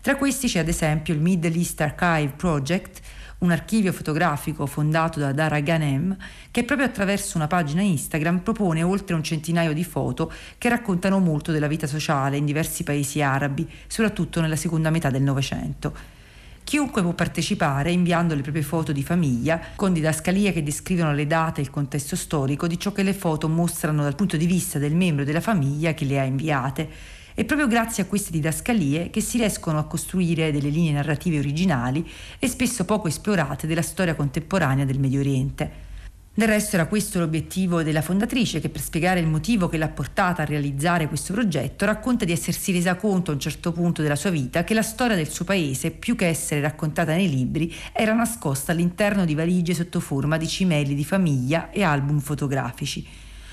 [0.00, 3.00] Tra questi c'è ad esempio il Middle East Archive Project,
[3.38, 6.16] un archivio fotografico fondato da Dara Ghanem
[6.52, 11.50] che proprio attraverso una pagina Instagram propone oltre un centinaio di foto che raccontano molto
[11.50, 16.20] della vita sociale in diversi paesi arabi, soprattutto nella seconda metà del Novecento.
[16.64, 21.60] Chiunque può partecipare inviando le proprie foto di famiglia con didascalie che descrivono le date
[21.60, 24.94] e il contesto storico di ciò che le foto mostrano dal punto di vista del
[24.94, 26.88] membro della famiglia che le ha inviate.
[27.34, 32.08] È proprio grazie a queste didascalie che si riescono a costruire delle linee narrative originali
[32.38, 35.91] e spesso poco esplorate della storia contemporanea del Medio Oriente.
[36.34, 40.40] Del resto era questo l'obiettivo della fondatrice che per spiegare il motivo che l'ha portata
[40.40, 44.30] a realizzare questo progetto racconta di essersi resa conto a un certo punto della sua
[44.30, 48.72] vita che la storia del suo paese, più che essere raccontata nei libri, era nascosta
[48.72, 53.06] all'interno di valigie sotto forma di cimeli di famiglia e album fotografici.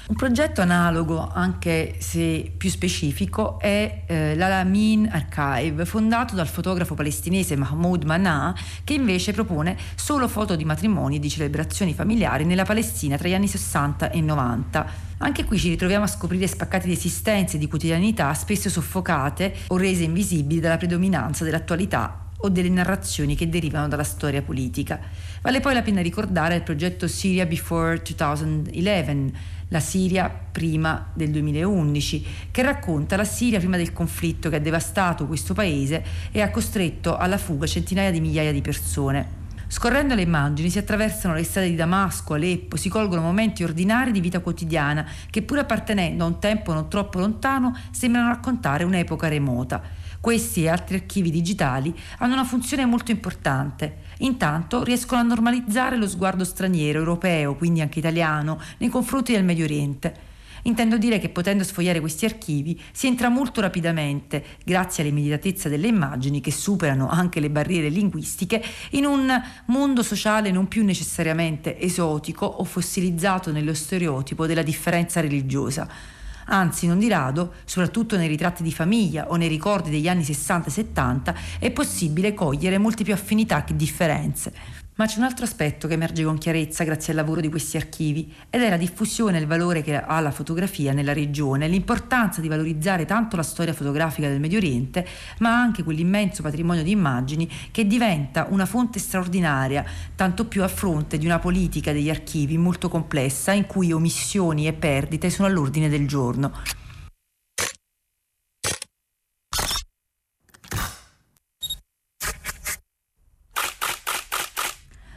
[0.09, 7.55] Un progetto analogo, anche se più specifico, è eh, l'Alamin Archive, fondato dal fotografo palestinese
[7.55, 13.17] Mahmoud Manà, che invece propone solo foto di matrimoni e di celebrazioni familiari nella Palestina
[13.17, 14.87] tra gli anni 60 e 90.
[15.19, 19.77] Anche qui ci ritroviamo a scoprire spaccati di esistenze e di quotidianità spesso soffocate o
[19.77, 24.99] rese invisibili dalla predominanza dell'attualità o delle narrazioni che derivano dalla storia politica.
[25.41, 29.33] Vale poi la pena ricordare il progetto Syria Before 2011,
[29.69, 35.25] la Siria prima del 2011, che racconta la Siria prima del conflitto che ha devastato
[35.25, 39.37] questo paese e ha costretto alla fuga centinaia di migliaia di persone.
[39.71, 44.19] Scorrendo le immagini si attraversano le strade di Damasco, Aleppo, si colgono momenti ordinari di
[44.19, 49.79] vita quotidiana che pur appartenendo a un tempo non troppo lontano sembrano raccontare un'epoca remota.
[50.19, 54.08] Questi e altri archivi digitali hanno una funzione molto importante.
[54.19, 59.65] Intanto riescono a normalizzare lo sguardo straniero, europeo, quindi anche italiano, nei confronti del Medio
[59.65, 60.27] Oriente.
[60.63, 66.41] Intendo dire che potendo sfogliare questi archivi si entra molto rapidamente, grazie all'immediatezza delle immagini
[66.41, 72.65] che superano anche le barriere linguistiche, in un mondo sociale non più necessariamente esotico o
[72.65, 76.17] fossilizzato nello stereotipo della differenza religiosa.
[76.51, 80.67] Anzi, non di rado, soprattutto nei ritratti di famiglia o nei ricordi degli anni 60
[80.67, 84.78] e 70, è possibile cogliere molte più affinità che differenze.
[84.99, 88.33] Ma c'è un altro aspetto che emerge con chiarezza grazie al lavoro di questi archivi
[88.49, 92.49] ed è la diffusione e il valore che ha la fotografia nella regione, l'importanza di
[92.49, 95.07] valorizzare tanto la storia fotografica del Medio Oriente,
[95.37, 99.85] ma anche quell'immenso patrimonio di immagini che diventa una fonte straordinaria,
[100.15, 104.73] tanto più a fronte di una politica degli archivi molto complessa in cui omissioni e
[104.73, 106.51] perdite sono all'ordine del giorno.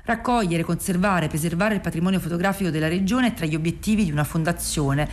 [0.05, 4.25] Raccogliere, conservare e preservare il patrimonio fotografico della regione è tra gli obiettivi di una
[4.25, 5.09] fondazione,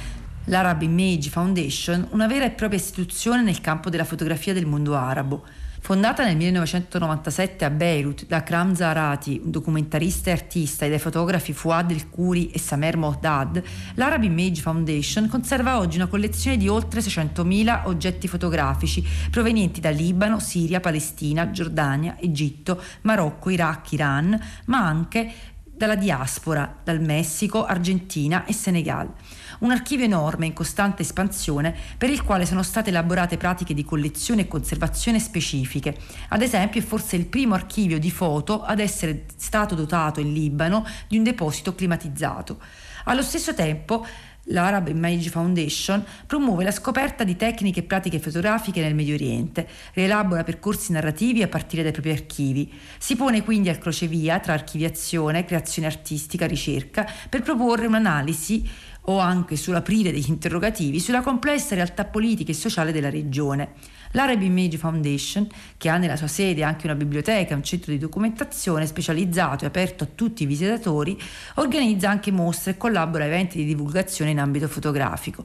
[0.45, 5.43] l'Arab Image Foundation, una vera e propria istituzione nel campo della fotografia del mondo arabo.
[5.81, 11.53] Fondata nel 1997 a Beirut da Akram Zahrati, un documentarista e artista, e dai fotografi
[11.53, 13.63] Fouad El Kuri e Samer Mohdad,
[13.95, 20.39] l'Arab Image Foundation conserva oggi una collezione di oltre 600.000 oggetti fotografici provenienti da Libano,
[20.39, 25.31] Siria, Palestina, Giordania, Egitto, Marocco, Iraq, Iran, ma anche
[25.63, 29.09] dalla diaspora, dal Messico, Argentina e Senegal
[29.59, 34.41] un archivio enorme in costante espansione per il quale sono state elaborate pratiche di collezione
[34.41, 35.97] e conservazione specifiche.
[36.29, 40.85] Ad esempio è forse il primo archivio di foto ad essere stato dotato in Libano
[41.07, 42.59] di un deposito climatizzato.
[43.05, 44.05] Allo stesso tempo
[44.51, 50.43] l'Arab Image Foundation promuove la scoperta di tecniche e pratiche fotografiche nel Medio Oriente, rielabora
[50.43, 52.71] percorsi narrativi a partire dai propri archivi.
[52.97, 58.67] Si pone quindi al crocevia tra archiviazione, creazione artistica, ricerca, per proporre un'analisi
[59.09, 63.69] o anche sull'aprire degli interrogativi sulla complessa realtà politica e sociale della regione.
[64.11, 67.97] L'Arab Image Foundation, che ha nella sua sede anche una biblioteca e un centro di
[67.97, 71.19] documentazione specializzato e aperto a tutti i visitatori,
[71.55, 75.43] organizza anche mostre e collabora a eventi di divulgazione in ambito fotografico.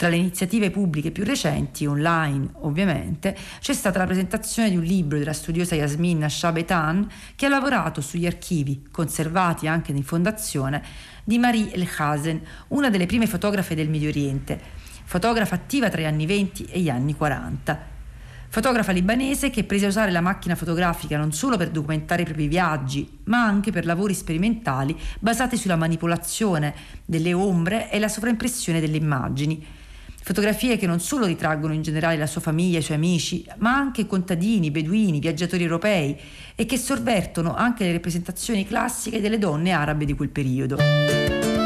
[0.00, 5.18] Tra le iniziative pubbliche più recenti, online ovviamente, c'è stata la presentazione di un libro
[5.18, 7.06] della studiosa Yasmin Shabetan
[7.36, 10.82] che ha lavorato sugli archivi, conservati anche in fondazione,
[11.30, 14.60] di Marie El Hazen, una delle prime fotografe del Medio Oriente,
[15.04, 17.86] fotografa attiva tra gli anni 20 e gli anni 40.
[18.48, 22.48] Fotografa libanese che prese a usare la macchina fotografica non solo per documentare i propri
[22.48, 26.74] viaggi, ma anche per lavori sperimentali basati sulla manipolazione
[27.04, 29.64] delle ombre e la sovraimpressione delle immagini.
[30.22, 33.74] Fotografie che non solo ritraggono in generale la sua famiglia e i suoi amici, ma
[33.74, 36.16] anche contadini, beduini, viaggiatori europei
[36.54, 41.59] e che sorvertono anche le rappresentazioni classiche delle donne arabe di quel periodo.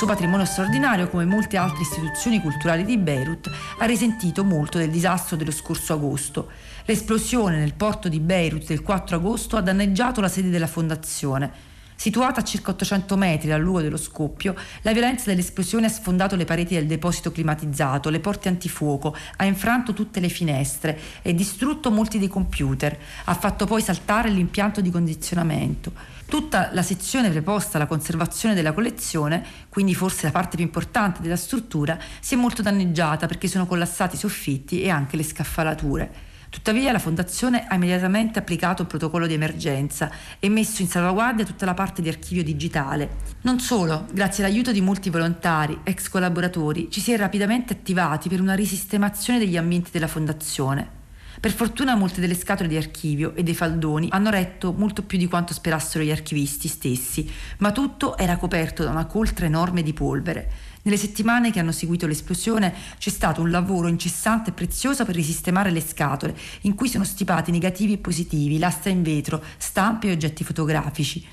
[0.00, 5.36] Suo patrimonio straordinario come molte altre istituzioni culturali di Beirut, ha risentito molto del disastro
[5.36, 6.48] dello scorso agosto.
[6.86, 11.52] L'esplosione nel porto di Beirut del 4 agosto ha danneggiato la sede della fondazione.
[11.96, 16.46] Situata a circa 800 metri dal luogo dello scoppio, la violenza dell'esplosione ha sfondato le
[16.46, 22.18] pareti del deposito climatizzato, le porte antifuoco, ha infranto tutte le finestre e distrutto molti
[22.18, 25.92] dei computer, ha fatto poi saltare l'impianto di condizionamento.
[26.30, 31.34] Tutta la sezione preposta alla conservazione della collezione, quindi forse la parte più importante della
[31.34, 36.12] struttura, si è molto danneggiata perché sono collassati i soffitti e anche le scaffalature.
[36.48, 40.08] Tuttavia la Fondazione ha immediatamente applicato un protocollo di emergenza
[40.38, 43.16] e messo in salvaguardia tutta la parte di archivio digitale.
[43.40, 48.40] Non solo, grazie all'aiuto di molti volontari, ex collaboratori, ci si è rapidamente attivati per
[48.40, 50.99] una risistemazione degli ambienti della Fondazione.
[51.40, 55.26] Per fortuna molte delle scatole di archivio e dei faldoni hanno retto molto più di
[55.26, 57.26] quanto sperassero gli archivisti stessi,
[57.60, 60.52] ma tutto era coperto da una coltre enorme di polvere.
[60.82, 65.70] Nelle settimane che hanno seguito l'esplosione c'è stato un lavoro incessante e prezioso per risistemare
[65.70, 70.44] le scatole, in cui sono stipati negativi e positivi, lastre in vetro, stampe e oggetti
[70.44, 71.26] fotografici.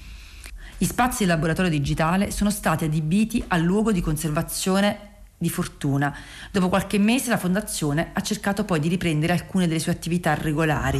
[0.78, 5.07] Gli spazi del laboratorio digitale sono stati adibiti al luogo di conservazione
[5.38, 6.16] di fortuna.
[6.52, 11.00] Dopo qualche mese la fondazione ha cercato poi di riprendere alcune delle sue attività regolari.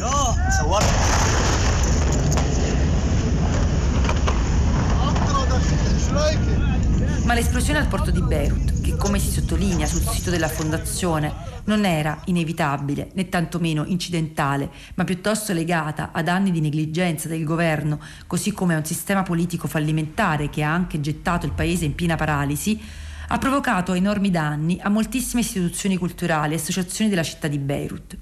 [7.24, 11.34] Ma l'esplosione al porto di Beirut, che come si sottolinea sul sito della fondazione,
[11.66, 18.00] non era inevitabile né tantomeno incidentale, ma piuttosto legata ad anni di negligenza del governo,
[18.28, 22.16] così come a un sistema politico fallimentare che ha anche gettato il paese in piena
[22.16, 22.80] paralisi,
[23.30, 28.18] ha provocato enormi danni a moltissime istituzioni culturali e associazioni della città di Beirut.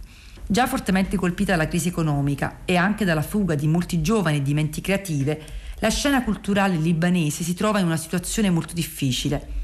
[0.48, 4.54] Già fortemente colpita dalla crisi economica e anche dalla fuga di molti giovani e di
[4.54, 5.42] menti creative,
[5.80, 9.64] la scena culturale libanese si trova in una situazione molto difficile.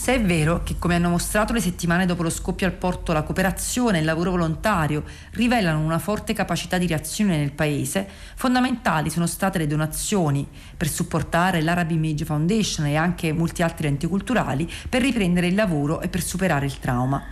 [0.00, 3.22] Se è vero che, come hanno mostrato le settimane dopo lo scoppio al porto, la
[3.22, 9.26] cooperazione e il lavoro volontario rivelano una forte capacità di reazione nel paese, fondamentali sono
[9.26, 15.02] state le donazioni per supportare l'Arab Image Foundation e anche molti altri enti culturali per
[15.02, 17.22] riprendere il lavoro e per superare il trauma.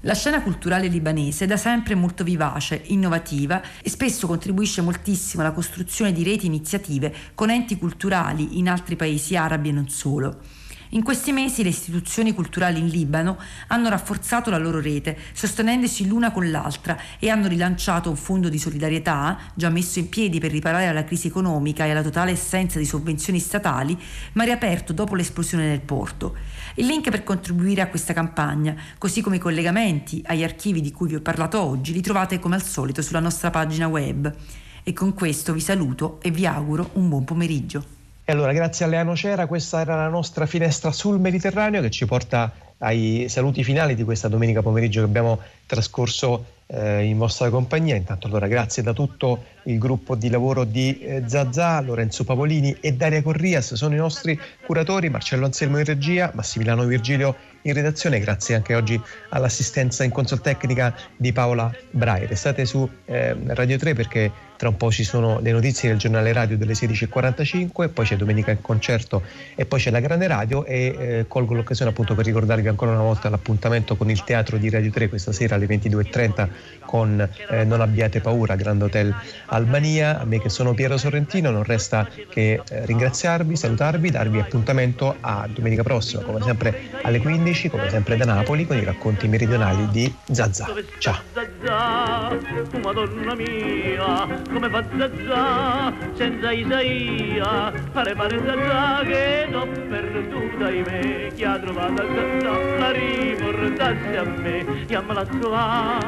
[0.00, 5.52] La scena culturale libanese è da sempre molto vivace, innovativa e spesso contribuisce moltissimo alla
[5.52, 10.55] costruzione di reti iniziative con enti culturali in altri paesi arabi e non solo.
[10.96, 13.36] In questi mesi le istituzioni culturali in Libano
[13.66, 18.58] hanno rafforzato la loro rete, sostenendosi l'una con l'altra e hanno rilanciato un fondo di
[18.58, 22.86] solidarietà, già messo in piedi per riparare alla crisi economica e alla totale assenza di
[22.86, 23.94] sovvenzioni statali,
[24.32, 26.34] ma riaperto dopo l'esplosione del porto.
[26.76, 31.08] Il link per contribuire a questa campagna, così come i collegamenti agli archivi di cui
[31.08, 34.34] vi ho parlato oggi, li trovate come al solito sulla nostra pagina web.
[34.82, 37.95] E con questo vi saluto e vi auguro un buon pomeriggio.
[38.28, 42.06] E allora, grazie a Leano Cera, questa era la nostra finestra sul Mediterraneo che ci
[42.06, 47.94] porta ai saluti finali di questa domenica pomeriggio che abbiamo trascorso eh, in vostra compagnia.
[47.94, 52.94] Intanto allora grazie da tutto il gruppo di lavoro di eh, Zazà, Lorenzo Pavolini e
[52.94, 57.36] Daria Corrias sono i nostri curatori, Marcello Anselmo in regia, Massimiliano Virgilio
[57.66, 62.26] in redazione, grazie anche oggi all'assistenza in consol tecnica di Paola Braille.
[62.26, 66.32] Restate su eh, Radio 3 perché tra un po' ci sono le notizie del giornale
[66.32, 69.22] radio delle 16.45, poi c'è Domenica in concerto
[69.54, 73.02] e poi c'è la Grande Radio e eh, colgo l'occasione appunto per ricordarvi ancora una
[73.02, 76.48] volta l'appuntamento con il teatro di Radio 3 questa sera alle 22.30
[76.86, 79.14] con eh, Non abbiate paura, Grand Hotel
[79.46, 80.20] Albania.
[80.20, 85.46] A me che sono Piero Sorrentino non resta che eh, ringraziarvi, salutarvi, darvi appuntamento a
[85.52, 90.14] domenica prossima, come sempre alle 15, come sempre da Napoli, con i racconti meridionali di
[90.30, 90.66] Zazà.
[90.98, 91.16] Ciao!
[91.32, 92.36] Zazà,
[92.70, 100.84] tu madonna mia, come fa Zazà, senza Isaia, pare pare Zazà che t'ho perduta in
[100.86, 105.98] me, chi ha trovato Zazà la riportassi a me, chiamala qua,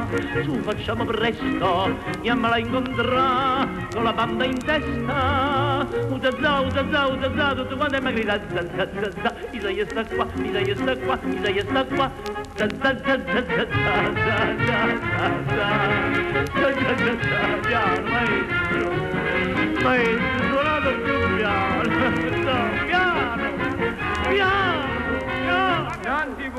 [0.43, 7.19] su facciamo presto, chiamala incontrà, con la banda in testa, un Zazà, un Zazà, un
[7.21, 13.29] Zazà, tutto quanto mi grida Zazà, Zazà, Isaia sta qua, Isaia sta qua, Zazà, Zazà,
[22.87, 23.49] piano piano
[24.29, 26.49] piano piano Tanti